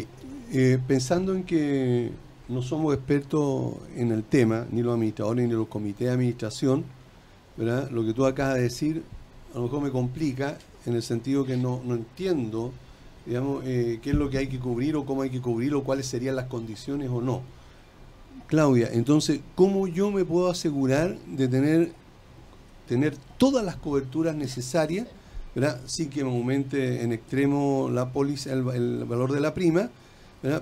[0.54, 2.12] Eh, pensando en que
[2.52, 6.84] no somos expertos en el tema, ni los administradores ni los comités de administración,
[7.58, 7.89] ¿verdad?
[7.89, 9.04] lo que tú acabas de decir
[9.54, 12.72] a lo mejor me complica en el sentido que no, no entiendo,
[13.26, 16.08] digamos, eh, qué es lo que hay que cubrir o cómo hay que cubrirlo, cuáles
[16.08, 17.41] serían las condiciones o no.
[18.47, 21.91] Claudia, entonces, ¿cómo yo me puedo asegurar de tener,
[22.88, 25.08] tener todas las coberturas necesarias,
[25.54, 25.82] ¿verdad?
[25.86, 28.64] sí que me aumente en extremo la póliza, el,
[29.06, 29.89] valor de la prima,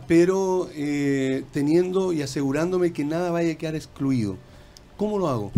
[0.07, 4.37] pero eh, teniendo y asegurándome que nada vaya a quedar excluido?
[4.97, 5.51] ¿Cómo lo hago?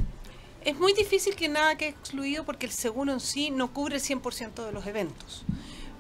[0.64, 4.02] Es muy difícil que nada quede excluido porque el seguro en sí no cubre el
[4.02, 5.44] 100% de los eventos.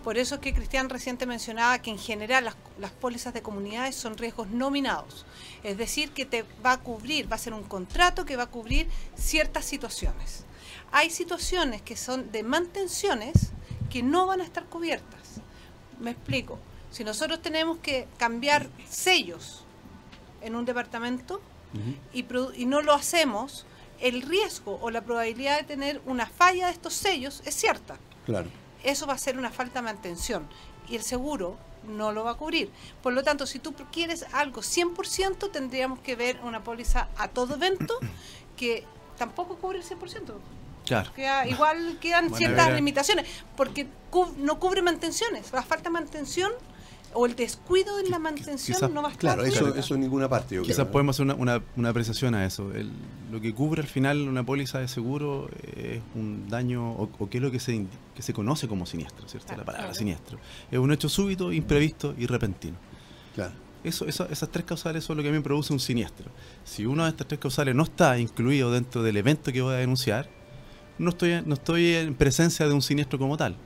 [0.04, 3.96] Por eso es que Cristian reciente mencionaba que en general las, las, pólizas de comunidades
[3.96, 5.26] son riesgos nominados.
[5.64, 8.50] Es decir, que te va a cubrir, va a ser un contrato que va a
[8.50, 10.46] cubrir ciertas situaciones.
[10.92, 13.52] Hay situaciones que son de mantenciones
[13.90, 15.42] que no van a estar cubiertas.
[16.00, 16.60] Me explico.
[16.92, 19.64] Si nosotros tenemos que cambiar sellos
[20.42, 21.42] en un departamento
[22.14, 22.26] y,
[22.56, 23.66] y no lo hacemos,
[24.02, 27.98] el riesgo o la probabilidad de tener una falla de estos sellos es cierta.
[28.26, 28.50] Claro.
[28.84, 30.48] Eso va a ser una falta de mantención
[30.89, 32.70] y el seguro no lo va a cubrir.
[33.02, 37.56] Por lo tanto, si tú quieres algo 100%, tendríamos que ver una póliza a todo
[37.56, 37.98] evento
[38.58, 38.86] que
[39.18, 40.34] tampoco cubre el 100%.
[40.84, 41.12] Claro.
[41.48, 43.26] igual quedan ciertas limitaciones,
[43.56, 43.88] porque
[44.38, 45.52] no cubre mantenciones.
[45.54, 46.52] La falta de mantención
[47.14, 49.36] o el descuido en la mantención no va a estar.
[49.36, 50.62] Claro, eso, eso en ninguna parte.
[50.62, 52.72] Quizás podemos hacer una, una, apreciación a eso.
[53.32, 57.43] lo que cubre al final una póliza de seguro es un daño, o, qué es
[57.43, 57.86] lo que se,
[58.16, 59.55] que se conoce como siniestro, ¿cierto?
[59.55, 60.39] la palabra siniestro.
[60.70, 62.78] Es un hecho súbito, imprevisto y repentino.
[63.36, 63.53] Claro.
[63.84, 66.30] Eso, esas tres causales son lo que a mí me produce un siniestro.
[66.64, 69.78] Si una de estas tres causales no está incluido dentro del evento que voy a
[69.78, 70.30] denunciar,
[70.99, 73.57] no estoy, no estoy en presencia de un siniestro como tal.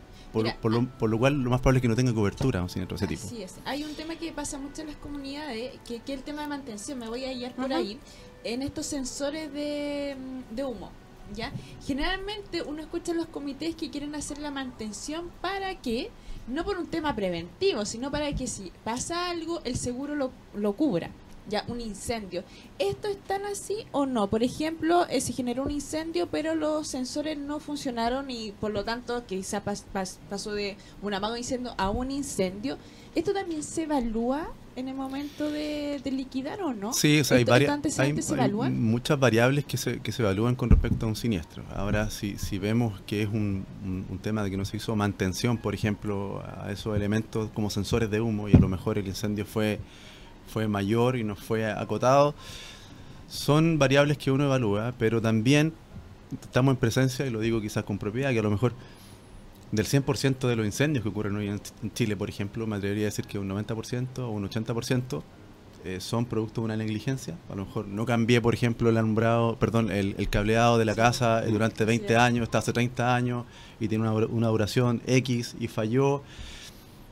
[0.43, 2.97] Por, lo, por, lo, cual lo más probable es que no tenga cobertura un siniestro
[2.97, 3.25] de ese tipo.
[3.25, 3.55] Así es.
[3.63, 6.99] Hay un tema que pasa mucho en las comunidades, que, es el tema de mantención,
[6.99, 7.99] me voy a guiar por ahí,
[8.43, 10.15] en estos sensores de,
[10.51, 10.91] de humo.
[11.33, 11.51] ¿ya?
[11.86, 16.11] Generalmente uno escucha en los comités que quieren hacer la mantención para que,
[16.47, 20.73] no por un tema preventivo, sino para que si pasa algo, el seguro lo, lo
[20.73, 21.09] cubra
[21.49, 22.43] ya un incendio.
[22.79, 24.27] ¿Esto es tan así o no?
[24.27, 28.83] Por ejemplo, eh, se generó un incendio, pero los sensores no funcionaron y por lo
[28.83, 32.77] tanto quizá pasó de un amago incendio a un incendio.
[33.15, 36.91] ¿Esto también se evalúa en el momento de, liquidar o no?
[36.91, 38.13] Sí, hay, varias, hay,
[38.71, 41.63] muchas variables que se, que se evalúan con respecto a un siniestro.
[41.73, 45.57] Ahora, si, si vemos que es un, un, tema de que no se hizo mantención,
[45.57, 49.45] por ejemplo, a esos elementos como sensores de humo y a lo mejor el incendio
[49.45, 49.79] fue
[50.47, 52.33] fue mayor y no fue acotado.
[53.27, 55.73] Son variables que uno evalúa, pero también
[56.31, 58.73] estamos en presencia, y lo digo quizás con propiedad, que a lo mejor
[59.71, 61.59] del 100% de los incendios que ocurren hoy en
[61.93, 65.23] Chile, por ejemplo, me atrevería a decir que un 90% o un 80%
[65.85, 67.35] eh, son producto de una negligencia.
[67.49, 71.41] A lo mejor no cambié, por ejemplo, el alumbrado, perdón, el, cableado de la casa
[71.41, 73.45] durante 20 años, está hace 30 años
[73.79, 76.23] y tiene una, una duración X y falló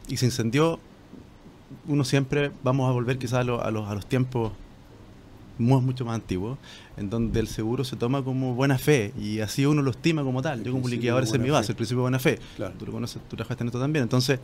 [0.08, 0.80] y se incendió
[1.88, 4.52] uno siempre vamos a volver quizás a, los, a los tiempos
[5.58, 6.58] mucho más antiguos,
[6.98, 10.42] en donde el seguro se toma como buena fe y así uno lo estima como
[10.42, 10.64] tal.
[10.64, 12.40] Yo como liquidador ese es mi base, el principio de buena fe.
[12.56, 12.74] Claro.
[12.78, 14.04] Tú lo conoces, tú trabajaste en esto también.
[14.04, 14.40] Entonces,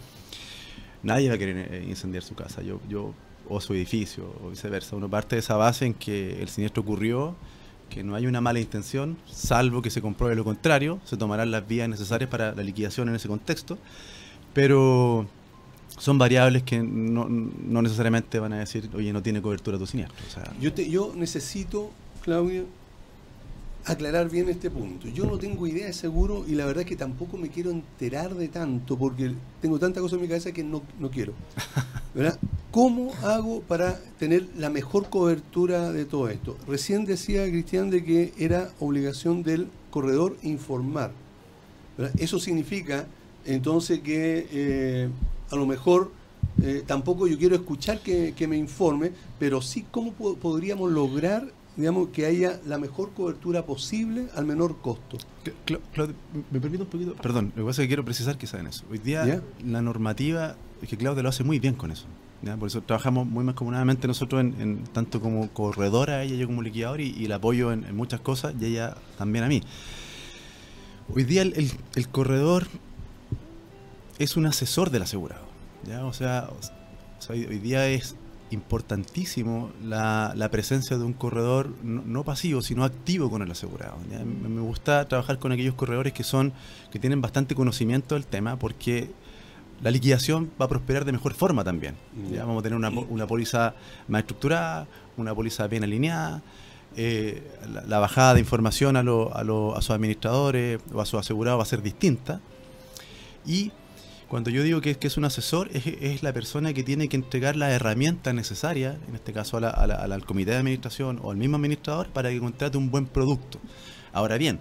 [1.03, 3.13] nadie va a querer eh, incendiar su casa, yo, yo
[3.47, 4.95] o su edificio, o viceversa.
[4.95, 7.35] Uno parte de esa base en que el siniestro ocurrió,
[7.89, 11.67] que no hay una mala intención, salvo que se compruebe lo contrario, se tomarán las
[11.67, 13.79] vías necesarias para la liquidación en ese contexto.
[14.53, 15.27] Pero
[15.99, 20.17] son variables que no, no, necesariamente van a decir, oye, no tiene cobertura tu siniestro.
[20.59, 21.91] yo, te, yo necesito,
[22.21, 22.63] Claudia,
[23.85, 25.07] aclarar bien este punto.
[25.07, 28.33] Yo no tengo idea de seguro y la verdad es que tampoco me quiero enterar
[28.35, 31.33] de tanto porque tengo tanta cosa en mi cabeza que no, no quiero.
[32.13, 32.39] ¿verdad?
[32.71, 36.57] ¿Cómo hago para tener la mejor cobertura de todo esto?
[36.67, 41.11] Recién decía Cristian de que era obligación del corredor informar.
[42.17, 43.07] Eso significa
[43.45, 44.47] entonces que...
[44.51, 45.09] Eh,
[45.51, 46.11] a lo mejor
[46.61, 52.25] eh, tampoco yo quiero escuchar que, me informe, pero sí cómo podríamos lograr digamos, que
[52.25, 55.17] haya la mejor cobertura posible al menor costo.
[55.93, 56.13] Claudio,
[56.51, 58.83] me permito un poquito, perdón, lo que pasa es que quiero precisar que saben eso.
[58.91, 62.05] Hoy día la normativa, es que Claudia lo hace muy bien con eso.
[62.57, 66.99] Por eso trabajamos muy más comunadamente nosotros, en, tanto como corredora, ella yo como liquidador,
[66.99, 69.63] y, la apoyo en, muchas cosas, y ella también a mí.
[71.13, 72.67] Hoy día el corredor
[74.19, 75.45] es un asesor del asegurado.
[75.87, 76.05] ¿ya?
[76.05, 76.49] O, sea,
[77.29, 78.15] hoy, día es
[78.51, 83.95] importantísimo la, presencia de un corredor no, pasivo, sino activo con el asegurado.
[84.07, 86.53] Me, gusta trabajar con aquellos corredores que son
[86.91, 89.09] que tienen bastante conocimiento del tema porque
[89.81, 91.95] la liquidación va a prosperar de mejor forma también.
[92.31, 92.43] ¿ya?
[92.43, 93.73] Vamos a tener una, una póliza
[94.09, 96.41] más estructurada, una póliza bien alineada.
[96.97, 97.43] Eh,
[97.87, 101.67] la, bajada de información a, a, a sus administradores o a sus asegurados va a
[101.67, 102.41] ser distinta.
[103.45, 103.71] Y
[104.29, 107.55] cuando yo digo que, que es un asesor, es, la persona que tiene que entregar
[107.55, 112.29] la herramienta necesaria, en este caso al comité de administración o al mismo administrador, para
[112.29, 113.59] que contrate un buen producto.
[114.13, 114.59] Ahora bien,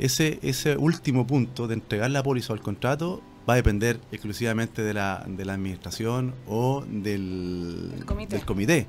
[0.00, 4.82] ese, ese último punto de entregar la póliza o el contrato va a depender exclusivamente
[4.82, 8.04] de la, de la administración o del,
[8.44, 8.88] comité.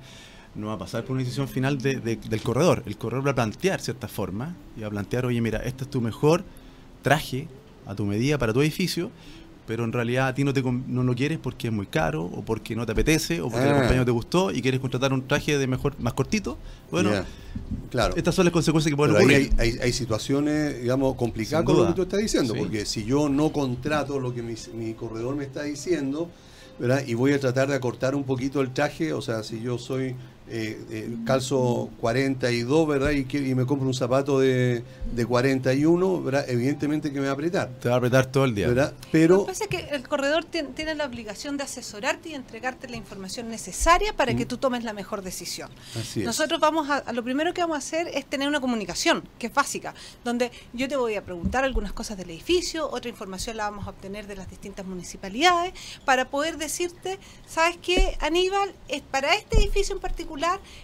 [0.56, 2.82] No va a pasar por una decisión final del corredor.
[2.88, 5.90] El corredor va a plantear cierta forma y va a plantear, oye, mira, este es
[5.92, 6.44] tu mejor
[7.04, 7.48] traje
[7.86, 9.12] a tu medida para tu edificio,
[9.68, 12.42] pero en realidad a ti no, te, no lo quieres porque es muy caro o
[12.44, 13.78] porque no te apetece o porque el ah.
[13.80, 16.58] compañero te gustó y quieres contratar un traje de mejor más cortito,
[16.90, 17.12] bueno,
[17.92, 18.16] claro.
[18.16, 19.52] estas son las consecuencias que pueden ocurrir.
[19.58, 23.52] Hay, hay, situaciones, digamos, complicadas con lo que tú estás diciendo, porque si yo no
[23.52, 26.30] contrato lo que mi, mi corredor me está diciendo,
[26.80, 27.04] ¿verdad?
[27.06, 30.16] Y voy a tratar de acortar un poquito el traje, o sea, si yo soy
[30.50, 33.12] eh, eh, calzo 42, ¿verdad?
[33.12, 36.46] Y, que, y me compro un zapato de, de 41, ¿verdad?
[36.48, 37.70] Evidentemente que me va a apretar.
[37.82, 38.68] Te va a apretar todo el día.
[38.68, 38.94] ¿verdad?
[39.12, 39.38] Pero...
[39.38, 42.96] Lo que pasa es que el corredor tiene, la obligación de asesorarte y entregarte la
[42.96, 44.48] información necesaria para que mm.
[44.48, 45.70] tú tomes la mejor decisión.
[46.00, 49.48] Así Nosotros vamos a, lo primero que vamos a hacer es tener una comunicación, que
[49.48, 49.94] es básica,
[50.24, 53.90] donde yo te voy a preguntar algunas cosas del edificio, otra información la vamos a
[53.90, 55.74] obtener de las distintas municipalidades,
[56.06, 58.74] para poder decirte, ¿sabes qué, Aníbal?
[58.88, 60.37] Es para este edificio en particular,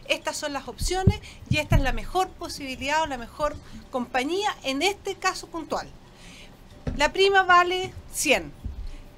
[0.07, 3.55] estas son las opciones y esta es la mejor posibilidad o la mejor
[3.91, 5.89] compañía en este caso puntual.
[6.97, 8.51] La prima vale 100.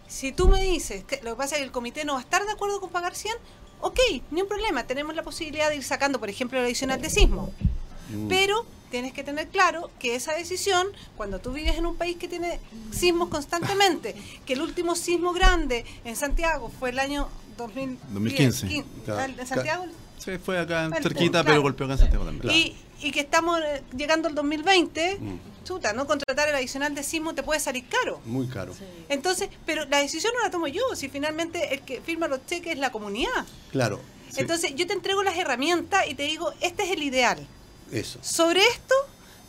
[0.07, 2.21] Si tú me dices que lo que pasa es que el comité no va a
[2.21, 3.35] estar de acuerdo con pagar 100,
[3.81, 3.99] ok,
[4.31, 7.51] ni un problema, tenemos la posibilidad de ir sacando, por ejemplo, el adicional de sismo.
[8.09, 8.27] Mm.
[8.27, 12.27] Pero tienes que tener claro que esa decisión, cuando tú vives en un país que
[12.27, 12.59] tiene
[12.91, 14.15] sismos constantemente,
[14.45, 17.27] que el último sismo grande en Santiago fue el año
[17.57, 18.85] 2015.
[19.07, 19.85] ¿En Santiago?
[20.17, 22.53] Sí, fue acá cerquita, pero golpeó acá en Santiago también.
[22.53, 25.39] Y, y que estamos eh, llegando al 2020, mm.
[25.63, 26.07] chuta, ¿no?
[26.07, 28.21] Contratar el adicional de sismo te puede salir caro.
[28.25, 28.73] Muy caro.
[29.09, 32.73] Entonces, pero la decisión no la tomo yo, si finalmente el que firma los cheques
[32.73, 33.45] es la comunidad.
[33.71, 33.99] Claro.
[34.37, 37.45] Entonces, yo te entrego las herramientas y te digo, este es el ideal.
[37.91, 38.19] Eso.
[38.21, 38.95] Sobre esto,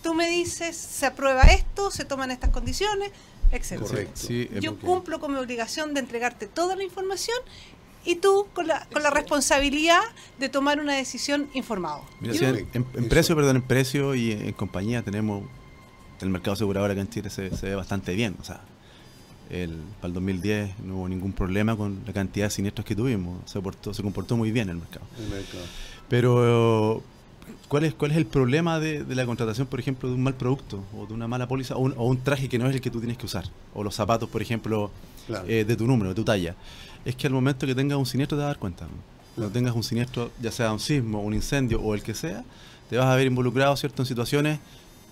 [0.03, 3.11] tú me dices, se aprueba esto, se toman estas condiciones,
[3.51, 3.81] etc.
[3.81, 4.29] Correcto.
[4.61, 7.37] yo cumplo con mi obligación de entregarte toda la información
[8.07, 10.01] y tú con la, con la responsabilidad
[10.39, 12.05] de tomar una decisión informado.
[12.23, 15.43] en, precio, perdón, en precio y en, compañía tenemos
[16.21, 18.37] el mercado asegurador acá en Chile se, ve bastante bien.
[18.41, 18.61] O sea,
[19.51, 23.51] el, para el 2010 no hubo ningún problema con la cantidad de siniestros que tuvimos.
[23.51, 25.05] Se, portó, se comportó muy bien el mercado.
[25.19, 25.65] El mercado.
[26.09, 27.03] Pero,
[27.69, 30.85] ¿cuál es, ¿cuál es el problema de, la contratación, por ejemplo, de un mal producto
[30.97, 33.19] o de una mala póliza o un, traje que no es el que tú tienes
[33.19, 33.45] que usar?
[33.75, 34.91] O los zapatos, por ejemplo,
[35.47, 36.55] eh, de tu número, de tu talla
[37.07, 38.89] es que al momento que tengas un siniestro te vas a dar cuenta.
[39.37, 42.45] Cuando tengas un siniestro, ya sea un sismo, un incendio o el que sea,
[42.91, 44.03] te vas a ver involucrado ¿cierto?
[44.03, 44.59] en situaciones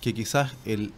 [0.01, 0.93] que quizás el,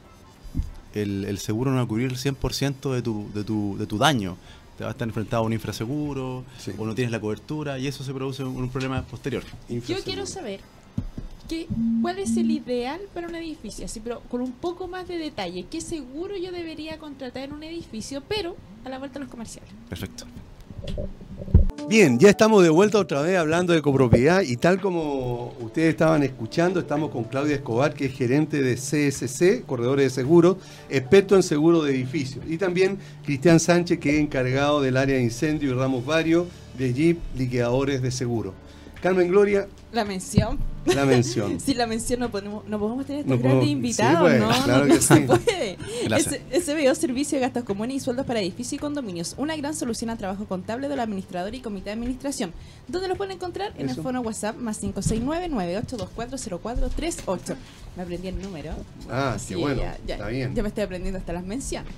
[0.94, 4.38] el, seguro no va a cubrir el 100% de tu, de, tu, de tu daño.
[4.78, 6.44] Te vas a estar enfrentado a un infraseguro
[6.78, 9.42] o no tienes la cobertura y eso se produce un, un problema posterior.
[9.68, 10.60] Yo quiero saber
[11.46, 11.66] que,
[12.02, 15.66] cuál es el ideal para un edificio, así, pero con un poco más de detalle.
[15.70, 19.70] ¿Qué seguro yo debería contratar en un edificio, pero a la vuelta a los comerciales?
[19.88, 20.26] Perfecto.
[21.88, 26.24] Bien, ya estamos de vuelta otra vez hablando de copropiedad y tal como ustedes estaban
[26.24, 30.56] escuchando, estamos con Claudia Escobar, que es gerente de CSC, Corredores de Seguros,
[30.90, 32.44] experto en seguro de edificios.
[32.48, 36.92] Y también Cristian Sánchez, que es encargado del área de incendio y ramos varios de
[36.92, 38.52] Jeep Liquidadores de Seguro.
[39.06, 39.68] Carmen Gloria.
[39.92, 40.58] La mención.
[40.84, 41.60] La mención.
[41.64, 44.48] si la mención no podemos, no podemos tener estos grandes invitados, pues, ¿no?
[44.64, 45.78] Claro no, que se puede.
[46.60, 49.36] SBO Servicio de Gastos Comunes y Sueldos para Edificios y Condominios.
[49.38, 52.52] Una gran solución al trabajo contable del administrador y comité de administración.
[52.88, 53.72] ¿Dónde lo pueden encontrar?
[53.78, 57.54] En el fono WhatsApp más 569-98240438.
[57.96, 58.72] Me aprendí el número.
[59.08, 59.82] Ah, qué bueno.
[60.04, 60.52] Está bien.
[60.52, 61.92] Ya me estoy aprendiendo hasta las menciones.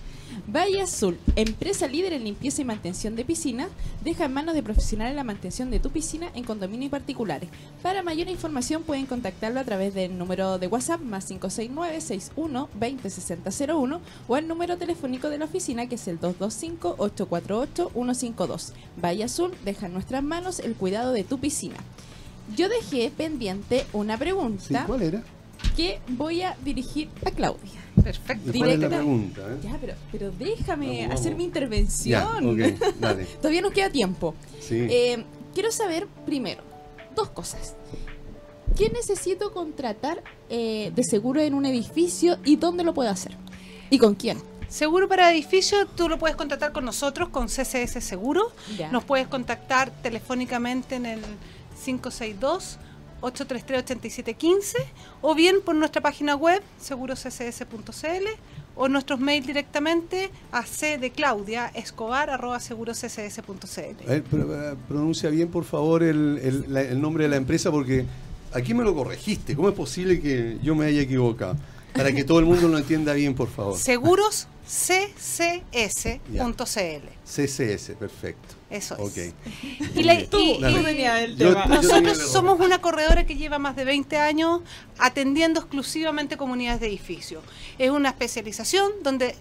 [0.47, 3.69] Valle Azul, empresa líder en limpieza y mantención de piscinas,
[4.03, 7.51] deja en manos de profesionales la mantención de tu piscina en condominios particulares.
[7.83, 14.49] Para mayor información pueden contactarlo a través del número de WhatsApp más 569-61-206001 o el
[14.49, 18.73] número telefónico de la oficina que es el 225-848-152.
[19.03, 21.77] Valle Azul deja en nuestras manos el cuidado de tu piscina.
[22.57, 24.85] Yo dejé pendiente una pregunta.
[24.87, 25.23] ¿Cuál era?
[25.79, 27.81] Que voy a dirigir a Claudia.
[28.03, 28.51] Perfecto.
[28.51, 28.89] Directa.
[28.89, 29.59] pregunta, ¿eh?
[29.63, 32.59] Ya, pero, pero déjame hacer mi intervención.
[33.41, 34.35] Todavía nos queda tiempo.
[34.71, 35.23] Eh,
[35.55, 36.63] quiero saber primero
[37.15, 37.77] dos cosas.
[38.77, 43.37] ¿Qué necesito contratar eh, de seguro en un edificio y dónde lo puedo hacer?
[43.89, 44.39] ¿Y con quién?
[44.67, 48.51] Seguro para edificio, tú lo puedes contratar con nosotros, con CCS Seguro.
[48.91, 51.21] Nos puedes contactar telefónicamente en el
[51.85, 52.81] 562
[53.23, 54.75] 833-8715
[55.23, 58.27] o bien por nuestra página web seguroccs.cl
[58.77, 63.81] o nuestros mails directamente a c de Claudia Escobar arroba seguroccs.cl.
[64.09, 64.23] Eh,
[64.87, 66.39] pronuncia bien por favor el,
[66.75, 68.07] el nombre de la empresa porque
[68.53, 69.57] aquí me lo corregiste.
[69.57, 71.57] ¿Cómo es posible que yo me haya equivocado?
[71.95, 73.77] Para que todo el mundo lo entienda bien, por favor.
[73.77, 75.89] Seguros ccs.cl.
[77.25, 78.55] CCS, perfecto.
[78.71, 79.35] Eso es.
[79.95, 80.61] Y,
[81.69, 84.61] nosotros somos una corredora que lleva más de 20 años
[84.99, 87.43] atendiendo exclusivamente comunidades de edificios.
[87.79, 89.35] Es una especialización donde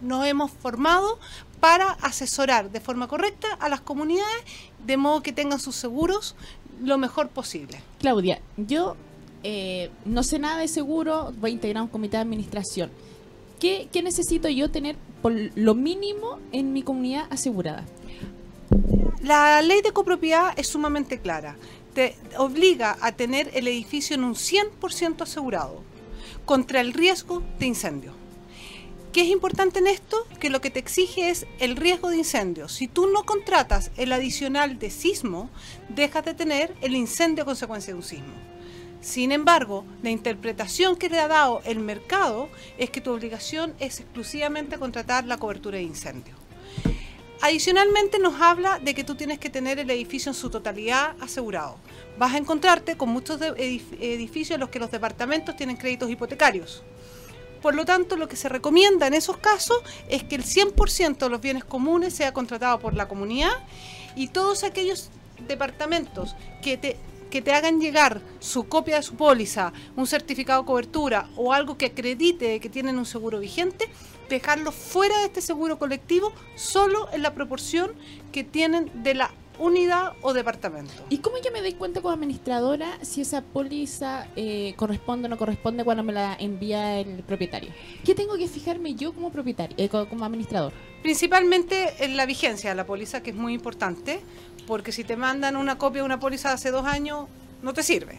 [0.00, 1.20] nos hemos formado
[1.60, 4.42] para asesorar de forma correcta a las comunidades
[4.84, 6.34] de modo que tengan sus seguros
[6.82, 7.80] lo mejor posible.
[8.00, 8.96] Claudia, yo
[9.42, 12.90] eh, no sé nada de seguro, voy a integrar un comité de administración.
[13.62, 17.84] ¿Qué, necesito yo tener por lo mínimo en mi comunidad asegurada?
[19.22, 21.56] La ley de copropiedad es sumamente clara.
[21.94, 25.82] Te obliga a tener el edificio en un 100% asegurado
[26.44, 28.14] contra el riesgo de incendio.
[29.12, 30.16] ¿Qué es importante en esto?
[30.40, 32.68] Que lo que te exige es el riesgo de incendio.
[32.68, 35.50] Si tú no contratas el adicional de sismo,
[35.88, 38.51] dejas de tener el incendio a consecuencia de un sismo.
[39.02, 42.48] Sin embargo, la interpretación que le ha dado el mercado
[42.78, 46.36] es que tu obligación es exclusivamente contratar la cobertura de incendio.
[47.40, 51.78] Adicionalmente nos habla de que tú tienes que tener el edificio en su totalidad asegurado.
[52.16, 56.84] Vas a encontrarte con muchos edificios en los que los departamentos tienen créditos hipotecarios.
[57.60, 61.28] Por lo tanto, lo que se recomienda en esos casos es que el 100% de
[61.28, 63.52] los bienes comunes sea contratado por la comunidad
[64.14, 65.10] y todos aquellos
[65.48, 66.96] departamentos que te,
[67.32, 71.78] que te hagan llegar su copia de su póliza, un certificado de cobertura o algo
[71.78, 73.88] que acredite que tienen un seguro vigente,
[74.28, 77.92] dejarlo fuera de este seguro colectivo solo en la proporción
[78.32, 80.92] que tienen de la unidad o departamento.
[81.08, 85.38] ¿Y cómo yo me doy cuenta como administradora si esa póliza eh, corresponde o no
[85.38, 87.70] corresponde cuando me la envía el propietario?
[88.04, 90.72] ¿Qué tengo que fijarme yo como propietario, eh, como administrador?
[91.02, 94.20] Principalmente en la vigencia de la póliza, que es muy importante,
[94.66, 97.28] porque si te mandan una copia de una póliza de hace dos años,
[97.62, 98.18] no te sirve.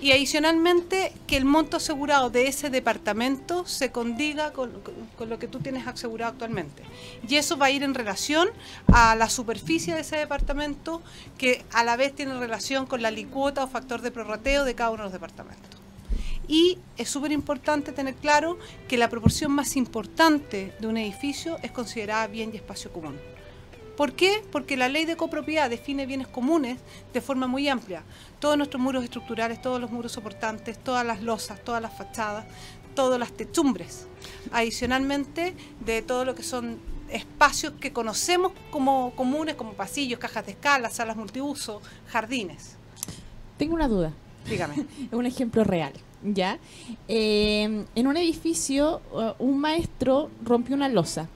[0.00, 4.72] Y adicionalmente que el monto asegurado de ese departamento se condiga con,
[5.18, 6.82] lo que tú tienes asegurado actualmente.
[7.26, 8.48] Y eso va a ir en relación
[8.92, 11.00] a la superficie de ese departamento
[11.38, 14.90] que a la vez tiene relación con la licuota o factor de prorrateo de cada
[14.90, 15.80] uno de los departamentos.
[16.48, 18.58] Y es súper importante tener claro
[18.88, 23.18] que la proporción más importante de un edificio es considerada bien y espacio común.
[23.96, 24.42] ¿Por qué?
[24.52, 26.78] Porque la ley de copropiedad define bienes comunes
[27.12, 28.02] de forma muy amplia.
[28.40, 32.44] Todos nuestros muros estructurales, todos los muros soportantes, todas las losas, todas las fachadas,
[32.94, 34.06] todas las techumbres.
[34.52, 36.78] Adicionalmente, de todo lo que son
[37.10, 42.76] espacios que conocemos como comunes, como pasillos, cajas de escala, salas multiuso, jardines.
[43.56, 44.12] Tengo una duda.
[44.48, 44.86] Dígame.
[45.12, 45.92] un ejemplo real.
[46.22, 46.58] ¿ya?
[47.08, 51.28] Eh, en un edificio, uh, un maestro rompió una losa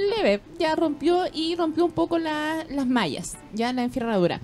[0.00, 4.40] leve, ya rompió y rompió un poco las mallas, ya la enferradura.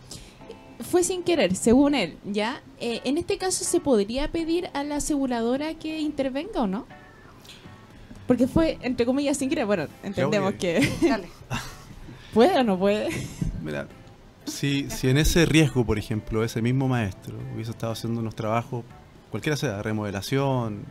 [0.80, 2.60] Fue sin querer, según él, ¿ya?
[2.80, 6.86] Eh, en este caso, ¿se podría pedir a la aseguradora que intervenga o no?
[8.26, 9.66] Porque fue, entre comillas, sin querer.
[9.66, 10.88] Bueno, entendemos que...
[12.34, 13.10] ¿Puede o no puede?
[13.62, 13.86] Mira,
[14.46, 18.84] si, si en ese riesgo, por ejemplo, ese mismo maestro hubiese estado haciendo unos trabajos,
[19.30, 20.84] cualquiera sea, remodelación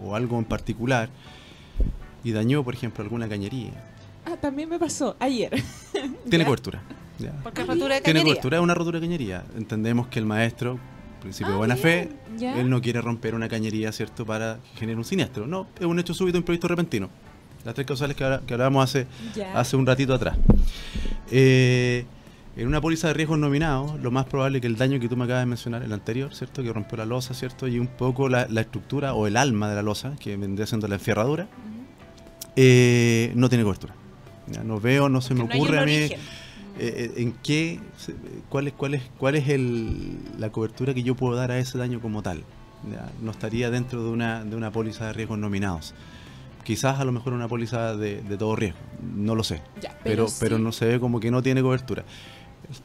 [0.00, 1.10] o algo en particular,
[2.24, 3.72] y dañó, por ejemplo, alguna cañería.
[4.24, 5.50] Ah, también me pasó ayer.
[6.28, 6.82] Tiene cobertura.
[7.42, 8.02] Porque rotura de cañería.
[8.02, 9.44] Tiene cobertura, es una rotura de cañería.
[9.56, 10.78] Entendemos que el maestro,
[11.20, 12.10] principio de ah, buena fe,
[12.40, 15.46] él no quiere romper una cañería, ¿cierto?, para generar un siniestro.
[15.46, 17.10] No, es un hecho súbito, proyecto repentino.
[17.64, 19.06] Las tres causales que, hablábamos hace,
[19.54, 20.36] hace un ratito atrás.
[21.30, 22.06] Eh,
[22.56, 25.16] en una póliza de riesgos nominados, lo más probable es que el daño que tú
[25.16, 26.62] me acabas de mencionar, el anterior, ¿cierto?
[26.62, 27.68] Que rompió la losa, ¿cierto?
[27.68, 30.96] Y un poco la, estructura o el alma de la losa, que vendría siendo la
[30.96, 31.48] enferradura,
[32.62, 33.94] eh, no tiene cobertura.
[34.64, 36.18] no veo, no se me ocurre a mí eh,
[36.78, 37.80] eh, en qué,
[38.50, 41.78] cuál es, cuál es, cuál es el, la cobertura que yo puedo dar a ese
[41.78, 42.44] daño como tal.
[43.22, 45.94] no estaría dentro de una, de una póliza de riesgos nominados.
[46.62, 48.78] Quizás a lo mejor una póliza de, todo riesgo,
[49.14, 49.62] no lo sé.
[50.04, 52.04] pero, pero, no se ve como que no tiene cobertura.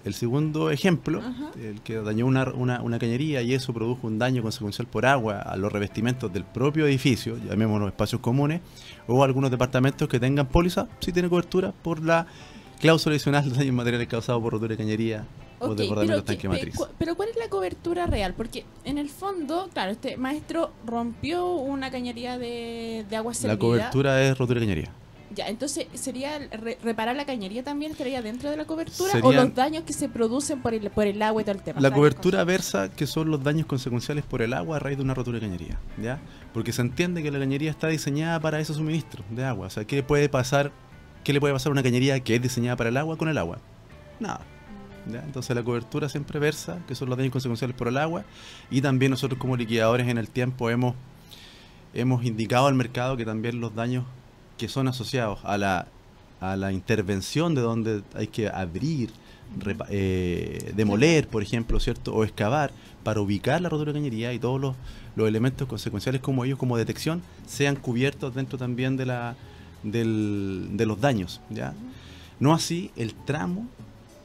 [0.04, 1.22] El segundo ejemplo,
[1.62, 5.58] el que dañó una, una, cañería y eso produjo un daño consecuencial por agua a
[5.58, 8.62] los revestimientos del propio edificio, llamémoslo espacios comunes,
[9.08, 12.28] o algunos departamentos que tengan póliza, si tiene cobertura por la
[12.80, 15.26] cláusula adicional de daños materiales causados por rotura de cañería
[15.60, 16.76] o desbordamiento de tanque matriz.
[16.98, 18.34] Pero ¿cuál es la cobertura real?
[18.36, 23.54] Porque en el fondo, claro, este maestro rompió una cañería de, de agua servida.
[23.54, 24.92] La cobertura es rotura de cañería.
[25.36, 26.40] Ya, entonces, ¿sería
[26.82, 30.62] reparar la cañería también estaría dentro de la cobertura o los daños que se producen
[30.62, 31.82] por el, por el agua y todo el tema?
[31.82, 35.14] La cobertura versa que son los daños consecuenciales por el agua a raíz de una
[35.14, 36.20] rotura de cañería, ¿ya?
[36.54, 39.68] Porque se entiende que la cañería está diseñada para esos suministros de agua.
[39.68, 40.72] O sea, ¿qué puede pasar,
[41.26, 43.38] qué le puede pasar a una cañería que es diseñada para el agua con el
[43.38, 43.60] agua?
[44.22, 44.40] Nada.
[45.12, 45.22] ¿Ya?
[45.22, 48.24] Entonces la cobertura siempre versa, que son los daños consecuenciales por el agua,
[48.72, 50.96] y también nosotros como liquidadores en el tiempo hemos,
[51.94, 54.06] hemos indicado al mercado que también los daños
[54.58, 55.88] que son asociados a la,
[56.40, 59.12] a la intervención de donde hay que abrir,
[59.90, 62.14] eh, demoler, por ejemplo, ¿cierto?
[62.14, 62.72] O excavar
[63.04, 64.76] para ubicar la rotura de cañería y todos los,
[65.16, 69.36] los, elementos consecuenciales como ellos, como detección, sean cubiertos dentro también de, la,
[69.84, 71.74] del, de los daños, ¿ya?
[72.40, 73.68] No así el tramo,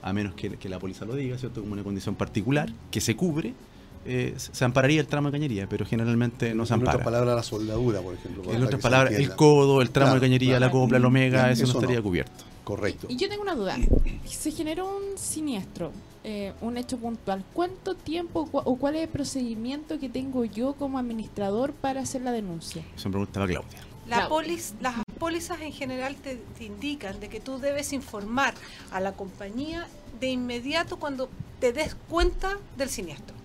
[0.03, 1.61] a menos que, que la póliza lo diga, ¿cierto?
[1.61, 3.55] Como una condición particular, que se cubre,
[4.07, 6.93] eh, se ampararía el tramo de cañería, pero generalmente no se ampara.
[6.93, 8.53] En otras palabras, la soldadura, por ejemplo.
[8.53, 11.81] En otras palabras, el codo, el tramo de cañería, la copla, el omega, eso no
[11.81, 12.45] estaría cubierto.
[12.65, 13.07] Correcto.
[13.11, 13.77] Y yo tengo una duda.
[14.25, 15.93] Se generó un siniestro,
[16.25, 17.45] eh, un hecho puntual.
[17.53, 22.33] ¿Cuánto tiempo o cuál es el procedimiento que tengo yo como administrador para hacer la
[22.33, 22.85] denuncia?
[22.95, 23.81] Eso me preguntaba Claudia.
[24.09, 24.29] La
[24.81, 28.55] las pólizas en general te, te, indican de que tú debes informar
[28.91, 29.87] a la compañía
[30.19, 31.29] de inmediato cuando
[31.61, 33.40] te des cuenta del siniestro.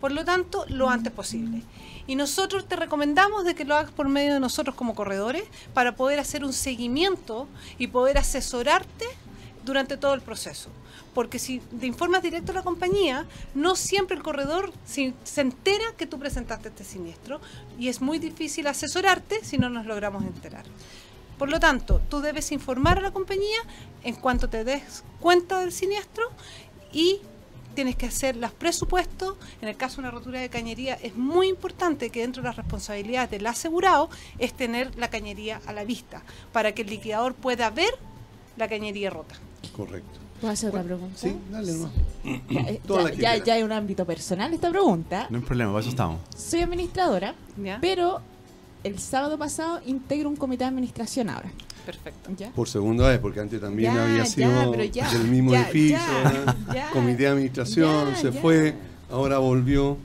[0.00, 1.62] Por lo tanto, lo antes posible.
[2.06, 5.44] Y nosotros te recomendamos de que lo hagas por medio de nosotros como corredores
[5.74, 9.06] para poder hacer un seguimiento y poder asesorarte
[9.64, 10.70] durante todo el proceso.
[11.14, 16.06] Porque si te informas directo a la compañía, no siempre el corredor se, entera que
[16.06, 17.40] tú presentaste este siniestro
[17.78, 20.64] y es muy difícil asesorarte si no nos logramos enterar.
[21.38, 23.58] Por lo tanto, tú debes informar a la compañía
[24.02, 26.24] en cuanto te des cuenta del siniestro
[26.92, 27.20] y
[27.74, 29.36] tienes que hacer los presupuestos.
[29.60, 32.56] En el caso de una rotura de cañería es muy importante que dentro de las
[32.56, 37.70] responsabilidades del asegurado es tener la cañería a la vista para que el liquidador pueda
[37.70, 37.92] ver
[38.56, 39.36] la cañería rota.
[39.76, 40.18] Correcto.
[40.40, 41.18] ¿Puedo hacer otra pregunta?
[41.18, 41.90] Sí, dale no.
[43.10, 45.26] Ya, ya, hay un ámbito personal esta pregunta.
[45.30, 46.20] No hay problema, para eso estamos.
[46.36, 47.34] Soy administradora,
[47.80, 48.20] pero
[48.84, 51.50] el sábado pasado integro un comité de administración ahora.
[51.88, 52.30] Perfecto.
[52.54, 55.98] Por segunda vez, porque antes también había sido del mismo edificio,
[56.92, 58.74] comité de administración, se fue,
[59.10, 59.96] ahora volvió.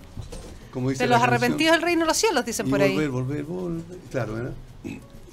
[0.72, 2.94] Como dice de los arrepentidos del reino de los cielos, dicen por ahí.
[2.94, 3.98] Volver, volver, volver.
[4.10, 4.54] Claro, ¿verdad?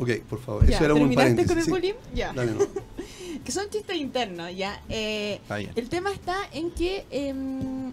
[0.00, 0.68] Ok, por favor.
[0.68, 1.48] Eso era un paréntesis.
[1.48, 1.94] con el bullying?
[2.14, 2.32] Ya.
[2.32, 2.58] Dale, no.
[3.44, 4.82] que son chistes internos, ya.
[4.88, 5.40] Eh,
[5.76, 7.92] el tema está en que em,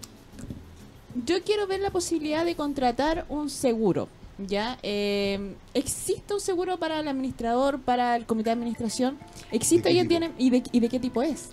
[1.26, 4.10] yo quiero ver la posibilidad de contratar un seguro.
[4.38, 4.78] ¿Ya?
[4.84, 9.18] Eh, ¿Existe un seguro para el administrador, para el comité de administración?
[9.52, 9.90] ¿Existe?
[9.90, 10.34] ¿Ellos tienen?
[10.38, 11.50] ¿Y de, ¿Y de qué tipo es?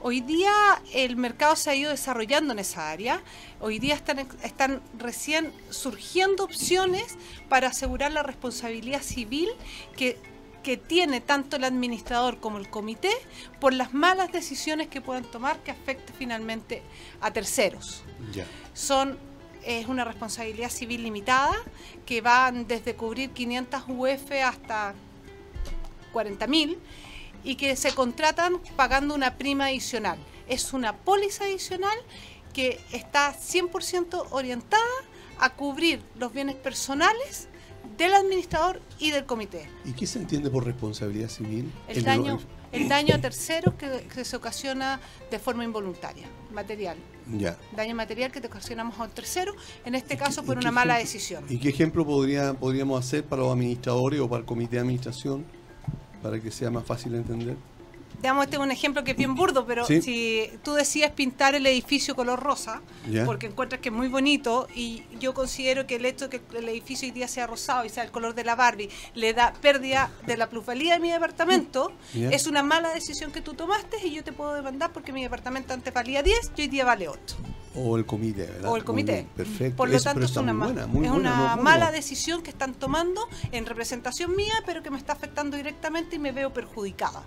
[0.00, 0.52] Hoy día
[0.92, 3.22] el mercado se ha ido desarrollando en esa área.
[3.60, 7.16] Hoy día están, están recién surgiendo opciones
[7.48, 9.48] para asegurar la responsabilidad civil
[9.96, 10.18] que,
[10.62, 13.10] que tiene tanto el administrador como el comité
[13.58, 16.82] por las malas decisiones que puedan tomar que afecte finalmente
[17.20, 18.04] a terceros.
[18.74, 19.18] Son
[19.66, 21.56] es una responsabilidad civil limitada
[22.06, 24.94] que van desde cubrir 500 UF hasta
[26.14, 26.76] 40.000
[27.44, 30.18] y que se contratan pagando una prima adicional.
[30.48, 31.98] Es una póliza adicional
[32.52, 34.82] que está 100% orientada
[35.38, 37.48] a cubrir los bienes personales
[37.98, 39.68] del administrador y del comité.
[39.84, 41.70] ¿Y qué se entiende por responsabilidad civil?
[41.88, 42.38] El, daño,
[42.72, 45.00] el daño a terceros que, se ocasiona
[45.30, 46.96] de forma involuntaria, material.
[47.38, 47.56] Ya.
[47.74, 49.54] Daño material que te ocasionamos a un tercero,
[49.84, 51.44] en este caso por una mala decisión.
[51.48, 55.44] ¿Y qué ejemplo podría, podríamos hacer para los administradores o para el comité de administración
[56.22, 57.56] para que sea más fácil de entender?
[58.26, 61.64] Digamos, este es un ejemplo que es bien burdo, pero si tú decías pintar el
[61.64, 62.82] edificio color rosa,
[63.24, 66.68] porque encuentras que es muy bonito, y yo considero que el hecho de que el
[66.68, 70.10] edificio hoy día sea rosado y sea el color de la Barbie, le da pérdida
[70.26, 74.24] de la plusvalía de mi departamento, es una mala decisión que tú tomaste y yo
[74.24, 77.36] te puedo demandar porque mi departamento antes valía 10 y hoy día vale 8.
[77.76, 78.72] O el comité, ¿verdad?
[78.72, 79.24] O el comité.
[79.36, 79.76] Perfecto.
[79.76, 80.52] Por lo tanto, es una,
[80.82, 85.56] es una mala decisión que están tomando en representación mía, pero que me está afectando
[85.56, 87.22] directamente y me veo perjudicada.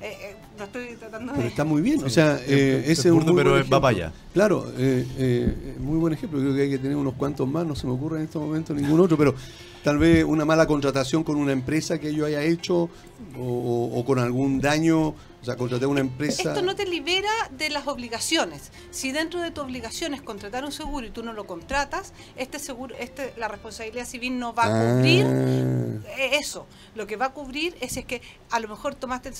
[0.00, 1.38] Eh, eh, no estoy tratando de...
[1.38, 4.12] Pero está muy bien, o sea, eh, ese es un pero va para allá.
[4.34, 7.86] Claro, eh, muy buen ejemplo, creo que hay que tener unos cuantos más, no se
[7.86, 9.34] me ocurre en este momento ningún otro, pero
[9.82, 12.90] tal vez una mala contratación con una empresa que yo haya hecho
[13.38, 15.14] o, con algún daño,
[15.46, 16.42] sea, contraté una empresa...
[16.42, 18.70] Esto no te libera de las obligaciones.
[18.90, 22.58] Si dentro de tu obligación es contratar un seguro y tú no lo contratas, este
[22.58, 26.22] seguro, este, la responsabilidad civil no va a cubrir ah.
[26.32, 26.66] eso.
[26.94, 29.32] Lo que va a cubrir es, es que a lo mejor tomaste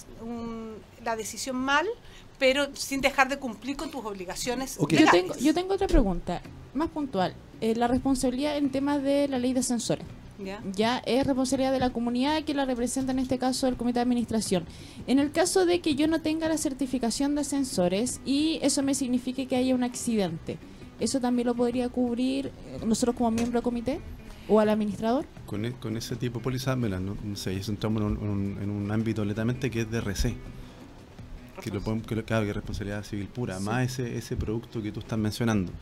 [1.04, 1.86] la decisión mal,
[2.38, 4.78] pero sin dejar de cumplir con tus obligaciones.
[4.88, 6.42] Yo, tengo, yo tengo otra pregunta,
[6.74, 7.34] más puntual.
[7.60, 10.06] Eh, la responsabilidad en temas de la ley de ascensores.
[10.74, 10.98] ¿Ya?
[11.06, 14.64] es responsabilidad de la comunidad que la representa en este caso el comité de administración.
[15.06, 18.94] En el caso de que yo no tenga la certificación de ascensores y eso me
[18.94, 20.58] signifique que haya un accidente,
[21.00, 24.00] ¿eso también lo podría cubrir eh, nosotros como miembro del comité?
[24.48, 25.26] ¿O al administrador?
[25.44, 28.70] Con, e, con ese tipo de póliza, no, no sé, eso entramos en un, en
[28.70, 30.34] un, ámbito netamente que es de RC.
[31.60, 34.92] Que lo podemos, que, claro, que es responsabilidad civil pura, más ese, ese producto que
[34.92, 35.72] tú estás mencionando.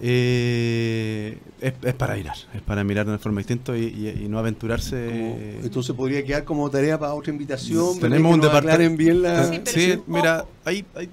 [0.00, 1.05] Eh,
[1.60, 5.58] es, para mirar, es para mirar de una forma distinta y, no aventurarse.
[5.62, 7.98] entonces podría quedar como tarea para otra invitación.
[7.98, 8.96] Tenemos un departamento.
[8.96, 9.44] bien la.
[9.64, 11.08] Sí, mira, ahí, ahí,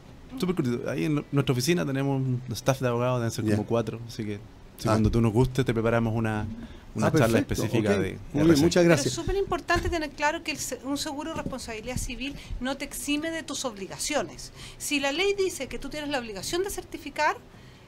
[0.88, 4.40] ahí en nuestra oficina tenemos un staff de abogados, deben ser como cuatro, así que
[4.78, 6.48] si cuando tú nos guste te preparamos una,
[6.96, 9.08] una ah, charla específica de, muchas gracias.
[9.08, 13.44] es súper importante tener claro que un seguro de responsabilidad civil no te exime de
[13.44, 14.52] tus obligaciones.
[14.78, 17.38] Si la ley dice que tú tienes la obligación de certificar,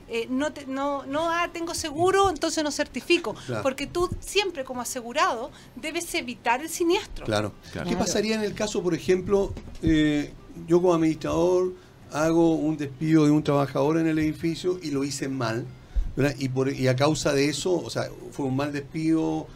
[0.07, 3.35] eh, no, no, no ah, tengo seguro, entonces no certifico.
[3.63, 7.25] Porque tú siempre como asegurado debes evitar el siniestro.
[7.25, 7.53] Claro.
[7.87, 10.31] ¿Qué pasaría en el caso, por ejemplo, eh,
[10.67, 11.73] yo como administrador
[12.11, 15.65] hago un despido de un trabajador en el edificio y lo hice mal?
[16.37, 19.47] Y, por, y a causa de eso, o sea, fue un mal despido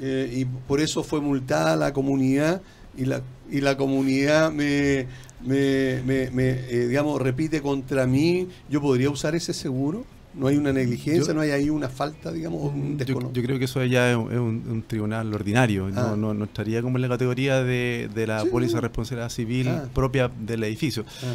[0.00, 2.62] eh, y por eso fue multada la comunidad
[2.96, 5.08] y la, y la comunidad me,
[5.46, 10.04] me, me, digamos, repite contra mí, ¿yo podría usar ese seguro?
[10.34, 11.32] ¿No hay una negligencia?
[11.32, 12.62] ¿No hay ahí una falta, digamos?
[12.62, 15.88] Un yo, yo, creo que eso ya es un, tribunal ordinario.
[15.88, 16.16] No, ah.
[16.16, 19.88] no, no, estaría como en la categoría de, de la póliza de responsabilidad civil ah.
[19.94, 21.06] propia del edificio.
[21.22, 21.34] Ah.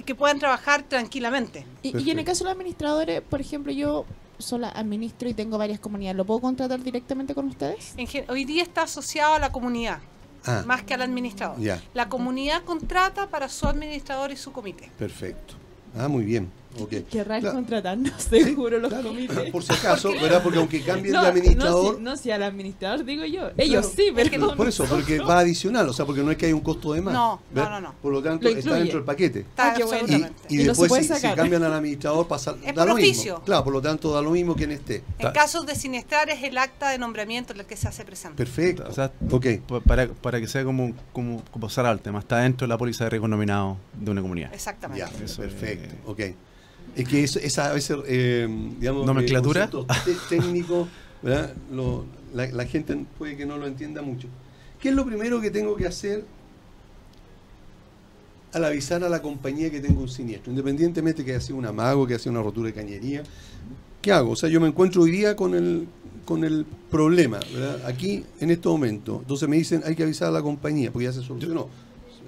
[0.04, 1.64] que puedan trabajar tranquilamente.
[1.84, 4.04] Y, en el caso de los administradores, por ejemplo, yo
[4.38, 7.94] sola administro y tengo varias comunidades, ¿lo puedo contratar directamente con ustedes?
[8.28, 10.00] hoy día está asociado a la comunidad.
[10.48, 10.62] Ah.
[10.64, 11.58] más que al administrador.
[11.94, 14.90] La comunidad contrata para su administrador y su comité.
[14.96, 15.54] Perfecto.
[15.96, 16.50] Ah, muy bien.
[16.80, 17.02] Okay.
[17.10, 17.56] Querrán claro.
[17.56, 19.50] contratarnos, seguro, los comités.
[19.50, 20.42] Por si acaso, ¿verdad?
[20.42, 22.00] Porque aunque cambie el administrador.
[22.00, 23.50] No, si, al administrador digo yo.
[23.56, 24.56] Ellos sí, pero.
[24.56, 27.00] por eso, porque va adicional, o sea, porque no es que hay un costo de
[27.00, 27.14] más.
[27.14, 29.40] No, no, no, Por lo tanto, está dentro del paquete.
[29.40, 30.28] Está, ah, bueno.
[30.48, 32.56] Y, después, si, si, cambian al administrador, pasa.
[32.62, 33.34] Es da por lo oficio.
[33.34, 33.44] Mismo.
[33.44, 35.02] Claro, por lo tanto, da lo mismo quien esté.
[35.18, 38.36] En casos de siniestrar, es el acta de nombramiento el que se hace presente.
[38.36, 38.84] Perfecto.
[38.88, 39.62] O sea, okay.
[39.86, 43.10] para, para que sea como, como, como el tema, está dentro de la póliza de
[43.10, 44.52] riesgo nominado de una comunidad.
[44.54, 45.04] Exactamente.
[45.04, 45.94] Ya, perfecto.
[46.06, 46.20] Ok.
[46.96, 48.48] Es que esa a veces, eh,
[48.80, 49.70] digamos, nomenclatura
[50.30, 50.88] técnico,
[51.22, 51.54] ¿verdad?
[52.32, 54.28] la, gente puede que no lo entienda mucho.
[54.80, 56.24] ¿Qué es lo primero que tengo que hacer
[58.54, 60.50] al avisar a la compañía que tengo un siniestro?
[60.50, 63.22] Independientemente que haya sido un amago, que haya sido una rotura de cañería,
[64.00, 64.30] ¿qué hago?
[64.30, 65.86] O sea, yo me encuentro hoy día con el,
[66.24, 67.84] con el problema, ¿verdad?
[67.84, 69.18] Aquí, en este momento.
[69.20, 71.68] Entonces me dicen, hay que avisar a la compañía, porque ya se solucionó.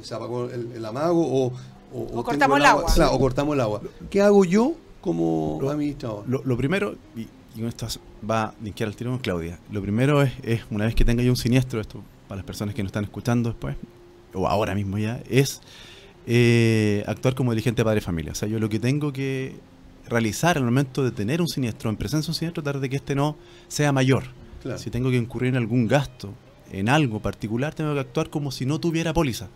[0.03, 1.53] Se apagó el, el amago o
[1.93, 2.87] o, cortamos el agua.
[3.11, 3.83] o cortamos el agua.
[4.11, 6.25] ¿Qué hago yo como administrador?
[6.29, 7.27] Lo, primero, y,
[7.59, 7.87] con esto
[8.29, 11.23] va a linkear al tiro con Claudia, lo primero es, es, una vez que tenga
[11.23, 13.77] yo un siniestro, esto para las personas que nos están escuchando después,
[14.35, 15.63] o ahora mismo ya, es
[16.27, 18.33] eh, actuar como dirigente padre de familia.
[18.33, 19.57] O sea, yo lo que tengo que
[20.07, 22.97] realizar al momento de tener un siniestro, en presencia de un siniestro, tratar de que
[22.97, 23.37] este no
[23.67, 24.25] sea mayor.
[24.77, 26.31] Si tengo que incurrir en algún gasto,
[26.71, 29.49] en algo particular, tengo que actuar como si no tuviera póliza.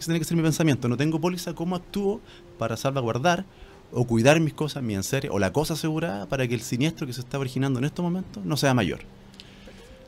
[0.00, 0.88] Ese tiene que ser mi pensamiento.
[0.88, 2.22] No tengo póliza, ¿cómo actúo
[2.58, 3.44] para salvaguardar
[3.92, 7.12] o cuidar mis cosas, mi enseres o la cosa asegurada para que el siniestro que
[7.12, 9.00] se está originando en estos momentos no sea mayor?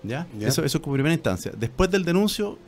[0.02, 0.26] ¿Ya?
[0.40, 1.52] Eso, eso es como primera instancia.
[1.54, 2.58] Después del denuncio,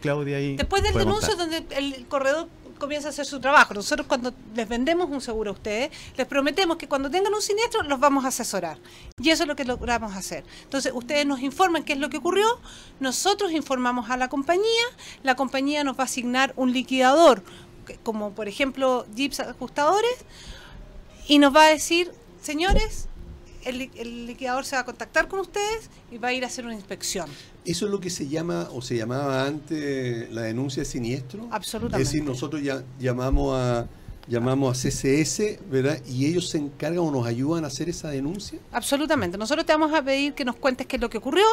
[0.00, 0.56] Claudia ahí.
[0.56, 2.46] Después del denuncio, donde el corredor
[2.84, 3.72] comienza a hacer su trabajo.
[3.72, 7.82] Nosotros cuando les vendemos un seguro a ustedes, les prometemos que cuando tengan un siniestro
[7.82, 8.78] los vamos a asesorar.
[9.18, 10.44] Y eso es lo que logramos hacer.
[10.64, 12.46] Entonces, ustedes nos informan qué es lo que ocurrió,
[13.00, 14.84] nosotros informamos a la compañía,
[15.22, 17.42] la compañía nos va a asignar un liquidador,
[18.02, 20.26] como por ejemplo Jeeps Ajustadores,
[21.26, 22.12] y nos va a decir,
[22.42, 23.08] señores,
[23.64, 26.74] el, liquidador se va a contactar con ustedes y va a ir a hacer una
[26.74, 27.28] inspección.
[27.64, 31.48] ¿Eso es lo que se llama o se llamaba antes la denuncia de siniestro?
[31.50, 32.02] Absolutamente.
[32.02, 33.86] Es decir, nosotros ya llamamos a,
[34.26, 35.98] llamamos a CCS, ¿verdad?
[36.06, 38.58] Y ellos se encargan o nos ayudan a hacer esa denuncia.
[38.72, 39.38] Absolutamente.
[39.38, 41.44] Nosotros te vamos a pedir que nos cuentes qué es lo que ocurrió,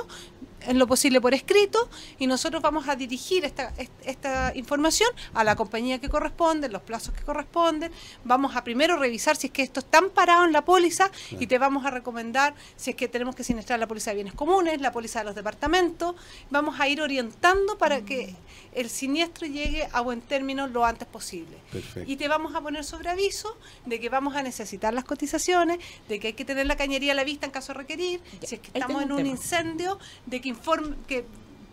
[0.61, 3.73] en lo posible por escrito, y nosotros vamos a dirigir esta,
[4.05, 7.91] esta información a la compañía que corresponde, los plazos que corresponden.
[8.23, 11.57] Vamos a primero revisar si es que esto está parado en la póliza y te
[11.57, 14.91] vamos a recomendar si es que tenemos que sinestrar la póliza de bienes comunes, la
[14.91, 16.15] póliza de los departamentos.
[16.49, 18.35] Vamos a ir orientando para que
[18.73, 21.57] el siniestro llegue a buen término lo antes posible.
[22.05, 26.19] Y te vamos a poner sobre aviso de que vamos a necesitar las cotizaciones, de
[26.19, 28.61] que hay que tener la cañería a la vista en caso de requerir, si es
[28.61, 31.25] que estamos en un incendio, de que informe, que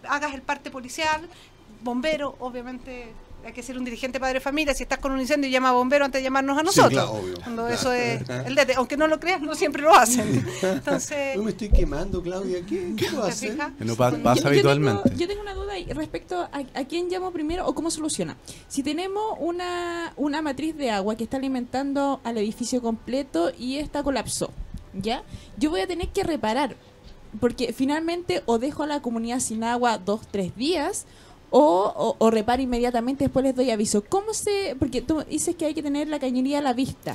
[0.08, 1.28] hagas el parte policial,
[1.82, 3.12] bombero, obviamente
[3.44, 4.74] hay que ser un dirigente padre de familia.
[4.74, 7.10] Si estás con un incendio, llama a bombero antes de llamarnos a nosotros.
[7.42, 10.46] Cuando eso es el Aunque no lo creas, no siempre lo hacen.
[10.62, 11.36] Entonces.
[11.36, 12.60] No me estoy quemando, Claudia.
[12.66, 13.58] ¿Qué, qué lo hacen?
[13.78, 15.10] No pasa habitualmente.
[15.16, 18.36] Yo tengo, una duda respecto a, a, quién llamo primero o cómo soluciona.
[18.68, 24.02] Si tenemos una, una matriz de agua que está alimentando al edificio completo y esta
[24.02, 24.50] colapsó,
[24.94, 25.22] ¿ya?
[25.56, 26.76] Yo voy a tener que reparar.
[27.40, 31.06] Porque finalmente o dejo a la comunidad sin agua dos, tres días
[31.50, 34.04] o, o, reparo inmediatamente, después les doy aviso.
[34.08, 34.76] ¿Cómo se...?
[34.78, 37.14] Porque tú dices que hay que tener la cañería a la vista.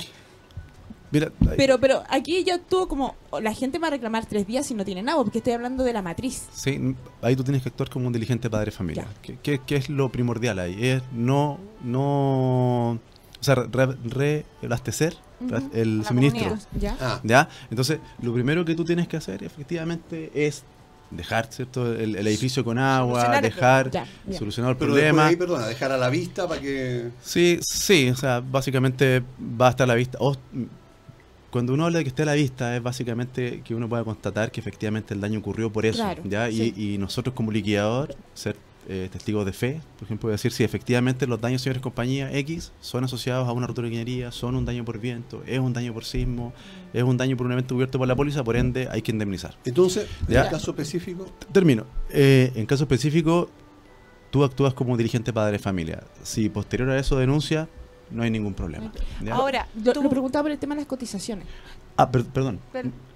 [1.56, 4.84] pero pero aquí yo actúo como la gente va a reclamar tres días si no
[4.84, 6.48] tienen agua, porque estoy hablando de la matriz.
[6.52, 9.06] Sí, ahí tú tienes que actuar como un diligente padre de familia.
[9.22, 10.76] ¿Qué, qué, es lo primordial ahí?
[10.88, 12.98] Es no, no, o
[13.40, 15.16] sea, reabastecer
[15.72, 16.56] el suministro.
[16.78, 16.96] ¿Ya?
[17.00, 17.20] Ah.
[17.22, 17.48] ¿Ya?
[17.70, 20.64] Entonces, lo primero que tú tienes que hacer efectivamente es
[21.16, 23.90] dejar cierto el, edificio con agua, dejar
[24.36, 25.26] solucionar el problema.
[25.26, 27.10] Ahí, perdona, dejar a la vista para que...
[27.22, 30.18] Sí, sí, o sea, básicamente va a estar a la vista.
[31.50, 34.50] cuando uno habla de que esté a la vista, es básicamente que uno pueda constatar
[34.50, 36.04] que efectivamente el daño ocurrió por eso.
[36.24, 36.50] ¿ya?
[36.50, 38.56] Y, y, nosotros como liquidador, ser
[38.86, 43.04] eh, testigos de fe, por ejemplo, decir si efectivamente los daños, señores compañía X, son
[43.04, 46.04] asociados a una rotura de ingeniería, son un daño por viento, es un daño por
[46.04, 46.52] sismo,
[46.92, 49.56] es un daño por un evento cubierto por la póliza, por ende hay que indemnizar.
[49.64, 51.26] Entonces, ¿en el caso específico?
[51.50, 51.86] Termino.
[52.10, 53.48] Eh, en caso específico,
[54.30, 56.04] tú actúas como dirigente padre de familia.
[56.22, 57.68] Si posterior a eso denuncia,
[58.10, 58.92] no hay ningún problema.
[59.30, 60.02] Ahora, tú...
[60.02, 61.46] lo preguntaba por el tema de las cotizaciones.
[61.96, 62.58] Ah, perdón.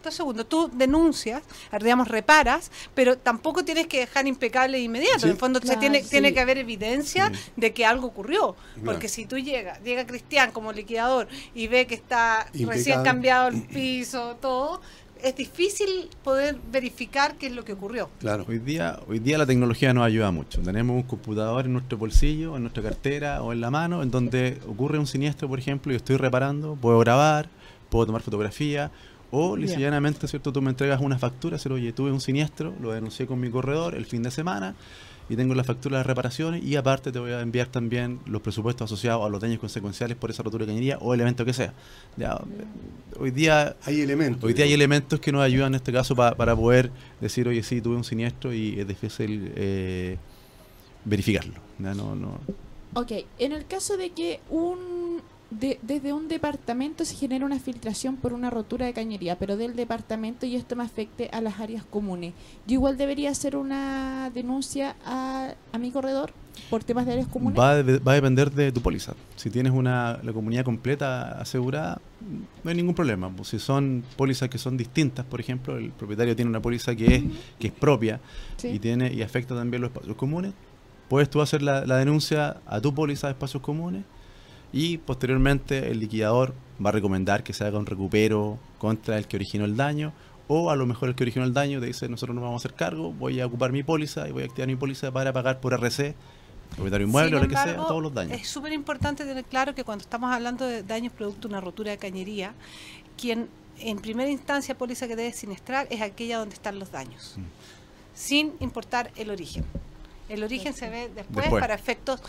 [0.02, 0.48] Dos segundos.
[0.48, 1.42] Tú denuncias,
[1.80, 5.26] digamos, reparas, pero tampoco tienes que dejar impecable e inmediato.
[5.26, 8.56] En el fondo se tiene, tiene que haber evidencia de que algo ocurrió.
[8.84, 13.62] Porque si tú llegas, llega Cristian como liquidador y ve que está recién cambiado el
[13.62, 14.80] piso, todo,
[15.22, 18.08] es difícil poder verificar qué es lo que ocurrió.
[18.20, 18.44] Claro.
[18.48, 20.60] Hoy día, hoy día la tecnología nos ayuda mucho.
[20.60, 24.58] Tenemos un computador en nuestro bolsillo, en nuestra cartera o en la mano, en donde
[24.68, 27.48] ocurre un siniestro, por ejemplo, y estoy reparando, puedo grabar,
[27.90, 28.90] puedo tomar fotografía
[29.30, 30.52] o lisianamente, ¿cierto?
[30.52, 33.94] Tú me entregas una factura, decir, oye, tuve un siniestro, lo denuncié con mi corredor
[33.94, 34.74] el fin de semana
[35.28, 38.86] y tengo la factura de reparaciones y aparte te voy a enviar también los presupuestos
[38.86, 41.74] asociados a los daños consecuenciales por esa rotura de cañería o el evento que sea.
[42.16, 42.40] Ya,
[43.18, 44.44] hoy día hay elementos.
[44.44, 47.82] Hoy día hay elementos que nos ayudan en este caso para poder decir, oye, sí,
[47.82, 50.16] tuve un siniestro y es difícil eh,
[51.04, 51.54] verificarlo.
[51.78, 51.92] ¿ya?
[51.92, 52.38] No, no.
[52.94, 55.20] Ok, en el caso de que un
[55.50, 60.44] desde un departamento se genera una filtración por una rotura de cañería, pero del departamento
[60.44, 62.34] y esto me afecte a las áreas comunes.
[62.66, 66.32] Yo igual debería hacer una denuncia a, mi corredor
[66.68, 67.58] por temas de áreas comunes.
[67.58, 69.14] Va a, va a depender de tu póliza.
[69.36, 71.98] Si tienes una la comunidad completa asegurada,
[72.62, 73.32] no hay ningún problema.
[73.42, 77.22] Si son pólizas que son distintas, por ejemplo, el propietario tiene una póliza que es
[77.58, 78.20] que es propia
[78.62, 80.52] y tiene y afecta también los espacios comunes,
[81.08, 84.04] puedes tú hacer la, la denuncia a tu póliza de espacios comunes
[84.72, 86.54] y posteriormente el liquidador
[86.84, 90.12] va a recomendar que se haga un recupero contra el que originó el daño
[90.46, 92.68] o a lo mejor el que originó el daño te dice nosotros no vamos a
[92.68, 95.60] hacer cargo, voy a ocupar mi póliza y voy a activar mi póliza para pagar
[95.60, 96.14] por RC
[96.70, 98.38] propietario inmueble o lo que sea, todos los daños.
[98.40, 101.90] Es súper importante tener claro que cuando estamos hablando de daños producto de una rotura
[101.90, 102.52] de cañería,
[103.16, 103.48] quien
[103.80, 107.42] en primera instancia póliza que debe sinestrar es aquella donde están los daños, mm.
[108.14, 109.64] sin importar el origen.
[110.28, 112.20] El origen se ve después, para efectos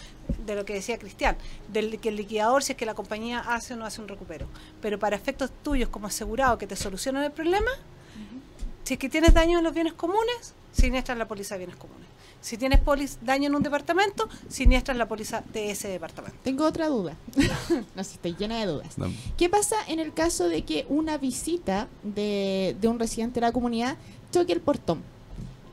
[0.46, 1.36] de lo que decía Cristian,
[1.68, 4.48] del que el liquidador, si es que la compañía hace o no hace un recupero.
[4.82, 7.72] Pero para efectos tuyos como asegurado que te solucionan el problema,
[8.84, 12.08] si es que tienes daño en los bienes comunes, siniestras la póliza de bienes comunes.
[12.42, 12.80] Si tienes
[13.22, 16.38] daño en un departamento, siniestras la póliza de ese departamento.
[16.42, 17.18] Tengo otra duda.
[17.96, 18.96] no sé, estoy llena de dudas.
[19.38, 23.52] ¿Qué pasa en el caso de que una visita de, de un residente de la
[23.52, 23.98] comunidad
[24.32, 25.04] choque el portón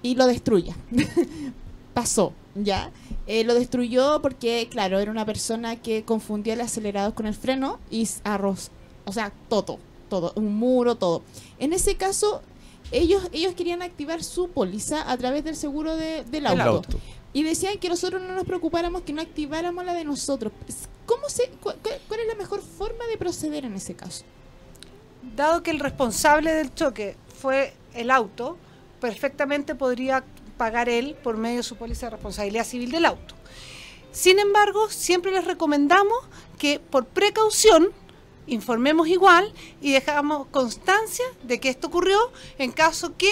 [0.02, 0.74] y lo destruya?
[1.96, 2.90] pasó, ¿ya?
[3.26, 7.80] Eh, lo destruyó porque, claro, era una persona que confundía el acelerador con el freno
[7.90, 8.70] y arroz,
[9.06, 9.78] o sea, todo,
[10.10, 11.22] todo, un muro, todo.
[11.58, 12.42] En ese caso,
[12.92, 16.86] ellos, ellos querían activar su póliza a través del seguro del auto.
[17.32, 20.52] y decían que nosotros no nos preocupáramos, que no activáramos la de nosotros.
[21.06, 21.78] ¿Cómo se, cuál
[22.20, 24.26] es la mejor forma de proceder en ese caso?
[25.34, 28.58] Dado que el responsable del choque fue el auto,
[29.00, 30.24] perfectamente podría
[30.56, 33.34] pagar él por medio de su póliza de responsabilidad civil del auto.
[34.12, 36.16] Sin embargo, siempre les recomendamos
[36.58, 37.90] que por precaución
[38.46, 42.18] informemos igual y dejamos constancia de que esto ocurrió
[42.58, 43.30] en caso que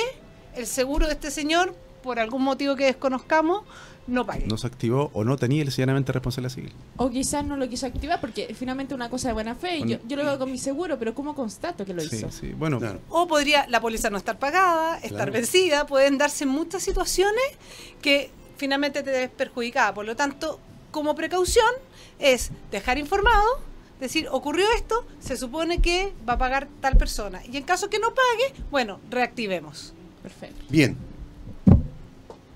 [0.55, 3.65] el seguro de este señor, por algún motivo que desconozcamos,
[4.07, 4.47] no pague.
[4.47, 6.73] No se activó o no tenía el responsabilidad civil.
[6.97, 9.81] O quizás no lo quiso activar porque finalmente una cosa de buena fe.
[9.87, 12.31] yo, yo, lo veo con mi seguro, pero ¿cómo constato que lo hizo?
[12.31, 12.81] Sí, bueno.
[13.09, 15.87] O podría la póliza no estar pagada, estar vencida.
[15.87, 17.45] Pueden darse muchas situaciones
[18.03, 19.95] que finalmente te ves perjudicada.
[19.95, 20.61] Por lo tanto,
[20.91, 21.67] como precaución
[22.19, 23.61] es dejar informado,
[24.01, 27.41] decir, ocurrió esto, se supone que va a pagar tal persona.
[27.51, 29.95] Y en caso que no pague, bueno, reactivemos.
[30.23, 30.65] Perfecto.
[30.69, 30.97] Bien,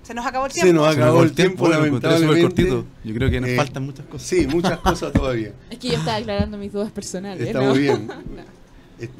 [0.09, 0.67] se nos acabó el tiempo.
[0.67, 2.67] Se nos acabó el tiempo, lamentablemente.
[2.67, 4.27] Yo creo que nos eh, faltan muchas cosas.
[4.27, 5.53] Sí, muchas cosas todavía.
[5.69, 7.45] Es que yo estaba aclarando mis dudas personales.
[7.45, 8.09] Está muy bien.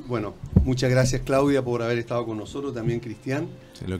[0.10, 0.34] Bueno,
[0.66, 3.48] muchas gracias Claudia por haber estado con nosotros, también Cristian.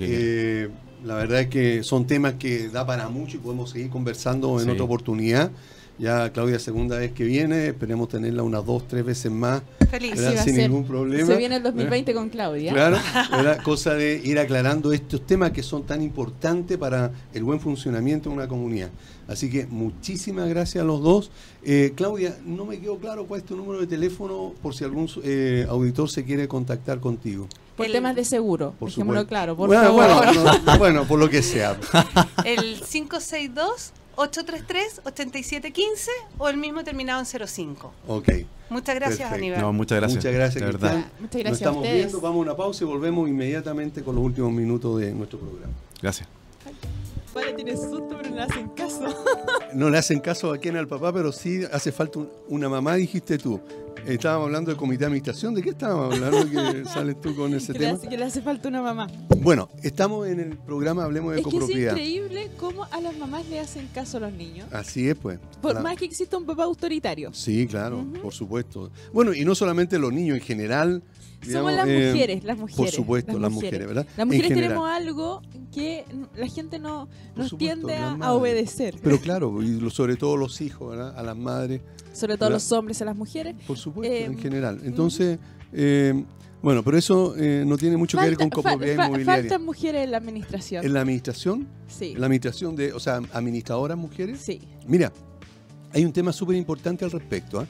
[0.02, 0.68] Eh,
[1.06, 4.70] la verdad es que son temas que da para mucho y podemos seguir conversando en
[4.70, 5.52] otra oportunidad.
[5.98, 9.62] Ya Claudia, segunda vez que viene, esperemos tenerla unas dos, tres veces más.
[9.90, 10.20] Feliz.
[10.44, 11.26] sin ningún problema.
[11.26, 12.74] Se viene el 2020 con Claudia.
[12.74, 12.98] Claro,
[13.40, 18.30] era cosa de ir aclarando estos temas que son tan importantes para el buen funcionamiento
[18.30, 18.90] de una comunidad.
[19.28, 21.32] Así que muchísimas gracias a los dos.
[21.64, 25.10] Eh, Claudia, no me quedó claro cuál es tu número de teléfono por si algún
[25.24, 27.48] eh, auditor se quiere contactar contigo.
[27.76, 30.22] Por temas de seguro, por ejemplo, claro, por bueno, Bueno,
[30.80, 31.80] bueno, por lo que sea.
[32.44, 37.94] El 562 833-8715 o el mismo terminado en 05.
[38.08, 38.30] Ok.
[38.70, 39.62] Muchas gracias, Aníbal.
[39.62, 40.18] No, muchas gracias.
[40.18, 41.06] Muchas gracias, de verdad.
[41.20, 41.46] Muchas gracias.
[41.46, 45.14] Nos estamos viendo, vamos a una pausa y volvemos inmediatamente con los últimos minutos de
[45.14, 45.74] nuestro programa.
[46.02, 46.28] Gracias.
[47.34, 49.26] Padre tiene susto, pero no le hacen caso.
[49.74, 53.38] no le hacen caso a quién al papá, pero sí hace falta una mamá, dijiste
[53.38, 53.62] tú.
[54.06, 55.54] Estábamos hablando del comité de administración.
[55.56, 56.50] ¿De qué estábamos hablando?
[56.50, 58.00] Que sales tú con ese tema.
[58.00, 59.08] que le hace falta una mamá.
[59.42, 61.98] Bueno, estamos en el programa Hablemos de Copropiedad.
[61.98, 64.68] es increíble cómo a las mamás le hacen caso a los niños.
[64.72, 65.40] Así es, pues.
[65.62, 67.34] Por más que exista un papá autoritario.
[67.34, 68.92] Sí, claro, por supuesto.
[69.14, 71.04] Bueno, y no solamente los niños, en general.
[71.42, 72.78] Somos las eh, mujeres, las mujeres.
[72.78, 73.88] Por supuesto, las, mujeres.
[73.88, 74.06] ¿verdad?
[74.18, 75.42] Las mujeres tenemos algo
[75.74, 76.06] que
[76.36, 78.96] la gente no nos tiende a, obedecer.
[79.02, 81.18] Pero claro, y sobre todo los hijos, ¿verdad?
[81.18, 83.56] A las madres sobre todo a los hombres, a las mujeres.
[83.66, 84.82] Por supuesto, en eh, general.
[84.84, 85.40] Entonces,
[85.72, 86.24] eh,
[86.62, 89.44] bueno, pero eso no tiene mucho que ver con copropiedad inmobiliaria.
[89.44, 90.86] ¿Faltan mujeres en la administración?
[90.86, 91.68] ¿En la administración?
[91.88, 92.12] Sí.
[92.12, 94.42] ¿En la administración de, o sea, administradoras mujeres?
[94.42, 94.60] Sí.
[94.86, 95.14] Mira,
[95.94, 97.66] hay un tema súper importante al respecto.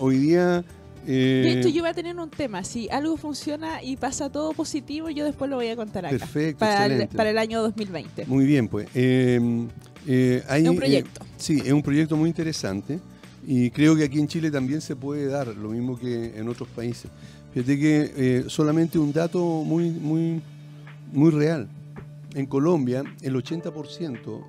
[0.00, 0.64] hoy día...
[1.06, 2.64] de hecho, yo voy a tener un tema.
[2.64, 6.18] Si algo funciona y pasa todo positivo, yo después lo voy a contar acá.
[6.18, 6.60] Perfecto.
[6.60, 8.26] Para, el, para el año 2020.
[8.26, 8.88] Muy bien, pues.
[8.94, 11.24] hay, es un proyecto.
[11.36, 12.98] sí, es un proyecto muy interesante.
[13.46, 16.68] Y creo que aquí en Chile también se puede dar, lo mismo que en otros
[16.68, 17.10] países.
[17.52, 20.40] Fíjate que eh, solamente un dato muy, muy,
[21.12, 21.68] muy real.
[22.34, 24.44] En Colombia, el 80%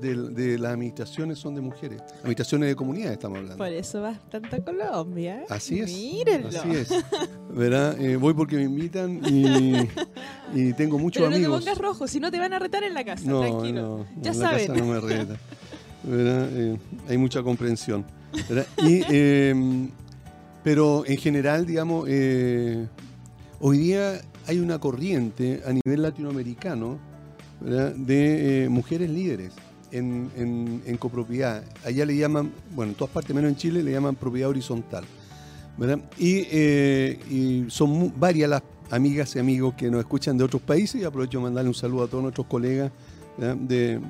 [0.00, 2.02] de, de, las administraciones son de mujeres.
[2.18, 3.58] Administraciones de comunidades estamos hablando.
[3.58, 5.44] Por eso vas tanto a Colombia.
[5.48, 5.92] Así es.
[5.92, 6.48] Mírenlo.
[6.48, 6.88] Así es.
[7.50, 8.00] ¿Verdad?
[8.00, 9.76] Eh, voy porque me invitan y,
[10.54, 11.50] y tengo muchos Pero amigos.
[11.50, 13.24] no te pongas rojo, si no te van a retar en la casa.
[13.24, 14.06] No, tranquilo.
[14.14, 14.60] No, ya en saben.
[14.60, 15.36] La casa no me reta.
[16.04, 16.48] ¿Verdad?
[16.52, 18.04] Eh, hay mucha comprensión.
[18.84, 19.90] Y, em,
[20.62, 22.86] pero en general, digamos, eh,
[23.60, 26.98] hoy día hay una corriente a nivel latinoamericano
[27.60, 29.52] de eh, mujeres líderes
[29.92, 31.62] en, copropiedad.
[31.84, 35.04] Allá le llaman, bueno, en todas partes, menos en Chile, le llaman propiedad horizontal.
[36.18, 41.00] Y, eh, y, son varias las amigas y amigos que nos escuchan de otros países
[41.00, 42.90] y aprovecho de mandarle un saludo a todos nuestros colegas
[43.38, 44.00] de,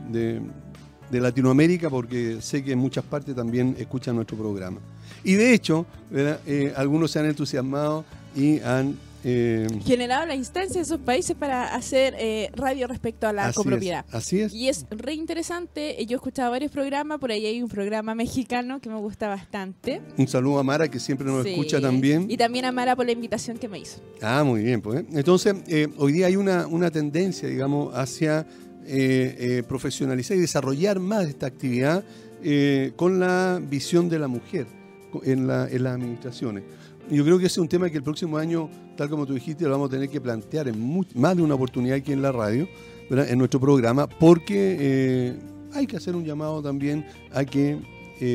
[1.11, 4.79] de Latinoamérica porque sé que en muchas partes también escuchan nuestro programa.
[5.25, 8.05] Y de hecho, eh, algunos se han entusiasmado
[8.37, 8.97] y han...
[9.25, 14.05] Eh, generado la instancia de esos países para hacer eh, radio respecto a la copropiedad.
[14.13, 14.53] así es.
[14.53, 15.97] Y es re interesante.
[16.07, 20.01] Yo he escuchado varios programas, por ahí hay un programa mexicano que me gusta bastante.
[20.17, 22.31] Un saludo a Mara que siempre nos escucha también.
[22.31, 24.01] Y también a Mara por la invitación que me hizo.
[24.23, 24.81] Ah, muy bien.
[24.81, 25.55] Pues, Entonces,
[25.97, 28.47] hoy día hay una, una tendencia, digamos, hacia
[28.91, 32.03] eh, eh, profesionalizar y desarrollar más esta actividad
[32.43, 34.67] eh, con la visión de la mujer
[35.25, 36.65] en, la, en las administraciones.
[37.11, 39.65] Yo creo que ese es un tema que el próximo año, tal como tú dijiste,
[39.65, 42.69] lo vamos a tener que plantear en más de una oportunidad aquí en la radio,
[43.11, 45.35] en nuestro programa, porque
[45.73, 47.79] hay que hacer un llamado también a que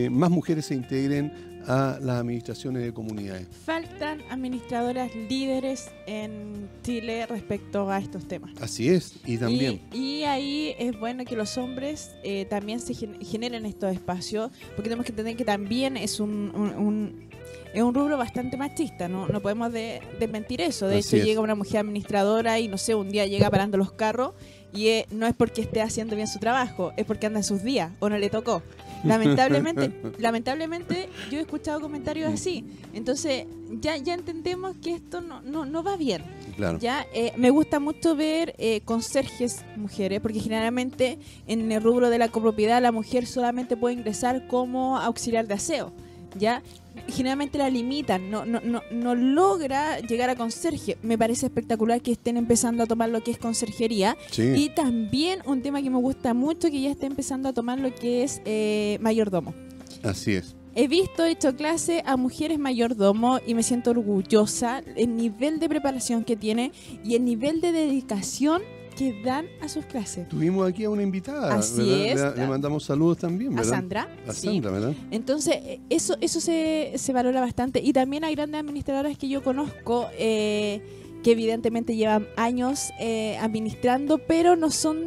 [0.09, 1.31] más mujeres se integren
[1.67, 3.47] a las administraciones de comunidades.
[3.65, 8.51] Faltan administradoras líderes en Chile respecto a estos temas.
[8.61, 9.81] Así es, y también.
[9.91, 15.05] Y, ahí es bueno que los hombres eh, también se generen estos espacios, porque tenemos
[15.05, 17.29] que entender que también es un,
[17.73, 20.87] es un rubro bastante machista, no, no podemos desmentir eso.
[20.87, 24.33] De hecho, llega una mujer administradora y no sé, un día llega parando los carros
[24.73, 27.63] y eh, no es porque esté haciendo bien su trabajo, es porque anda en sus
[27.63, 28.63] días o no le tocó.
[29.03, 32.65] Lamentablemente, lamentablemente yo he escuchado comentarios así.
[32.93, 33.45] Entonces,
[33.81, 36.23] ya, ya entendemos que esto no, no, no va bien.
[36.55, 36.79] Claro.
[36.79, 42.17] Ya eh, me gusta mucho ver eh, conserjes mujeres, porque generalmente en el rubro de
[42.17, 45.91] la copropiedad la mujer solamente puede ingresar como auxiliar de aseo.
[46.37, 46.61] ¿ya?
[47.07, 50.97] Generalmente la limitan, no, no, no, no logra llegar a conserje.
[51.01, 54.17] Me parece espectacular que estén empezando a tomar lo que es conserjería.
[54.37, 57.93] Y también un tema que me gusta mucho, que ya esté empezando a tomar lo
[57.93, 59.53] que es eh, mayordomo.
[60.03, 60.55] Así es.
[60.75, 65.69] He visto, he hecho clase a mujeres mayordomo y me siento orgullosa el nivel de
[65.69, 66.71] preparación que tiene
[67.03, 68.63] y el nivel de dedicación
[68.95, 70.27] que dan a sus clases.
[70.27, 71.55] Tuvimos aquí a una invitada.
[71.55, 72.21] Así es.
[72.35, 73.73] Le, mandamos saludos también, ¿verdad?
[73.73, 74.07] A Sandra.
[74.27, 74.93] A Sandra, ¿verdad?
[75.11, 77.81] Entonces, eh, eso, eso se, se, valora bastante.
[77.81, 80.81] Y también hay grandes administradoras que yo conozco eh,
[81.23, 85.05] que evidentemente llevan años eh, administrando, pero no son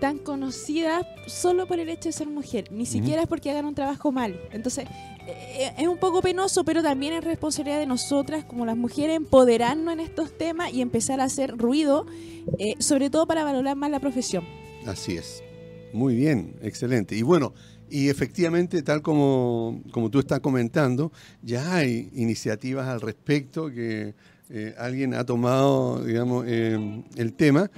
[0.00, 3.74] tan conocidas solo por el hecho de ser mujer, ni siquiera es porque hagan un
[3.74, 4.40] trabajo mal.
[4.52, 4.86] Entonces,
[5.76, 10.00] es un poco penoso, pero también es responsabilidad de nosotras como las mujeres empoderarnos en
[10.00, 12.06] estos temas y empezar a hacer ruido,
[12.58, 14.44] eh, sobre todo para valorar más la profesión.
[14.86, 15.42] Así es.
[15.92, 17.16] Muy bien, excelente.
[17.16, 17.54] Y bueno,
[17.90, 24.14] y efectivamente, tal como, como tú estás comentando, ya hay iniciativas al respecto que
[24.50, 27.70] eh, alguien ha tomado, digamos, el tema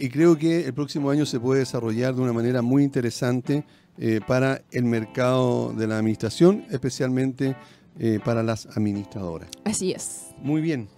[0.00, 3.64] y creo que el próximo año se puede desarrollar de una manera muy interesante
[4.00, 7.56] eh, para el mercado de la administración, especialmente
[7.98, 9.50] eh, para las administradoras.
[9.64, 10.26] Así es.
[10.38, 10.88] Muy bien.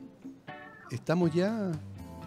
[0.91, 1.73] ¿Estamos ya?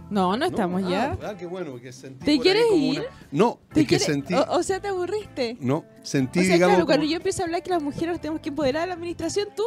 [0.09, 1.17] No, no estamos ya.
[1.23, 3.03] Ah, qué bueno, que sentí ¿Te quieres ir?
[3.31, 4.33] No, ¿Te que sentí...
[4.33, 5.57] O, sea, ¿te aburriste?
[5.59, 6.75] No, sentí, o sea, digamos...
[6.75, 9.47] Claro, cuando yo empiezo a hablar que las mujeres tenemos que empoderar a la administración,
[9.55, 9.63] tú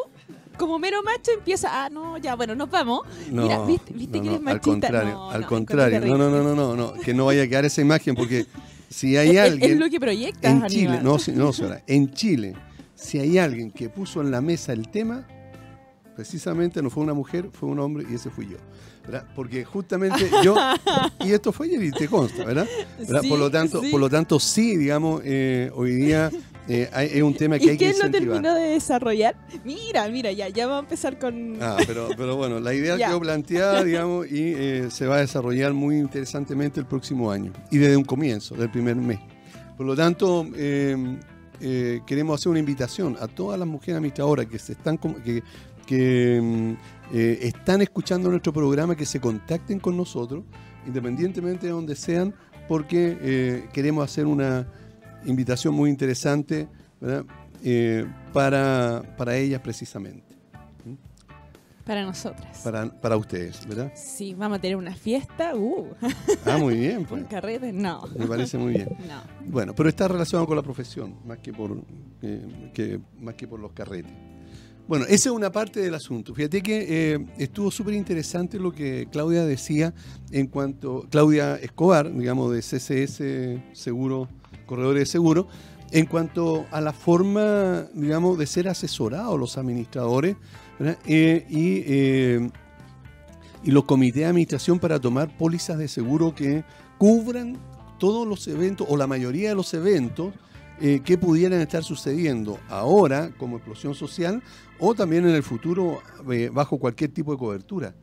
[0.56, 3.02] como mero macho empieza, ah, no, ya, bueno, nos vamos.
[3.30, 4.52] Mira, viste, viste que eres machista.
[4.52, 6.00] Al contrario, al contrario.
[6.00, 8.46] No, no, no, no, no, que no vaya a quedar esa imagen porque
[8.88, 9.72] si hay alguien...
[9.72, 12.54] Es lo que proyectas, En Chile, no, no, señora, en Chile,
[12.94, 15.26] si hay alguien que puso en la mesa el tema,
[16.14, 18.56] precisamente no fue una mujer, fue un hombre y ese fui yo.
[19.04, 19.24] ¿verdad?
[19.34, 20.56] Porque justamente yo,
[21.24, 22.66] y esto fue ayer y te consta, ¿verdad?
[23.28, 26.30] por, lo tanto, por lo tanto, sí, digamos, eh, hoy día
[26.68, 28.08] eh, es un tema que hay que incentivar.
[28.08, 29.36] ¿Y quién lo terminó de desarrollar?
[29.64, 31.56] Mira, mira, ya, ya vamos a empezar con...
[31.62, 35.72] Ah, pero, pero bueno, la idea quedó planteada, digamos, y eh, se va a desarrollar
[35.72, 37.52] muy interesantemente el próximo año.
[37.70, 39.20] Y desde un comienzo, del primer mes.
[39.76, 41.18] Por lo tanto, em,
[41.60, 45.42] eh, queremos hacer una invitación a todas las mujeres administradoras que se están que,
[45.86, 46.76] que em,
[47.12, 50.42] están escuchando nuestro programa, que se contacten con nosotros,
[50.86, 52.34] independientemente de donde sean,
[52.66, 54.66] porque queremos hacer una
[55.26, 56.68] invitación muy interesante
[57.62, 60.26] eh, para, para ellas precisamente.
[61.86, 62.62] Para nosotras.
[62.64, 63.92] Para, para ustedes, ¿verdad?
[63.94, 65.54] Sí, vamos a tener una fiesta.
[65.54, 65.86] Uh.
[66.44, 67.04] Ah, muy bien.
[67.04, 67.22] Pues.
[67.22, 67.72] ¿Un carrete?
[67.72, 68.02] No.
[68.18, 68.88] Me parece muy bien.
[69.06, 69.22] No.
[69.46, 71.80] Bueno, pero está relacionado con la profesión, más que por,
[72.22, 74.10] eh, que, más que por los carretes.
[74.88, 76.34] Bueno, esa es una parte del asunto.
[76.34, 79.94] Fíjate que eh, estuvo súper interesante lo que Claudia decía
[80.32, 84.28] en cuanto, Claudia Escobar, digamos, de CCS Seguro
[84.66, 85.48] corredores de seguro,
[85.92, 90.36] en cuanto a la forma, digamos, de ser asesorados los administradores
[91.06, 92.50] eh, y, eh,
[93.62, 96.64] y los comités de administración para tomar pólizas de seguro que
[96.98, 97.56] cubran
[97.98, 100.34] todos los eventos o la mayoría de los eventos
[100.80, 104.42] eh, que pudieran estar sucediendo ahora como explosión social
[104.78, 106.02] o también en el futuro
[106.52, 107.94] bajo cualquier tipo de cobertura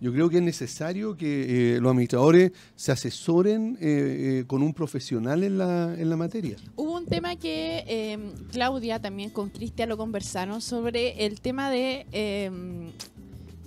[0.00, 4.72] yo creo que es necesario que eh, los administradores se asesoren eh, eh, con un
[4.72, 6.56] profesional en la, en la materia.
[6.76, 12.06] Hubo un tema que em, Claudia también con Cristian lo conversaron sobre el tema de
[12.12, 12.92] em,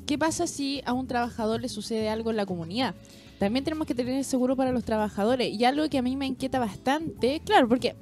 [0.07, 2.95] qué pasa si a un trabajador le sucede algo en la comunidad.
[3.37, 5.53] También tenemos que tener seguro para los trabajadores.
[5.53, 7.95] Y algo que a mí me inquieta bastante, claro, porque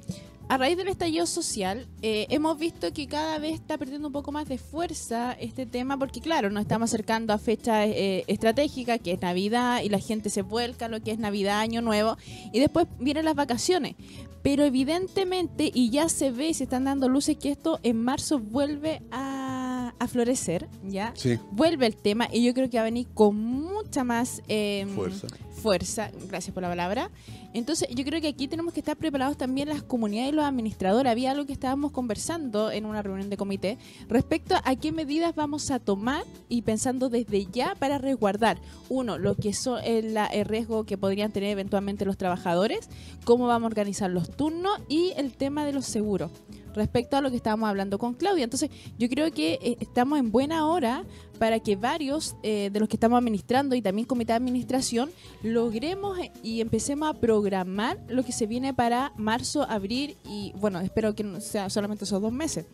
[0.52, 4.32] a raíz del estallido social, eh, hemos visto que cada vez está perdiendo un poco
[4.32, 9.12] más de fuerza este tema, porque claro, nos estamos acercando a fechas eh, estratégicas, que
[9.12, 12.18] es Navidad, y la gente se vuelca lo que es Navidad, Año Nuevo,
[12.52, 13.94] y después vienen las vacaciones.
[14.42, 18.38] Pero evidentemente, y ya se ve y se están dando luces que esto en marzo
[18.38, 19.71] vuelve a,
[20.06, 21.12] florecer, ¿ya?
[21.14, 21.38] Sí.
[21.50, 25.26] Vuelve el tema, y yo creo que va a venir con mucha más em, fuerza.
[25.50, 27.10] fuerza, gracias por la palabra.
[27.54, 31.10] Entonces yo creo que aquí tenemos que estar preparados también las comunidades y los administradores.
[31.10, 33.78] Había algo que estábamos conversando en una reunión de comité
[34.08, 39.34] respecto a qué medidas vamos a tomar y pensando desde ya para resguardar, uno, lo
[39.34, 42.88] que son el, el riesgo que podrían tener eventualmente los trabajadores,
[43.24, 46.30] cómo vamos a organizar los turnos y el tema de los seguros
[46.74, 48.44] respecto a lo que estábamos hablando con Claudia.
[48.44, 51.04] Entonces, yo creo que eh, estamos en buena hora
[51.38, 55.10] para que varios eh, de los que estamos administrando y también comité de administración
[55.42, 60.80] logremos eh, y empecemos a programar lo que se viene para marzo, abril y, bueno,
[60.80, 62.66] espero que no sea solamente esos dos meses.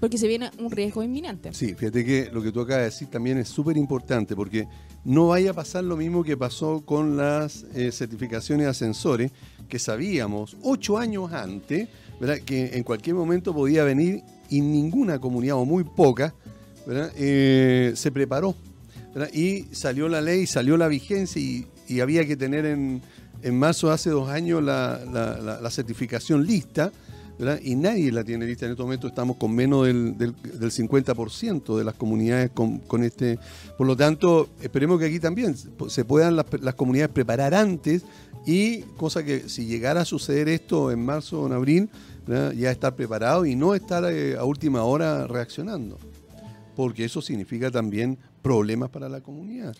[0.00, 1.52] Porque se viene un riesgo inminente.
[1.52, 4.66] Sí, fíjate que lo que tú acabas de decir también es súper importante porque
[5.04, 9.30] no vaya a pasar lo mismo que pasó con las certificaciones de ascensores,
[9.70, 11.88] que sabíamos ocho años antes
[12.44, 16.34] que en cualquier momento podía venir y ninguna comunidad o muy poca
[17.16, 18.54] eh, se preparó.
[19.32, 21.66] Y salió la ley, salió la vigencia y,
[22.00, 23.02] había que tener en,
[23.42, 26.92] en, marzo hace dos años la, certificación lista.
[27.64, 30.34] y nadie la tiene lista en este momento, estamos con menos del, del,
[30.70, 33.40] 50% de las comunidades con, este.
[33.76, 38.04] Por lo tanto, esperemos que aquí también se puedan las, comunidades preparar antes
[38.46, 41.90] y cosa que si llegara a suceder esto en marzo o en abril,
[42.26, 45.98] ya estar preparado y no estar eh, a última hora reaccionando,
[46.76, 49.74] porque eso significa también problemas para la comunidad.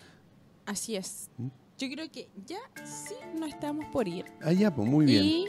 [0.65, 1.29] Así es.
[1.37, 1.47] ¿Mm?
[1.77, 4.25] Yo creo que ya sí no estamos por ir.
[4.43, 5.25] Ah, ya, pues muy bien.
[5.25, 5.47] Y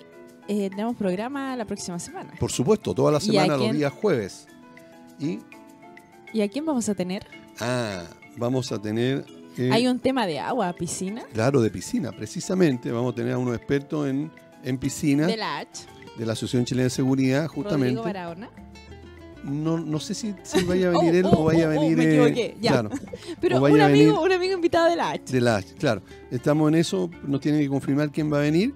[0.49, 2.33] eh, tenemos programa la próxima semana.
[2.41, 4.47] Por supuesto, toda la semana, los días jueves.
[5.21, 5.41] ¿Y?
[6.33, 7.27] ¿Y a quién vamos a tener?
[7.61, 8.05] Ah,
[8.37, 9.42] vamos a tener...
[9.59, 11.23] Eh, ¿Hay un tema de agua, piscina?
[11.33, 12.91] Claro, de piscina, precisamente.
[12.91, 14.31] Vamos a tener a unos expertos en,
[14.65, 15.27] en piscina.
[15.27, 17.97] De la H de la Asociación Chilena de Seguridad, justamente.
[17.97, 18.51] ¿Rodrigo Barahona?
[19.45, 20.35] No, no sé si,
[20.67, 21.97] vaya a venir él o oh, vaya a oh, oh, venir.
[21.97, 22.85] me equivoqué, ya.
[23.41, 25.33] Pero un amigo, un amigo invitado de la H.
[25.33, 26.03] De la H, claro.
[26.31, 28.75] Estamos en eso, nos tienen que confirmar quién va a venir.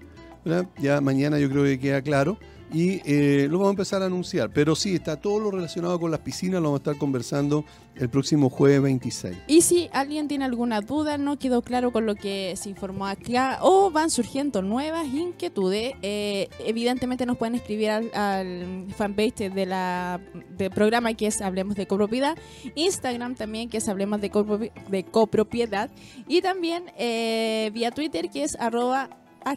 [0.78, 2.38] Ya mañana yo creo que queda claro
[2.72, 4.50] y eh, lo vamos a empezar a anunciar.
[4.50, 7.64] Pero sí, está todo lo relacionado con las piscinas, lo vamos a estar conversando
[7.98, 9.36] el próximo jueves 26.
[9.46, 13.58] Y si alguien tiene alguna duda, no quedó claro con lo que se informó acá
[13.62, 20.20] o van surgiendo nuevas inquietudes, eh, evidentemente nos pueden escribir al, fanpage de la,
[20.56, 22.36] del programa que es Hablemos de Copropiedad,
[22.74, 25.90] Instagram también que es Hablemos de, de Copropiedad
[26.28, 29.10] y también eh, vía Twitter que es arroba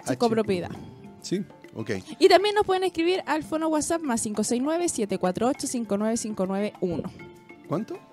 [0.06, 0.72] hcopropiedad.
[1.22, 1.44] Sí,
[2.20, 7.10] y también nos pueden escribir al fono WhatsApp más 569-748-59591.
[7.68, 8.09] ¿Cuánto?